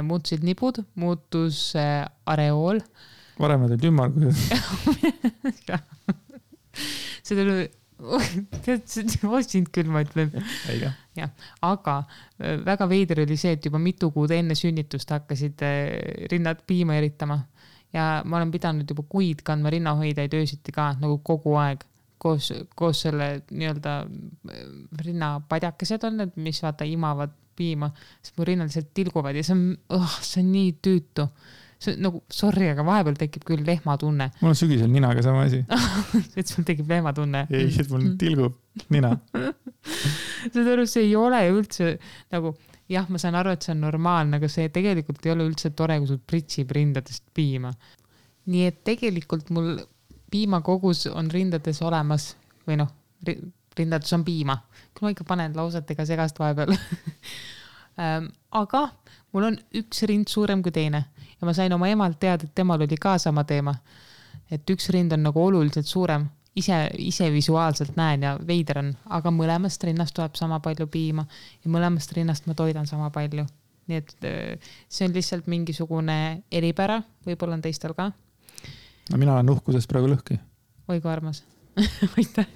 muutusid 0.05 0.45
nibud, 0.47 0.81
muutus 0.95 1.75
äh, 1.79 2.05
areool. 2.29 2.81
varem 3.41 3.67
olid 3.67 3.83
ümmargused 3.89 4.37
seda 7.25 7.67
tead, 8.65 8.87
sind 8.89 9.69
küll, 9.73 9.89
ma 9.91 10.01
ütlen. 10.05 10.31
jah, 11.17 11.29
aga 11.65 11.97
äh, 12.39 12.57
väga 12.65 12.87
veider 12.89 13.23
oli 13.25 13.37
see, 13.39 13.55
et 13.57 13.65
juba 13.67 13.81
mitu 13.81 14.11
kuud 14.13 14.33
enne 14.35 14.57
sünnitust 14.57 15.11
hakkasid 15.13 15.61
äh, 15.65 16.27
rinnad 16.31 16.63
piima 16.67 16.97
eritama 16.97 17.41
ja 17.93 18.21
ma 18.25 18.39
olen 18.39 18.51
pidanud 18.53 18.89
juba 18.89 19.05
kuid 19.09 19.43
kandma 19.45 19.73
rinnahoidjaid 19.73 20.33
öösiti 20.39 20.73
ka 20.75 20.93
nagu 21.01 21.19
kogu 21.27 21.57
aeg 21.59 21.83
koos, 22.21 22.51
koos 22.77 23.03
selle 23.05 23.29
nii-öelda 23.51 23.97
äh, 24.05 24.65
rinnapadjakesed 25.05 26.07
on 26.07 26.21
need, 26.23 26.35
mis 26.41 26.61
vaata 26.63 26.87
imavad 26.87 27.35
piima, 27.57 27.91
siis 28.21 28.37
mu 28.37 28.47
rinnad 28.47 28.71
lihtsalt 28.71 28.93
tilguvad 28.97 29.37
ja 29.37 29.43
see 29.45 29.57
on 29.57 29.65
oh,, 29.97 30.15
see 30.25 30.43
on 30.43 30.51
nii 30.53 30.71
tüütu 30.83 31.27
see 31.81 31.95
on 31.95 32.03
nagu 32.05 32.21
sorry, 32.31 32.67
aga 32.71 32.85
vahepeal 32.85 33.17
tekib 33.17 33.45
küll 33.47 33.63
lehmatunne. 33.65 34.29
mul 34.41 34.53
on 34.53 34.57
sügisel 34.57 34.91
ninaga 34.91 35.23
sama 35.25 35.45
asi 35.47 35.63
et 36.39 36.51
sul 36.51 36.65
tekib 36.67 36.89
lehmatunne? 36.91 37.45
ei, 37.49 37.69
et 37.71 37.93
mul 37.93 38.11
tilgub 38.21 38.59
nina 38.93 39.15
saad 39.31 40.67
aru, 40.75 40.85
see 40.89 41.07
ei 41.07 41.15
ole 41.17 41.41
üldse 41.51 41.95
nagu 42.33 42.53
jah, 42.91 43.07
ma 43.09 43.21
saan 43.21 43.37
aru, 43.39 43.55
et 43.55 43.65
see 43.65 43.73
on 43.75 43.85
normaalne, 43.85 44.37
aga 44.39 44.49
see 44.51 44.69
tegelikult 44.73 45.25
ei 45.25 45.33
ole 45.33 45.47
üldse 45.47 45.71
tore, 45.77 45.97
kui 46.01 46.09
sul 46.09 46.21
pritsib 46.27 46.73
rindadest 46.75 47.23
piima. 47.33 47.71
nii 48.51 48.67
et 48.67 48.81
tegelikult 48.87 49.49
mul 49.55 49.73
piimakogus 50.31 51.07
on 51.11 51.29
rindades 51.31 51.81
olemas 51.85 52.31
või 52.67 52.79
noh, 52.81 52.91
rindades 53.77 54.13
on 54.13 54.25
piima. 54.27 54.57
küll 54.93 55.07
ma 55.07 55.13
ikka 55.13 55.25
panen 55.27 55.55
lausetega 55.55 56.05
segast 56.05 56.39
vahepeal 56.39 56.73
ähm, 58.01 58.31
aga 58.51 58.87
mul 59.31 59.51
on 59.51 59.57
üks 59.81 60.03
rind 60.09 60.31
suurem 60.31 60.63
kui 60.63 60.73
teine 60.75 61.05
ja 61.41 61.47
ma 61.47 61.53
sain 61.57 61.73
oma 61.73 61.89
emalt 61.89 62.19
teada, 62.19 62.45
et 62.45 62.55
temal 62.55 62.81
oli 62.81 62.97
ka 63.01 63.17
sama 63.17 63.43
teema. 63.43 63.75
et 64.51 64.69
üks 64.69 64.89
rind 64.91 65.13
on 65.15 65.23
nagu 65.23 65.39
oluliselt 65.45 65.87
suurem, 65.87 66.25
ise, 66.55 66.75
ise 66.99 67.31
visuaalselt 67.31 67.95
näen 67.95 68.23
ja 68.27 68.35
veider 68.47 68.81
on, 68.81 68.91
aga 69.09 69.31
mõlemast 69.31 69.83
rinnast 69.87 70.15
tuleb 70.15 70.35
sama 70.35 70.59
palju 70.59 70.87
piima 70.91 71.25
ja 71.63 71.71
mõlemast 71.71 72.11
rinnast 72.15 72.47
ma 72.47 72.55
toidan 72.55 72.87
sama 72.87 73.09
palju. 73.09 73.45
nii 73.87 73.97
et 73.97 74.27
äh, 74.27 74.73
see 74.89 75.07
on 75.07 75.15
lihtsalt 75.15 75.47
mingisugune 75.51 76.43
eripära, 76.51 77.01
võib-olla 77.25 77.57
on 77.57 77.65
teistel 77.65 77.95
ka. 77.97 78.11
no 79.09 79.17
mina 79.17 79.33
olen 79.35 79.55
uhkusest 79.55 79.89
praegu 79.89 80.11
lõhki. 80.11 80.39
oi 80.87 81.01
kui 81.01 81.11
armas 81.11 81.43
aitäh. 82.17 82.47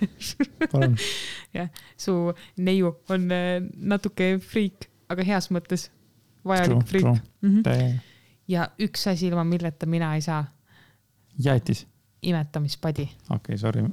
jah, 1.57 1.69
su 1.97 2.33
neiu 2.57 2.95
on 3.09 3.31
äh, 3.31 3.61
natuke 3.75 4.35
friik, 4.43 4.89
aga 5.09 5.23
heas 5.23 5.51
mõttes 5.53 5.89
vajalik 6.45 6.83
friik. 6.89 7.07
Mm 7.41 7.55
-hmm 7.61 8.03
ja 8.51 8.67
üks 8.81 9.07
asi, 9.09 9.29
ilma 9.29 9.45
milleta 9.47 9.87
mina 9.89 10.13
ei 10.15 10.21
saa. 10.21 10.45
jäätis? 11.43 11.87
imetamispadi. 12.25 13.03
okei 13.29 13.35
okay,, 13.35 13.57
sorry. 13.57 13.83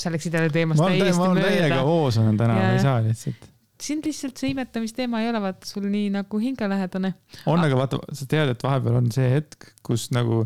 sa 0.00 0.12
läksid 0.12 0.34
jälle 0.34 0.50
teemast 0.50 0.82
täiesti 0.82 1.04
mööda. 1.04 1.18
ma 1.18 1.28
olen 1.30 1.44
täiega 1.44 1.82
hoos 1.86 2.18
olen 2.18 2.36
täna, 2.38 2.54
ma 2.58 2.70
ei 2.72 2.82
saa 2.82 3.02
lihtsalt. 3.02 3.48
sind 3.82 4.06
lihtsalt 4.06 4.40
see 4.40 4.50
imetamisteema 4.54 5.22
ei 5.22 5.30
ole 5.30 5.42
vaata 5.44 5.68
sul 5.68 5.86
nii 5.90 6.10
nagu 6.14 6.40
hingelähedane. 6.42 7.14
on, 7.46 7.64
aga 7.66 7.78
vaata, 7.78 8.00
sa 8.12 8.26
tead, 8.30 8.54
et 8.54 8.66
vahepeal 8.66 9.00
on 9.02 9.10
see 9.14 9.30
hetk, 9.36 9.70
kus 9.86 10.08
nagu 10.14 10.44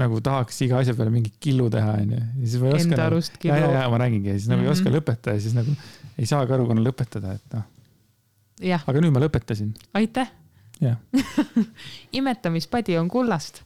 nagu 0.00 0.20
tahaks 0.24 0.60
iga 0.66 0.80
asja 0.82 0.94
peale 0.98 1.12
mingi 1.14 1.32
killu 1.40 1.68
teha, 1.70 1.98
onju. 2.02 2.20
ja 2.20 2.46
siis 2.46 2.62
ma 2.62 2.70
ei 2.70 2.78
oska. 2.78 2.90
Enda 2.90 3.06
arust 3.10 3.36
killu. 3.38 3.54
ja, 3.54 3.66
ja, 3.66 3.82
ja 3.84 3.90
ma 3.92 4.00
räägingi 4.02 4.32
ja 4.32 4.38
siis 4.38 4.48
nagu 4.50 4.60
mm 4.60 4.66
-hmm. 4.66 4.70
ei 4.70 4.78
oska 4.78 4.90
mhm. 4.90 4.96
lõpetada 4.98 5.34
ja 5.36 5.40
siis 5.40 5.54
nagu 5.54 5.76
ei 6.18 6.26
saagi 6.26 6.56
aru, 6.56 6.66
kuna 6.70 6.82
lõpetada, 6.84 7.34
et 7.34 7.58
noh. 7.58 7.68
aga 8.86 9.00
nüüd 9.00 9.14
ma 9.14 9.22
lõpetasin. 9.22 9.74
aitäh. 9.94 10.32
imetamispadi 12.18 12.98
on 12.98 13.08
kullast 13.08 13.62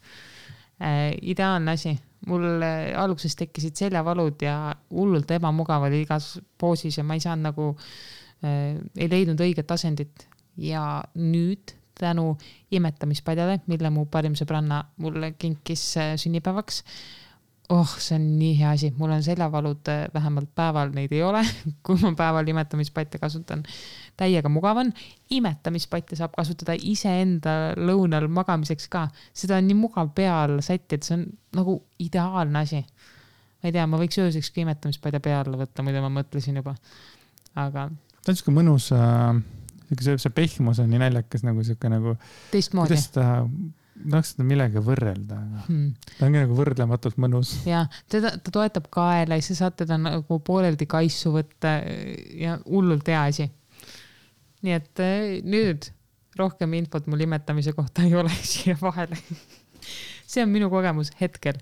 äh,. 0.81 1.17
ideaalne 1.23 1.71
asi 1.71 1.99
mul 2.27 2.63
äh, 2.63 2.93
alguses 3.01 3.37
tekkisid 3.37 3.77
seljavalud 3.77 4.43
ja 4.43 4.75
hullult 4.91 5.31
ebamugav 5.31 5.83
oli 5.89 6.03
igas 6.03 6.39
poosis 6.59 6.99
ja 6.99 7.05
ma 7.05 7.15
ei 7.15 7.21
saanud 7.25 7.49
nagu 7.49 7.69
äh,, 8.45 8.77
ei 8.97 9.11
leidnud 9.11 9.41
õiget 9.41 9.71
asendit 9.75 10.29
ja 10.57 11.03
nüüd 11.15 11.78
tänu 11.99 12.33
imetamispadjale, 12.75 13.61
mille 13.67 13.91
mu 13.91 14.07
parim 14.11 14.37
sõbranna 14.39 14.83
mulle 15.03 15.33
kinkis 15.39 15.85
äh, 16.01 16.13
sünnipäevaks. 16.21 16.83
oh, 17.69 17.91
see 18.01 18.17
on 18.17 18.27
nii 18.39 18.55
hea 18.57 18.71
asi, 18.73 18.89
mul 18.97 19.11
on 19.13 19.23
seljavalud 19.23 19.91
äh, 19.93 20.07
vähemalt 20.15 20.49
päeval, 20.55 20.93
neid 20.95 21.13
ei 21.13 21.23
ole 21.23 21.43
kui 21.85 21.99
ma 22.03 22.15
päeval 22.17 22.49
imetamispatja 22.49 23.21
kasutan. 23.21 23.63
täiega 24.17 24.49
mugav 24.49 24.81
on, 24.85 24.93
imetamispatja 25.31 26.17
saab 26.23 26.39
kasutada 26.39 26.77
iseenda 26.79 27.75
lõunal 27.77 28.29
magamiseks 28.29 28.89
ka, 28.89 29.09
seda 29.33 29.59
on 29.59 29.69
nii 29.69 29.79
mugav 29.79 30.15
peal 30.15 30.59
sättida, 30.65 31.05
see 31.05 31.19
on 31.21 31.29
nagu 31.59 31.83
ideaalne 31.99 32.65
asi. 32.65 32.83
ma 33.63 33.71
ei 33.71 33.77
tea, 33.77 33.87
ma 33.87 34.01
võiks 34.01 34.19
ööseks 34.23 34.51
ka 34.55 34.65
imetamispadja 34.65 35.21
peale 35.21 35.61
võtta, 35.61 35.85
muidu 35.85 36.03
ma 36.05 36.11
mõtlesin 36.23 36.63
juba, 36.63 36.77
aga. 37.55 37.89
ta 38.23 38.33
on 38.33 38.37
sihuke 38.37 38.61
mõnus 38.63 38.93
äh 38.97 39.58
see, 39.97 40.17
see 40.21 40.35
pehmus 40.35 40.81
on 40.83 40.91
nii 40.93 41.03
naljakas 41.03 41.45
nagu 41.47 41.65
sihuke 41.67 41.91
nagu. 41.93 42.15
kuidas 42.53 43.09
seda, 43.09 43.29
tahaks 43.99 44.35
seda 44.35 44.47
millegagi 44.47 44.83
võrrelda, 44.85 45.39
aga 45.43 45.63
hmm. 45.67 45.93
ta 46.19 46.27
ongi 46.29 46.43
nagu 46.43 46.59
võrdlematult 46.59 47.21
mõnus. 47.23 47.55
ja 47.69 47.85
teda, 48.11 48.35
ta 48.37 48.55
toetab 48.55 48.91
kaela 48.95 49.39
ja 49.39 49.47
sa 49.47 49.59
saad 49.63 49.79
teda 49.83 49.99
nagu 50.01 50.41
pooleldi 50.45 50.89
kaisu 50.91 51.35
võtta 51.35 51.79
ja 52.39 52.59
hullult 52.67 53.09
hea 53.09 53.25
asi. 53.33 53.49
nii 54.67 54.77
et 54.77 55.05
eh, 55.05 55.39
nüüd 55.47 55.91
rohkem 56.39 56.77
infot 56.79 57.09
mul 57.11 57.27
imetamise 57.27 57.75
kohta 57.75 58.07
ei 58.07 58.15
ole 58.19 58.33
siia 58.53 58.79
vahele 58.81 59.19
see 60.29 60.45
on 60.45 60.53
minu 60.53 60.71
kogemus 60.71 61.11
hetkel 61.21 61.59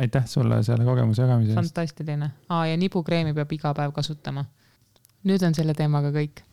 aitäh 0.00 0.26
sulle 0.26 0.62
selle 0.62 0.84
kogemuse 0.84 1.22
jagamise 1.22 1.52
eest. 1.52 1.60
fantastiline. 1.60 2.30
aa, 2.48 2.66
ja 2.66 2.76
nibukreemi 2.76 3.34
peab 3.34 3.52
iga 3.52 3.74
päev 3.76 3.92
kasutama. 3.96 4.44
nüüd 5.28 5.42
on 5.46 5.54
selle 5.54 5.74
teemaga 5.76 6.12
kõik 6.14 6.44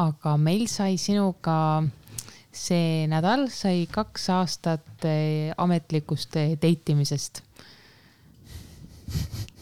aga 0.00 0.36
meil 0.40 0.66
sai 0.72 0.96
sinuga 1.00 1.84
see 2.52 3.06
nädal 3.08 3.48
sai 3.52 3.86
kaks 3.90 4.28
aastat 4.32 5.08
eh, 5.08 5.52
ametlikust 5.56 6.36
date 6.60 6.92
imisest 6.92 7.42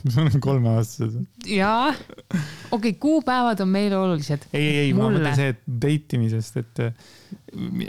me 0.04 0.22
oleme 0.22 0.40
kolmeaastased. 0.40 1.24
jaa, 1.46 1.88
okei 1.90 2.66
okay,, 2.70 2.92
kuupäevad 2.92 3.60
on 3.60 3.68
meile 3.68 3.96
olulised. 3.96 4.46
ei, 4.52 4.62
ei, 4.62 4.78
ei, 4.84 4.92
ma 4.96 5.08
mõtlen 5.10 5.36
see, 5.36 5.54
date 5.84 6.18
imisest, 6.18 6.60
et 6.62 6.82
eh, 6.86 7.08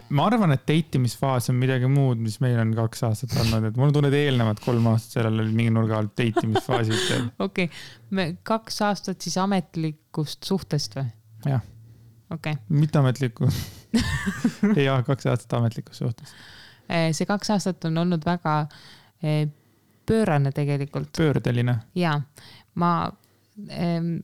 ma 0.09 0.27
arvan, 0.27 0.53
et 0.55 0.65
date 0.67 0.99
imisfaas 0.99 1.49
on 1.53 1.59
midagi 1.61 1.89
muud, 1.91 2.21
mis 2.21 2.39
meil 2.43 2.59
on 2.61 2.73
kaks 2.77 3.05
aastat 3.07 3.35
olnud, 3.43 3.69
et 3.71 3.79
mul 3.79 3.89
on 3.89 3.97
tunne, 3.97 4.11
et 4.11 4.19
eelnevad 4.25 4.61
kolm 4.65 4.91
aastat 4.91 5.19
sellel 5.19 5.45
olid 5.45 5.57
mingi 5.57 5.73
nurga 5.75 6.01
alt 6.01 6.15
date 6.17 6.45
imisfaasid. 6.47 6.97
okei 7.47 7.69
okay., 7.69 7.83
me 8.17 8.31
kaks 8.47 8.81
aastat 8.89 9.21
siis 9.23 9.37
ametlikust 9.41 10.49
suhtest 10.49 10.99
või? 10.99 11.07
jah 11.47 11.63
okay.. 12.33 12.57
mitteametlikku 12.69 13.49
jah, 14.77 15.03
kaks 15.09 15.29
aastat 15.31 15.57
ametlikus 15.59 16.01
suhtes. 16.03 16.35
Eh, 16.89 17.09
see 17.15 17.27
kaks 17.29 17.53
aastat 17.55 17.89
on 17.89 17.97
olnud 18.03 18.25
väga 18.25 18.55
eh, 19.23 19.45
pöörane 20.05 20.51
tegelikult. 20.51 21.11
pöördeline. 21.17 21.77
ja, 21.95 22.17
ma 22.75 22.93
ähm, 23.69 24.17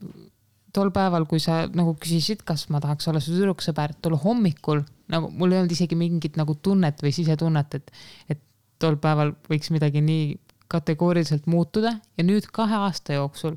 tol 0.74 0.92
päeval, 0.94 1.26
kui 1.30 1.40
sa 1.44 1.66
nagu 1.74 1.96
küsisid, 2.02 2.44
kas 2.48 2.68
ma 2.74 2.82
tahaks 2.84 3.08
olla 3.10 3.22
su 3.24 3.36
tüdruksõber, 3.36 3.98
tol 4.02 4.18
hommikul 4.22 4.84
nagu 5.12 5.30
mul 5.32 5.54
ei 5.54 5.62
olnud 5.62 5.74
isegi 5.74 5.96
mingit 6.00 6.38
nagu 6.40 6.58
tunnet 6.64 7.00
või 7.04 7.14
sisetunnet, 7.16 7.80
et, 7.80 7.94
et 8.30 8.44
tol 8.82 9.00
päeval 9.02 9.34
võiks 9.50 9.72
midagi 9.74 10.04
nii 10.04 10.36
kategooriliselt 10.72 11.48
muutuda 11.48 11.94
ja 12.18 12.26
nüüd 12.28 12.50
kahe 12.54 12.76
aasta 12.88 13.16
jooksul 13.16 13.56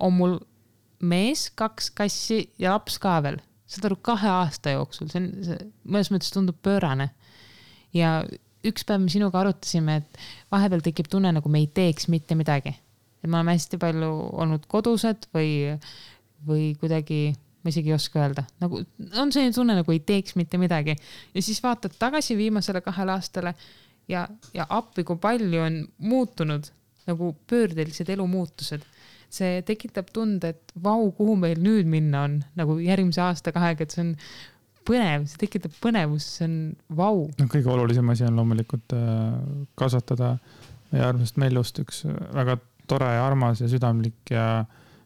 on 0.00 0.14
mul 0.14 0.36
mees, 1.02 1.48
kaks 1.58 1.90
kassi 1.96 2.44
ja 2.60 2.76
laps 2.76 3.00
ka 3.02 3.18
veel 3.24 3.40
saad 3.70 3.86
aru, 3.88 3.98
kahe 4.02 4.30
aasta 4.30 4.74
jooksul, 4.74 5.10
see 5.12 5.22
on, 5.22 5.28
see 5.46 5.58
mõnes 5.86 6.10
mõttes 6.12 6.32
tundub 6.34 6.58
pöörane. 6.64 7.10
ja 7.94 8.20
üks 8.66 8.84
päev 8.86 9.04
me 9.04 9.12
sinuga 9.12 9.40
arutasime, 9.40 10.00
et 10.02 10.22
vahepeal 10.52 10.82
tekib 10.84 11.10
tunne, 11.10 11.32
nagu 11.36 11.52
me 11.52 11.62
ei 11.62 11.68
teeks 11.74 12.08
mitte 12.12 12.36
midagi. 12.38 12.74
et 13.22 13.28
me 13.28 13.36
oleme 13.36 13.54
hästi 13.56 13.78
palju 13.80 14.10
olnud 14.42 14.66
kodused 14.70 15.28
või, 15.36 15.76
või 16.46 16.72
kuidagi, 16.80 17.34
ma 17.62 17.72
isegi 17.72 17.92
ei 17.92 17.96
oska 17.96 18.22
öelda, 18.24 18.46
nagu 18.62 18.82
on 19.20 19.32
selline 19.32 19.54
tunne, 19.54 19.76
nagu 19.78 19.92
ei 19.94 20.00
teeks 20.00 20.36
mitte 20.40 20.58
midagi. 20.58 20.96
ja 21.34 21.42
siis 21.42 21.62
vaatad 21.62 21.96
tagasi 21.98 22.36
viimasele 22.36 22.82
kahele 22.84 23.16
aastale 23.16 23.54
ja, 24.08 24.26
ja 24.54 24.66
appi, 24.68 25.04
kui 25.04 25.20
palju 25.20 25.62
on 25.62 25.82
muutunud 25.98 26.72
nagu 27.06 27.34
pöördelised 27.50 28.10
elumuutused 28.12 28.82
see 29.34 29.60
tekitab 29.66 30.08
tunde, 30.14 30.54
et 30.54 30.72
vau, 30.82 31.10
kuhu 31.16 31.36
meil 31.38 31.60
nüüd 31.62 31.88
minna 31.90 32.24
on 32.26 32.40
nagu 32.58 32.78
järgmise 32.82 33.22
aasta-kahega, 33.24 33.86
et 33.86 33.94
see 33.94 34.04
on 34.04 34.14
põnev, 34.88 35.26
see 35.30 35.44
tekitab 35.44 35.74
põnevust, 35.82 36.38
see 36.38 36.48
on 36.48 36.56
vau. 36.98 37.26
no 37.38 37.48
kõige 37.52 37.70
olulisem 37.72 38.10
asi 38.12 38.26
on 38.26 38.40
loomulikult 38.40 38.96
äh, 38.96 39.36
kasvatada 39.78 40.34
meie 40.90 41.06
armsast 41.06 41.38
Meljust 41.40 41.78
üks 41.82 42.02
väga 42.34 42.58
tore 42.90 43.10
ja 43.14 43.26
armas 43.26 43.62
ja 43.62 43.68
südamlik 43.70 44.32
ja 44.34 44.64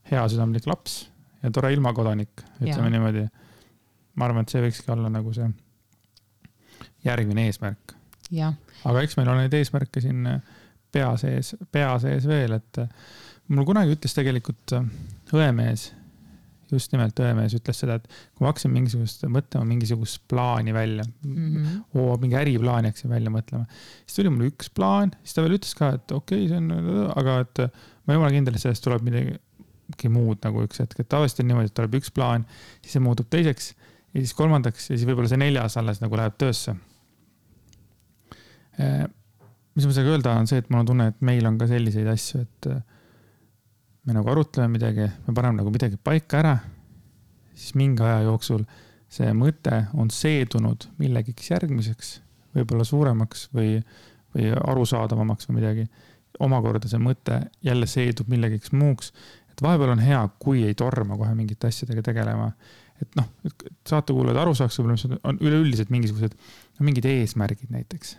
heasüdamlik 0.08 0.68
laps 0.70 1.02
ja 1.42 1.50
tore 1.52 1.72
ilmakodanik, 1.74 2.44
ütleme 2.62 2.88
ja. 2.88 2.94
niimoodi. 2.96 3.26
ma 4.14 4.28
arvan, 4.28 4.46
et 4.46 4.54
see 4.54 4.62
võikski 4.64 4.92
olla 4.94 5.10
nagu 5.12 5.32
see 5.36 5.50
järgmine 7.04 7.48
eesmärk. 7.50 7.96
aga 8.32 9.02
eks 9.02 9.18
meil 9.18 9.28
on 9.28 9.42
neid 9.42 9.54
eesmärke 9.58 10.00
siin 10.00 10.24
pea 10.94 11.10
sees, 11.20 11.54
pea 11.74 11.92
sees 12.00 12.26
veel, 12.30 12.56
et 12.56 12.80
mul 13.52 13.68
kunagi 13.68 13.94
ütles 13.96 14.16
tegelikult 14.16 14.74
äh, 14.76 14.86
õemees, 15.34 15.90
just 16.72 16.94
nimelt 16.94 17.18
õemees 17.20 17.54
ütles 17.58 17.80
seda, 17.82 17.98
et 18.00 18.06
kui 18.08 18.44
ma 18.44 18.50
hakkasin 18.50 18.72
mingisugust 18.72 19.24
mõtlema, 19.30 19.66
mingisugust 19.68 20.22
plaani 20.30 20.72
välja 20.74 21.04
mm, 21.04 21.34
-hmm. 21.36 21.82
oo, 22.00 22.16
mingi 22.22 22.38
äriplaan 22.40 22.88
hakkasin 22.88 23.12
välja 23.12 23.32
mõtlema, 23.34 23.66
siis 24.04 24.18
tuli 24.18 24.32
mul 24.32 24.48
üks 24.48 24.70
plaan, 24.74 25.12
siis 25.22 25.36
ta 25.36 25.44
veel 25.44 25.58
ütles 25.58 25.74
ka, 25.78 25.92
et 25.98 26.14
okei 26.16 26.46
okay,, 26.46 26.50
see 26.50 26.60
on, 26.60 27.10
aga 27.14 27.40
et 27.44 27.64
ma 27.66 28.14
olen 28.14 28.18
jumala 28.18 28.36
kindel, 28.36 28.56
et 28.56 28.64
sellest 28.64 28.84
tuleb 28.86 29.04
midagi 29.06 30.10
muud 30.10 30.40
nagu 30.44 30.64
üks 30.64 30.80
hetk, 30.80 31.04
et 31.04 31.10
tavaliselt 31.12 31.44
on 31.44 31.52
niimoodi, 31.52 31.70
et 31.70 31.76
tuleb 31.76 31.98
üks 32.00 32.10
plaan, 32.14 32.46
siis 32.80 32.96
see 32.96 33.04
muutub 33.04 33.28
teiseks 33.30 33.74
ja 34.14 34.22
siis 34.22 34.34
kolmandaks 34.38 34.88
ja 34.90 34.96
siis 34.96 35.06
võib-olla 35.08 35.30
see 35.30 35.42
neljas 35.42 35.76
alles 35.80 36.00
nagu 36.02 36.16
läheb 36.18 36.34
töösse. 36.40 36.74
Äh, 38.80 39.04
mis 39.76 39.86
ma 39.86 39.92
sellega 39.92 40.16
öelda, 40.16 40.34
on 40.40 40.48
see, 40.50 40.62
et 40.62 40.70
mul 40.70 40.82
on 40.82 40.90
tunne, 40.90 41.06
et 41.12 41.22
meil 41.26 41.46
on 41.46 41.58
ka 41.60 41.68
selliseid 41.70 42.08
asju, 42.10 42.42
et 42.46 42.70
me 44.04 44.16
nagu 44.16 44.30
arutleme 44.30 44.68
midagi, 44.76 45.08
me 45.26 45.34
paneme 45.34 45.62
nagu 45.62 45.72
midagi 45.72 45.96
paika 45.96 46.40
ära, 46.42 46.56
siis 47.54 47.74
mingi 47.78 48.04
aja 48.04 48.24
jooksul 48.26 48.64
see 49.14 49.30
mõte 49.36 49.84
on 49.98 50.10
seedunud 50.12 50.88
millegiks 50.98 51.52
järgmiseks, 51.52 52.10
võib-olla 52.56 52.86
suuremaks 52.86 53.48
või, 53.54 53.78
või 54.34 54.50
arusaadavamaks 54.58 55.48
või 55.48 55.60
midagi. 55.60 55.86
omakorda 56.42 56.88
see 56.90 56.98
mõte 56.98 57.36
jälle 57.62 57.86
seedub 57.86 58.28
millegiks 58.28 58.72
muuks. 58.72 59.12
et 59.50 59.62
vahepeal 59.62 59.94
on 59.94 60.02
hea, 60.02 60.28
kui 60.38 60.64
ei 60.66 60.74
torma 60.74 61.16
kohe 61.16 61.34
mingite 61.34 61.66
asjadega 61.70 62.02
tegelema. 62.02 62.52
et 63.02 63.16
noh, 63.16 63.28
saatekuulajad 63.86 64.40
aru 64.40 64.54
saaks 64.54 64.78
võib-olla, 64.78 64.98
mis 64.98 65.24
on 65.30 65.38
üleüldiselt 65.40 65.90
mingisugused, 65.90 66.34
no 66.78 66.84
mingid 66.84 67.04
eesmärgid 67.04 67.70
näiteks 67.70 68.16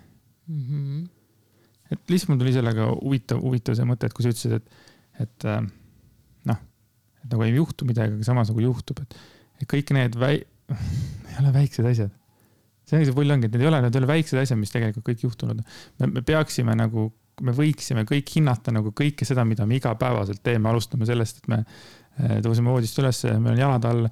mm. 0.48 0.64
-hmm. 0.70 1.08
et 1.92 2.10
lihtsalt 2.10 2.30
mul 2.30 2.40
tuli 2.40 2.54
sellega 2.54 2.90
huvitav, 2.92 3.42
huvitav 3.42 3.76
see 3.76 3.86
mõte, 3.86 4.06
et 4.06 4.14
kui 4.14 4.24
sa 4.24 4.32
ütlesid, 4.32 4.60
et 4.60 4.70
et 5.24 5.48
äh, 5.48 5.64
noh, 6.50 6.62
et 7.24 7.32
nagu 7.32 7.46
ei 7.46 7.56
juhtu 7.56 7.88
midagi, 7.88 8.16
aga 8.18 8.28
samas 8.28 8.52
nagu 8.52 8.64
juhtub, 8.64 9.02
et, 9.04 9.18
et 9.62 9.68
kõik 9.72 9.92
need 9.96 10.18
väi-, 10.20 10.44
ei 11.30 11.42
ole 11.42 11.54
väiksed 11.56 11.88
asjad. 11.90 12.14
see 12.86 12.98
ongi 13.00 13.10
see 13.10 13.18
pull 13.18 13.34
ongi, 13.34 13.50
et 13.50 13.56
need 13.56 13.66
ei 13.66 13.70
ole, 13.72 13.82
need 13.86 13.96
ei 13.96 14.04
ole 14.04 14.12
väiksed 14.12 14.42
asjad, 14.42 14.60
mis 14.62 14.74
tegelikult 14.74 15.08
kõik 15.08 15.28
juhtunud. 15.28 15.62
me, 16.00 16.10
me 16.18 16.26
peaksime 16.26 16.76
nagu, 16.78 17.10
me 17.46 17.56
võiksime 17.56 18.06
kõik 18.08 18.34
hinnata 18.38 18.74
nagu 18.76 18.94
kõike 18.96 19.28
seda, 19.28 19.46
mida 19.48 19.68
me 19.68 19.80
igapäevaselt 19.80 20.44
teeme, 20.46 20.70
alustame 20.72 21.08
sellest, 21.10 21.44
et 21.44 21.54
me 21.54 21.62
äh, 21.64 22.40
tõuseme 22.46 22.74
voodist 22.74 23.00
üles, 23.02 23.24
meil 23.36 23.56
on 23.56 23.62
jalad 23.64 23.88
all, 23.92 24.10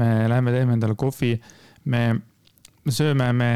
me 0.00 0.10
läheme 0.30 0.54
teeme 0.54 0.76
endale 0.78 0.96
kohvi, 0.98 1.34
me 1.90 2.04
sööme, 2.90 3.30
me 3.36 3.52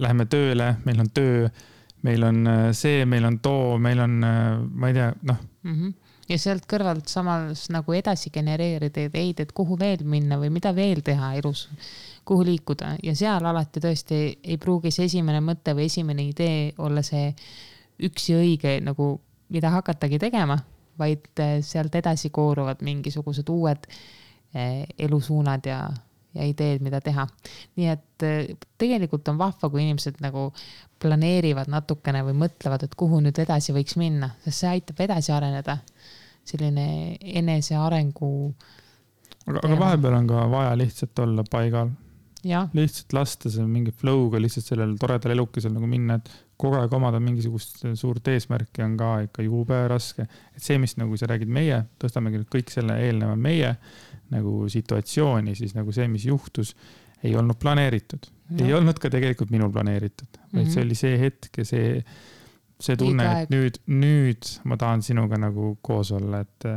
läheme 0.00 0.24
tööle, 0.30 0.74
meil 0.86 1.00
on 1.02 1.08
töö, 1.12 1.48
meil 2.06 2.24
on 2.24 2.46
äh, 2.48 2.68
see, 2.76 3.04
meil 3.08 3.26
on 3.28 3.40
too, 3.44 3.76
meil 3.82 4.00
on, 4.00 4.20
ma 4.20 4.88
ei 4.88 4.96
tea, 4.96 5.10
noh 5.28 5.44
mm 5.66 5.74
-hmm 5.74 5.99
ja 6.30 6.38
sealt 6.38 6.66
kõrvalt 6.70 7.10
samas 7.10 7.66
nagu 7.74 7.94
edasi 7.96 8.30
genereerida 8.34 9.06
ideid, 9.08 9.42
et 9.42 9.52
kuhu 9.56 9.78
veel 9.80 10.04
minna 10.06 10.38
või 10.40 10.52
mida 10.54 10.72
veel 10.76 11.02
teha 11.06 11.32
elus, 11.40 11.66
kuhu 12.26 12.44
liikuda 12.46 12.94
ja 13.02 13.14
seal 13.18 13.46
alati 13.50 13.82
tõesti 13.82 14.20
ei 14.42 14.58
pruugi 14.62 14.92
see 14.94 15.08
esimene 15.10 15.42
mõte 15.44 15.74
või 15.74 15.88
esimene 15.90 16.28
idee 16.28 16.70
olla 16.78 17.02
see 17.06 17.32
üksi 18.06 18.36
õige 18.38 18.78
nagu, 18.84 19.12
mida 19.50 19.72
hakatagi 19.74 20.20
tegema, 20.22 20.58
vaid 21.00 21.26
äh, 21.40 21.58
sealt 21.64 21.94
edasi 21.98 22.30
kooruvad 22.30 22.84
mingisugused 22.86 23.48
uued 23.50 23.88
äh, 23.90 24.86
elusuunad 24.98 25.66
ja, 25.66 25.80
ja 26.36 26.46
ideed, 26.46 26.84
mida 26.84 27.00
teha. 27.04 27.26
nii 27.76 27.90
et 27.90 28.26
äh, 28.26 28.54
tegelikult 28.78 29.28
on 29.32 29.40
vahva, 29.40 29.70
kui 29.70 29.82
inimesed 29.84 30.20
nagu 30.24 30.50
planeerivad 31.00 31.70
natukene 31.72 32.22
või 32.26 32.36
mõtlevad, 32.44 32.84
et 32.84 32.96
kuhu 32.98 33.22
nüüd 33.24 33.38
edasi 33.40 33.74
võiks 33.76 33.96
minna, 34.00 34.34
sest 34.44 34.62
see 34.62 34.74
aitab 34.74 35.00
edasi 35.06 35.32
areneda. 35.32 35.78
Selline 36.50 37.16
enesearengu. 37.40 38.30
aga, 39.46 39.58
aga 39.62 39.80
vahepeal 39.86 40.20
on 40.20 40.30
ka 40.30 40.46
vaja 40.50 40.76
lihtsalt 40.78 41.26
olla 41.26 41.46
paigal 41.50 41.90
lihtsalt 42.42 43.12
lasta 43.12 43.50
see 43.52 43.64
mingi 43.68 43.92
flow'ga 43.92 44.40
lihtsalt 44.40 44.70
sellel 44.72 44.94
toredal 45.00 45.34
elukesel 45.34 45.72
nagu 45.74 45.88
minna, 45.90 46.16
et 46.20 46.30
kogu 46.60 46.78
aeg 46.78 46.94
omada 46.96 47.20
mingisugust 47.20 47.84
suurt 47.98 48.28
eesmärki 48.32 48.84
on 48.84 48.96
ka 49.00 49.10
ikka 49.26 49.44
jube 49.44 49.80
raske. 49.88 50.26
et 50.56 50.62
see, 50.62 50.78
mis 50.78 50.96
nagu 50.96 51.16
sa 51.16 51.28
räägid, 51.30 51.48
meie 51.52 51.84
tõstamegi 52.00 52.40
nüüd 52.40 52.50
kõik 52.52 52.72
selle 52.72 52.96
eelneva 53.04 53.36
meie 53.36 53.74
nagu 54.30 54.68
situatsiooni, 54.70 55.54
siis 55.58 55.74
nagu 55.76 55.92
see, 55.92 56.08
mis 56.08 56.26
juhtus, 56.28 56.74
ei 57.24 57.34
olnud 57.36 57.58
planeeritud. 57.60 58.30
ei 58.60 58.72
olnud 58.74 58.98
ka 58.98 59.10
tegelikult 59.12 59.50
minul 59.50 59.72
planeeritud, 59.72 60.28
vaid 60.52 60.64
mm 60.64 60.68
-hmm. 60.68 60.74
see 60.74 60.84
oli 60.84 60.94
see 60.94 61.18
hetk 61.20 61.58
ja 61.58 61.64
see, 61.64 62.04
see 62.80 62.96
tunne, 62.96 63.26
et 63.42 63.52
nüüd, 63.52 63.76
nüüd 63.92 64.48
ma 64.64 64.76
tahan 64.80 65.02
sinuga 65.04 65.38
nagu 65.40 65.74
koos 65.84 66.12
olla, 66.16 66.40
et 66.46 66.68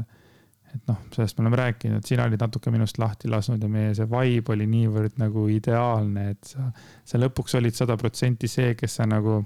et 0.74 0.88
noh, 0.90 1.00
sellest 1.14 1.38
me 1.38 1.46
oleme 1.46 1.60
rääkinud, 1.60 2.06
sina 2.08 2.26
olid 2.28 2.42
natuke 2.42 2.72
minust 2.74 2.98
lahti 3.02 3.30
lasknud 3.30 3.62
ja 3.62 3.70
meie 3.70 3.92
see 3.98 4.08
vibe 4.10 4.56
oli 4.56 4.66
niivõrd 4.70 5.20
nagu 5.22 5.46
ideaalne, 5.54 6.30
et 6.34 6.54
sa, 6.54 6.70
sa 7.06 7.22
lõpuks 7.22 7.58
olid 7.60 7.78
sada 7.78 7.98
protsenti 8.00 8.50
see, 8.50 8.74
kes 8.80 8.98
sa 9.00 9.08
nagu, 9.10 9.38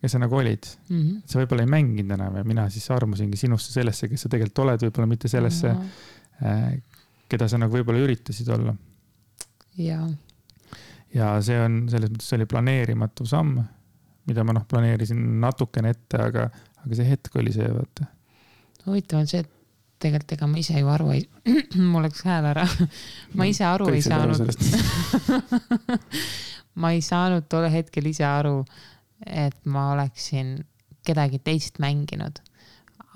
kes 0.00 0.14
sa 0.14 0.22
nagu 0.22 0.38
olid 0.38 0.68
mm. 0.68 1.00
-hmm. 1.00 1.18
sa 1.26 1.40
võib-olla 1.40 1.66
ei 1.66 1.72
mänginud 1.74 2.14
enam 2.18 2.38
ja 2.38 2.46
mina 2.46 2.68
siis 2.70 2.86
armusingi 2.94 3.40
sinusse 3.40 3.74
sellesse, 3.74 4.08
kes 4.08 4.26
sa 4.26 4.32
tegelikult 4.32 4.64
oled, 4.66 4.86
võib-olla 4.86 5.10
mitte 5.10 5.28
sellesse 5.28 5.72
mm, 5.72 5.90
-hmm. 6.38 6.80
keda 7.28 7.48
sa 7.48 7.58
nagu 7.58 7.74
võib-olla 7.74 8.06
üritasid 8.06 8.54
olla. 8.54 8.76
ja. 9.76 10.06
ja 11.14 11.34
see 11.42 11.58
on, 11.58 11.82
selles 11.90 12.14
mõttes 12.14 12.32
oli 12.38 12.46
planeerimatu 12.46 13.26
samm, 13.26 13.58
mida 14.30 14.46
ma 14.46 14.54
noh, 14.56 14.66
planeerisin 14.70 15.20
natukene 15.42 15.92
ette, 15.96 16.22
aga, 16.22 16.48
aga 16.84 16.98
see 16.98 17.10
hetk 17.10 17.36
oli 17.42 17.54
see, 17.54 17.68
vaata 17.74 18.08
huvitav 18.86 19.20
on 19.20 19.28
see, 19.30 19.42
et 19.44 19.56
tegelikult 20.00 20.36
ega 20.36 20.48
ma 20.48 20.60
ise 20.60 20.78
ju 20.80 20.90
aru 20.90 21.10
ei, 21.14 21.24
mul 21.92 22.04
läks 22.06 22.22
hääl 22.24 22.48
ära. 22.52 22.66
ma 23.36 23.48
ise 23.48 23.66
aru 23.68 23.90
Kõik 23.90 23.98
ei 23.98 24.06
saanud 24.06 24.54
ma 26.80 26.92
ei 26.96 27.02
saanud 27.04 27.48
tol 27.50 27.68
hetkel 27.72 28.08
ise 28.10 28.24
aru, 28.26 28.62
et 29.26 29.58
ma 29.68 29.90
oleksin 29.94 30.60
kedagi 31.06 31.40
teist 31.44 31.80
mänginud. 31.82 32.40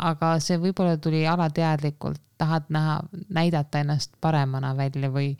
aga 0.04 0.34
see 0.42 0.58
võib-olla 0.60 0.98
tuli 0.98 1.22
alateadlikult, 1.28 2.20
tahad 2.38 2.66
näha, 2.74 2.98
näidata 3.32 3.80
ennast 3.84 4.16
paremana 4.20 4.74
välja 4.76 5.10
või, 5.12 5.34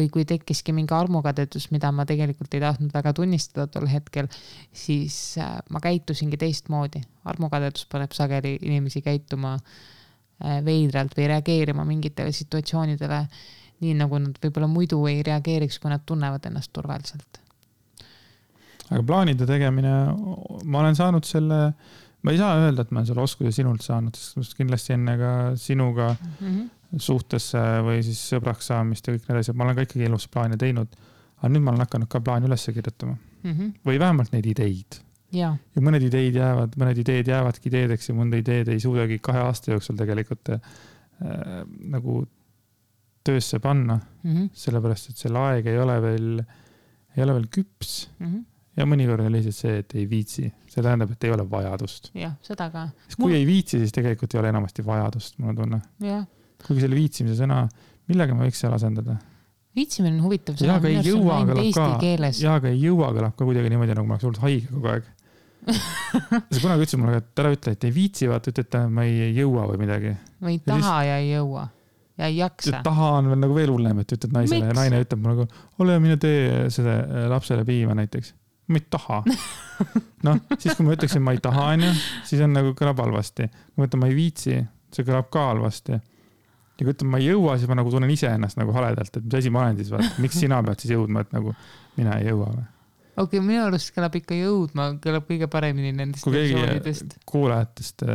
või 0.00 0.08
kui 0.10 0.24
tekkiski 0.24 0.72
mingi 0.72 0.96
armukadedus, 0.96 1.68
mida 1.70 1.92
ma 1.92 2.08
tegelikult 2.08 2.56
ei 2.56 2.64
tahtnud 2.64 2.96
väga 2.96 3.12
tunnistada 3.20 3.68
tol 3.70 3.86
hetkel, 3.92 4.32
siis 4.72 5.38
äh, 5.38 5.60
ma 5.70 5.84
käitusingi 5.84 6.40
teistmoodi. 6.40 7.04
armukadedus 7.30 7.86
paneb 7.86 8.16
sageli 8.16 8.56
inimesi 8.62 9.04
käituma 9.04 9.58
Äh, 10.40 10.62
veidralt 10.64 11.12
või 11.18 11.26
reageerima 11.28 11.84
mingitele 11.84 12.32
situatsioonidele 12.32 13.16
nii, 13.84 13.90
nagu 13.98 14.16
nad 14.22 14.38
võib-olla 14.40 14.70
muidu 14.72 15.02
ei 15.10 15.18
reageeriks, 15.24 15.76
kui 15.82 15.92
nad 15.92 16.06
tunnevad 16.08 16.46
ennast 16.48 16.72
turvaliselt. 16.72 17.40
aga 18.88 19.02
plaanide 19.04 19.44
tegemine, 19.46 19.92
ma 20.64 20.80
olen 20.80 20.96
saanud 20.96 21.28
selle, 21.28 21.58
ma 22.24 22.32
ei 22.32 22.40
saa 22.40 22.56
öelda, 22.56 22.86
et 22.86 22.90
ma 22.90 23.02
olen 23.02 23.10
selle 23.10 23.24
oskuse 23.26 23.52
sinult 23.52 23.84
saanud, 23.84 24.16
sest 24.16 24.56
kindlasti 24.56 24.96
enne 24.96 25.18
ka 25.20 25.34
sinuga 25.60 26.08
mm 26.16 26.48
-hmm. 26.48 26.70
Suhtesse 26.98 27.60
või 27.86 28.00
siis 28.02 28.20
sõbraks 28.32 28.70
saamist 28.72 29.06
ja 29.06 29.14
kõik 29.14 29.28
need 29.28 29.42
asjad, 29.42 29.56
ma 29.56 29.66
olen 29.66 29.78
ka 29.78 29.86
ikkagi 29.86 30.08
elus 30.08 30.26
plaane 30.28 30.56
teinud. 30.58 30.96
aga 31.40 31.48
nüüd 31.52 31.62
ma 31.64 31.70
olen 31.70 31.86
hakanud 31.86 32.10
ka 32.10 32.20
plaani 32.20 32.48
üles 32.50 32.66
kirjutama 32.66 33.14
mm. 33.14 33.52
-hmm. 33.52 33.72
või 33.86 33.98
vähemalt 33.98 34.32
neid 34.32 34.46
ideid 34.46 35.00
ja, 35.32 35.54
mõned 35.78 36.04
ideed 36.06 36.34
jäävad, 36.34 36.76
mõned 36.80 36.98
ideed 36.98 37.30
jäävadki 37.30 37.70
ideedeks 37.70 38.10
ja 38.10 38.16
mõnda 38.16 38.40
ideed 38.40 38.68
ei 38.68 38.80
suudagi 38.82 39.18
kahe 39.22 39.42
aasta 39.46 39.72
jooksul 39.72 39.98
tegelikult 40.00 40.52
äh, 40.56 40.60
nagu 41.94 42.24
töösse 43.24 43.58
panna 43.58 43.98
mm. 44.22 44.34
-hmm. 44.34 44.48
sellepärast, 44.52 45.10
et 45.10 45.16
selle 45.16 45.38
aeg 45.38 45.66
ei 45.66 45.78
ole 45.78 45.98
veel, 46.02 46.42
ei 47.16 47.22
ole 47.22 47.34
veel 47.34 47.48
küps 47.52 48.08
mm. 48.18 48.26
-hmm. 48.26 48.44
ja 48.76 48.86
mõnikord 48.86 49.26
on 49.26 49.32
lihtsalt 49.32 49.56
see, 49.56 49.78
et 49.84 49.94
ei 49.94 50.10
viitsi, 50.10 50.52
see 50.66 50.82
tähendab, 50.82 51.10
et 51.12 51.24
ei 51.24 51.32
ole 51.36 51.46
vajadust. 51.50 52.10
jah, 52.14 52.34
seda 52.42 52.70
ka. 52.70 52.88
kui 53.16 53.30
Mul... 53.30 53.38
ei 53.38 53.46
viitsi, 53.46 53.78
siis 53.78 53.92
tegelikult 53.92 54.34
ei 54.34 54.40
ole 54.40 54.52
enamasti 54.54 54.86
vajadust, 54.86 55.38
mul 55.38 55.54
on 55.54 55.56
tunne. 55.56 55.80
Kuigi 56.66 56.84
selle 56.84 56.98
viitsimise 56.98 57.38
sõna, 57.40 57.64
millega 58.10 58.36
me 58.36 58.48
võiks 58.48 58.60
seal 58.62 58.74
asendada? 58.76 59.18
viitsimine 59.76 60.16
on 60.16 60.26
huvitav 60.26 60.58
sõna. 60.58 60.72
jaa, 60.72 60.82
aga 60.82 60.90
ei 60.90 61.00
jõua 61.06 61.40
kõlab 61.46 61.72
ka, 61.76 61.88
jaa, 62.34 62.58
aga 62.58 62.70
ei 62.72 62.84
jõua 62.84 63.10
kõlab 63.16 63.34
ka 63.38 63.48
kuidagi 63.48 63.72
niimoodi, 63.72 63.96
nagu 63.96 64.08
ma 64.08 64.16
oleks 64.16 64.26
hullult 64.26 64.44
haige 64.44 64.70
kogu 64.70 64.94
aeg 64.94 65.10
sa 65.70 66.62
kunagi 66.62 66.86
ütlesid 66.86 67.00
mulle, 67.02 67.20
et 67.20 67.42
ära 67.42 67.50
ütle, 67.52 67.74
et 67.76 67.84
ei 67.84 67.92
viitsi, 67.92 68.30
vaata, 68.30 68.50
ütle, 68.50 68.64
et 68.64 68.78
ma 68.90 69.04
ei 69.04 69.28
jõua 69.36 69.66
või 69.68 69.82
midagi. 69.82 70.14
või 70.40 70.56
ei 70.56 70.64
taha 70.64 70.96
ja, 71.04 71.12
ja 71.12 71.20
ei 71.20 71.28
jõua 71.34 71.66
ja 72.20 72.26
ei 72.26 72.36
jaksa. 72.36 72.82
taha 72.84 73.10
on 73.18 73.30
veel 73.32 73.40
nagu 73.44 73.56
veel 73.56 73.72
hullem, 73.72 74.02
et 74.02 74.12
ütled 74.16 74.34
naisele 74.34 74.68
ja 74.68 74.76
naine 74.76 75.00
ütleb 75.04 75.22
mulle 75.22 75.40
nagu, 75.40 75.64
ole 75.80 75.96
mine 76.02 76.18
tee 76.20 76.68
seda 76.72 76.98
äh, 77.00 77.26
lapsele 77.32 77.64
piima 77.68 77.96
näiteks. 77.98 78.34
ma 78.70 78.78
ei 78.78 78.86
taha. 78.92 79.22
noh, 80.26 80.42
siis 80.58 80.76
kui 80.76 80.86
ma 80.86 80.94
ütleksin, 80.96 81.24
ma 81.24 81.34
ei 81.34 81.40
taha, 81.42 81.70
onju, 81.74 81.90
siis 82.28 82.44
on 82.44 82.54
nagu 82.56 82.74
kõlab 82.78 83.00
halvasti. 83.04 83.48
kui 83.48 83.82
ma 83.82 83.88
ütlen, 83.88 84.04
ma 84.04 84.10
ei 84.10 84.18
viitsi, 84.18 84.60
see 84.94 85.06
kõlab 85.08 85.30
ka 85.32 85.46
halvasti. 85.52 86.00
Ja 86.80 86.86
kui 86.86 86.96
ütlen, 86.96 87.10
ma 87.12 87.20
ei 87.20 87.30
jõua, 87.30 87.56
siis 87.60 87.70
ma 87.70 87.78
nagu 87.78 87.92
tunnen 87.92 88.10
iseennast 88.10 88.58
nagu 88.60 88.74
haledalt, 88.74 89.16
et 89.16 89.24
mis 89.24 89.40
asi 89.40 89.52
ma 89.52 89.66
olen 89.66 89.80
siis, 89.80 89.92
vaata, 89.92 90.12
miks 90.24 90.40
sina 90.40 90.60
pead 90.64 90.82
siis 90.82 90.94
jõudma, 90.96 91.26
et 91.26 91.34
nagu 91.36 91.54
mina 91.98 92.18
ei 92.18 92.30
jõua 92.32 92.52
või 92.54 92.68
okei 93.20 93.38
okay,, 93.38 93.46
minu 93.46 93.64
arust 93.66 93.92
kõlab 93.96 94.14
ikka 94.20 94.34
jõudma, 94.38 94.82
kõlab 95.02 95.24
kõige 95.28 95.46
paremini 95.52 95.92
nendest 95.96 96.24
kui 96.24 96.32
keegi 96.36 96.94
kuulajatest 97.28 97.98
äh, 98.06 98.10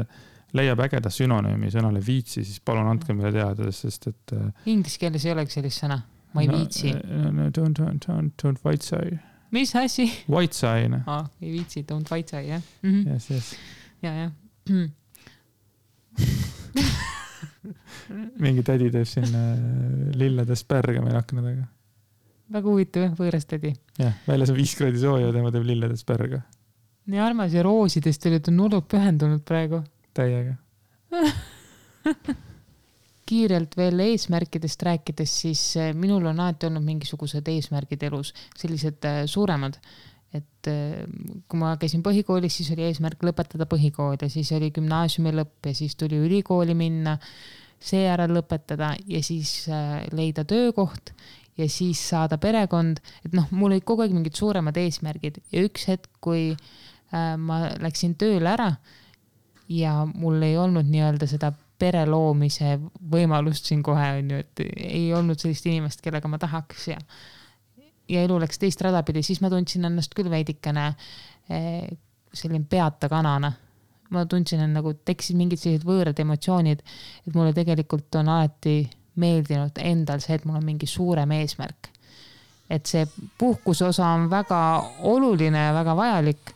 leiab 0.55 0.79
ägeda 0.85 1.09
sünonüümi 1.13 1.71
sõnale 1.73 2.01
viitsi, 2.03 2.43
siis 2.47 2.59
palun 2.65 2.87
andke 2.89 3.15
meile 3.15 3.31
teada, 3.35 3.71
sest 3.75 4.07
et. 4.11 4.35
Äh, 4.35 4.67
Inglise 4.71 5.01
keeles 5.01 5.23
ei 5.27 5.33
olegi 5.35 5.51
sellist 5.57 5.83
sõna, 5.83 5.97
ma 6.33 6.39
ei 6.45 6.51
no, 6.51 6.59
viitsi. 6.59 6.87
no, 6.95 7.31
no 7.35 7.43
don't, 7.53 7.75
don't, 7.79 8.07
don't, 8.07 8.31
don't 8.41 8.59
white 8.65 8.85
say. 8.85 9.05
mis 9.55 9.71
asi? 9.79 10.05
White 10.31 10.55
say. 10.57 10.79
aa, 11.05 11.23
ei 11.41 11.49
viitsi, 11.57 11.77
don't 11.87 12.07
white 12.11 12.29
say, 12.31 12.43
jah 12.49 12.63
-hmm.. 12.81 13.01
Yes, 13.13 13.29
yes. 13.29 13.53
ja, 14.01 14.11
jah 14.23 14.31
mingi 18.39 18.63
tädi 18.65 18.91
teeb 18.93 19.07
siin 19.09 19.31
äh, 19.31 19.55
lilledest 20.17 20.67
pärge 20.67 21.01
meil 21.01 21.17
akna 21.17 21.41
taga 21.45 21.65
väga 22.53 22.69
huvitav 22.69 23.07
jah, 23.07 23.13
võõras 23.17 23.47
tädi. 23.49 23.73
jah, 23.99 24.15
väljas 24.27 24.51
on 24.53 24.59
viis 24.59 24.75
kraadi 24.77 25.01
sooja, 25.01 25.31
tema 25.33 25.51
teeb 25.53 25.65
lilledest 25.67 26.05
pärga. 26.07 26.41
nii 27.11 27.21
armas 27.21 27.53
ja 27.55 27.63
roosidest 27.65 28.25
oli 28.29 28.41
ta 28.43 28.53
hullult 28.53 28.89
pühendunud 28.91 29.45
praegu. 29.47 29.81
täiega 30.13 30.57
kiirelt 33.29 33.73
veel 33.77 34.01
eesmärkidest 34.03 34.83
rääkides, 34.85 35.31
siis 35.41 35.61
eh, 35.81 35.93
minul 35.97 36.27
on 36.29 36.39
alati 36.39 36.67
olnud 36.67 36.85
mingisugused 36.85 37.47
eesmärgid 37.49 38.03
elus, 38.05 38.35
sellised 38.57 39.07
eh, 39.09 39.23
suuremad. 39.25 39.79
et 40.35 40.67
kui 41.47 41.59
ma 41.61 41.77
käisin 41.79 42.01
põhikoolis, 42.03 42.57
siis 42.57 42.67
oli 42.73 42.83
eesmärk 42.89 43.21
lõpetada 43.23 43.63
põhikool 43.71 44.17
ja 44.19 44.27
siis 44.27 44.49
oli 44.51 44.67
gümnaasiumi 44.75 45.31
lõpp 45.31 45.69
ja 45.69 45.73
siis 45.77 45.95
tuli 45.95 46.17
ülikooli 46.19 46.75
minna, 46.75 47.13
seejärel 47.79 48.33
lõpetada 48.37 48.93
ja 49.07 49.21
siis 49.23 49.65
leida 50.15 50.45
töökoht 50.47 51.11
ja 51.57 51.67
siis 51.69 52.01
saada 52.09 52.37
perekond, 52.41 52.99
et 53.25 53.35
noh, 53.35 53.47
mul 53.55 53.75
olid 53.75 53.85
kogu 53.87 54.03
aeg 54.03 54.15
mingid 54.15 54.35
suuremad 54.37 54.77
eesmärgid 54.79 55.39
ja 55.53 55.63
üks 55.65 55.87
hetk, 55.91 56.09
kui 56.23 56.49
äh, 56.51 57.35
ma 57.39 57.61
läksin 57.81 58.15
tööle 58.19 58.51
ära 58.51 58.71
ja 59.71 60.01
mul 60.05 60.43
ei 60.45 60.57
olnud 60.59 60.87
nii-öelda 60.89 61.29
seda 61.29 61.51
pere 61.79 62.05
loomise 62.07 62.77
võimalust 63.11 63.67
siin 63.67 63.81
kohe 63.83 64.11
onju, 64.19 64.41
et 64.43 64.63
ei 64.63 65.07
olnud 65.15 65.39
sellist 65.41 65.65
inimest, 65.67 66.03
kellega 66.03 66.29
ma 66.31 66.39
tahaks 66.41 66.91
ja 66.93 66.99
ja 68.09 68.21
elu 68.21 68.37
läks 68.37 68.59
teist 68.61 68.81
rada 68.85 69.01
pidi, 69.03 69.23
siis 69.25 69.41
ma 69.41 69.49
tundsin 69.49 69.87
ennast 69.87 70.13
küll 70.15 70.29
veidikene 70.29 70.91
eh, 71.49 71.87
selline 72.35 72.67
peata 72.69 73.09
kanana. 73.09 73.49
Ma 74.09 74.25
tundsin, 74.29 74.61
et 74.61 74.71
nagu 74.71 74.93
tekkisid 75.05 75.37
mingid 75.39 75.61
sellised 75.61 75.85
võõrad 75.87 76.19
emotsioonid, 76.21 76.83
et 77.25 77.35
mulle 77.35 77.53
tegelikult 77.55 78.15
on 78.19 78.29
alati 78.35 78.77
meeldinud 79.21 79.79
endal 79.81 80.21
see, 80.23 80.37
et 80.37 80.45
mul 80.45 80.59
on 80.59 80.65
mingi 80.65 80.87
suurem 80.89 81.31
eesmärk. 81.37 81.91
et 82.69 82.85
see 82.89 83.05
puhkuse 83.37 83.85
osa 83.85 84.07
on 84.17 84.23
väga 84.29 84.59
oluline 85.05 85.67
ja 85.67 85.73
väga 85.73 85.95
vajalik. 85.95 86.53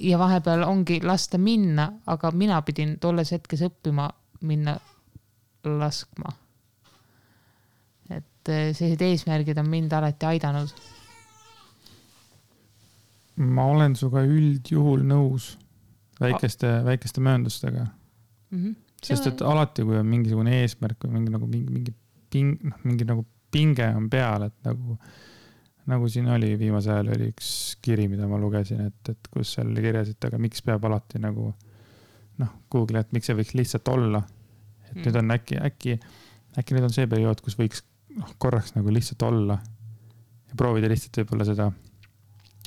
ja 0.00 0.18
vahepeal 0.18 0.62
ongi 0.62 1.00
lasta 1.02 1.38
minna, 1.38 1.92
aga 2.06 2.30
mina 2.30 2.62
pidin 2.62 2.98
tolles 2.98 3.30
hetkes 3.32 3.62
õppima 3.62 4.08
minna 4.40 4.76
laskma. 5.64 6.32
et 8.10 8.48
eh, 8.48 8.74
sellised 8.74 9.02
eesmärgid 9.02 9.58
on 9.58 9.68
mind 9.68 9.92
alati 9.92 10.26
aidanud 10.26 10.74
ma 13.36 13.64
olen 13.66 13.96
sinuga 13.96 14.22
üldjuhul 14.22 15.02
nõus 15.02 15.54
väikeste, 16.24 16.72
väikeste 16.86 17.22
mööndustega 17.24 17.84
mm. 17.84 18.58
-hmm. 18.58 18.74
sest 19.04 19.28
et 19.30 19.44
alati, 19.44 19.84
kui 19.86 19.98
on 19.98 20.08
mingisugune 20.08 20.60
eesmärk 20.62 21.06
või 21.06 21.18
mingi 21.18 21.34
nagu 21.34 21.50
mingi, 21.50 21.78
mingi 21.78 21.94
ping, 22.34 22.58
noh, 22.70 22.80
mingi 22.84 23.06
nagu 23.08 23.26
pinge 23.54 23.86
on 23.94 24.08
peal, 24.10 24.48
et 24.48 24.56
nagu, 24.66 24.96
nagu 25.90 26.08
siin 26.10 26.28
oli 26.34 26.54
viimasel 26.58 26.96
ajal 26.96 27.12
oli 27.14 27.30
üks 27.30 27.50
kiri, 27.84 28.08
mida 28.10 28.26
ma 28.30 28.40
lugesin, 28.40 28.88
et, 28.88 29.12
et 29.12 29.30
kus 29.30 29.54
seal 29.54 29.70
oli 29.70 29.84
kirjas, 29.84 30.10
et 30.10 30.28
aga 30.28 30.40
miks 30.42 30.64
peab 30.66 30.84
alati 30.88 31.22
nagu 31.22 31.52
noh, 32.42 32.54
Google'i, 32.72 33.04
et 33.04 33.14
miks 33.14 33.30
see 33.30 33.38
võiks 33.38 33.54
lihtsalt 33.54 33.88
olla. 33.92 34.24
et 34.88 34.96
mm. 34.96 35.04
nüüd 35.06 35.20
on 35.20 35.36
äkki, 35.36 35.60
äkki, 35.70 35.98
äkki 36.58 36.76
nüüd 36.76 36.88
on 36.88 36.96
see 36.96 37.06
periood, 37.10 37.42
kus 37.44 37.58
võiks 37.60 37.84
noh, 38.18 38.34
korraks 38.42 38.74
nagu 38.74 38.92
lihtsalt 38.94 39.22
olla 39.26 39.60
ja 40.48 40.58
proovida 40.58 40.90
lihtsalt 40.90 41.22
võib-olla 41.22 41.46
seda. 41.48 41.70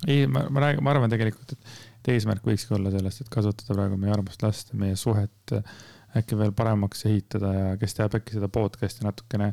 ei, 0.08 0.28
ma, 0.32 0.46
ma 0.54 0.64
räägin, 0.64 0.84
ma 0.86 0.94
arvan 0.94 1.12
tegelikult, 1.12 1.56
et, 1.58 1.76
et 2.08 2.16
eesmärk 2.16 2.48
võikski 2.48 2.78
olla 2.78 2.94
sellest, 2.94 3.22
et 3.24 3.30
kasutada 3.34 3.76
praegu 3.76 4.00
meie 4.00 4.16
armast 4.16 4.44
last 4.46 4.74
meie 4.78 4.96
suhet 5.00 5.56
äh, 5.56 5.76
äkki 6.18 6.40
veel 6.40 6.54
paremaks 6.56 7.06
ehitada 7.10 7.52
ja 7.54 7.68
kes 7.82 7.98
teab, 7.98 8.16
äkki 8.18 8.38
seda 8.38 8.50
podcast'i 8.52 9.06
natukene 9.06 9.52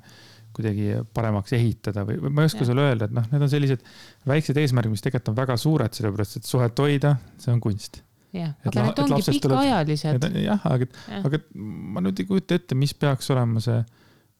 kuidagi 0.55 1.01
paremaks 1.17 1.53
ehitada 1.57 2.05
või, 2.07 2.21
või 2.23 2.31
ma 2.31 2.45
ei 2.45 2.51
oska 2.53 2.67
sulle 2.67 2.87
öelda, 2.87 3.09
et 3.09 3.15
noh, 3.17 3.27
need 3.33 3.43
on 3.43 3.51
sellised 3.51 3.83
väiksed 4.31 4.59
eesmärgid, 4.63 4.95
mis 4.95 5.03
tegelikult 5.03 5.33
on 5.33 5.39
väga 5.41 5.57
suured, 5.59 5.97
sellepärast 5.99 6.39
et 6.39 6.47
suhet 6.47 6.83
hoida, 6.85 7.17
see 7.43 7.51
on 7.51 7.63
kunst 7.65 8.05
jah, 8.35 8.55
aga 8.63 8.87
need 8.87 9.03
ongi 9.03 9.35
pikaajalised. 9.35 10.29
jah, 10.45 10.65
aga, 10.71 10.89
aga 11.21 11.43
ma 11.59 12.03
nüüd 12.05 12.23
ei 12.23 12.29
kujuta 12.31 12.59
ette, 12.59 12.79
mis 12.79 12.95
peaks 12.95 13.31
olema 13.35 13.63
see, 13.65 13.81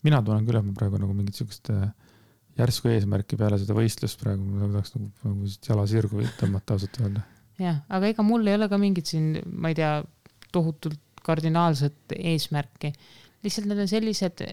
mina 0.07 0.23
tunnen 0.23 0.47
küll, 0.47 0.61
et 0.61 0.67
ma 0.67 0.75
praegu 0.79 1.03
nagu 1.03 1.15
mingit 1.17 1.39
siukest 1.39 1.71
äh, 1.75 1.89
järsku 2.61 2.91
eesmärki 2.95 3.39
peale 3.41 3.59
seda 3.61 3.77
võistlust 3.77 4.21
praegu, 4.23 4.47
ma 4.47 4.71
tahaks 4.71 4.95
nagu, 4.97 5.11
nagu 5.27 5.55
jala 5.69 5.87
sirgu 5.91 6.27
tõmmata 6.39 6.77
ausalt 6.77 7.01
öelda. 7.03 7.25
Jah, 7.59 7.81
aga 7.89 8.11
ega 8.13 8.27
mul 8.27 8.47
ei 8.47 8.59
ole 8.59 8.69
ka 8.69 8.79
mingit 8.81 9.11
siin, 9.11 9.39
ma 9.47 9.73
ei 9.73 9.79
tea, 9.79 9.97
tohutult 10.53 11.01
kardinaalset 11.25 12.15
eesmärki. 12.19 12.93
lihtsalt 13.45 13.67
need 13.71 13.81
on 13.85 13.89
sellised 13.89 14.45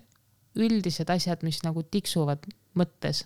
üldised 0.61 1.09
asjad, 1.11 1.43
mis 1.47 1.61
nagu 1.63 1.83
tiksuvad 1.83 2.47
mõttes. 2.75 3.23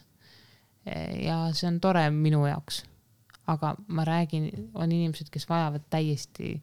ja 1.21 1.37
see 1.53 1.67
on 1.69 1.79
tore 1.81 2.03
minu 2.13 2.43
jaoks 2.45 2.83
aga 3.47 3.75
ma 3.87 4.05
räägin, 4.05 4.69
on 4.73 4.91
inimesed, 4.91 5.29
kes 5.31 5.49
vajavad 5.49 5.85
täiesti 5.89 6.55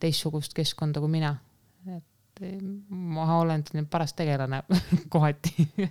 teistsugust 0.00 0.54
keskkonda 0.54 1.00
kui 1.00 1.10
mina. 1.12 1.36
et 1.96 2.42
eh, 2.42 2.58
ma 2.88 3.38
olen 3.38 3.64
paras 3.90 4.12
tegelane 4.14 4.62
kohati 5.12 5.68
ja 5.76 5.88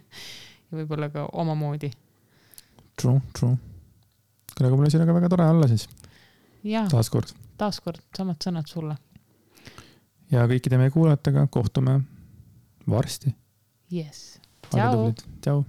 võib-olla 0.71 1.09
ka 1.09 1.27
omamoodi. 1.33 1.91
True, 3.01 3.21
true. 3.37 3.57
kuule, 4.55 4.67
aga 4.67 4.75
mul 4.75 4.85
oli 4.87 4.91
sinuga 4.93 5.13
väga 5.13 5.29
tore 5.29 5.49
olla 5.49 5.67
siis. 5.67 5.87
Taaskord. 6.91 7.34
taaskord, 7.57 8.01
samad 8.18 8.41
sõnad 8.43 8.70
sulle. 8.70 8.97
ja 10.32 10.45
kõikide 10.49 10.80
meie 10.82 10.91
kuulajatega 10.93 11.47
kohtume 11.51 11.99
varsti. 12.89 13.36
jess. 13.91 14.39
tšau. 14.70 15.13
tšau. 15.41 15.65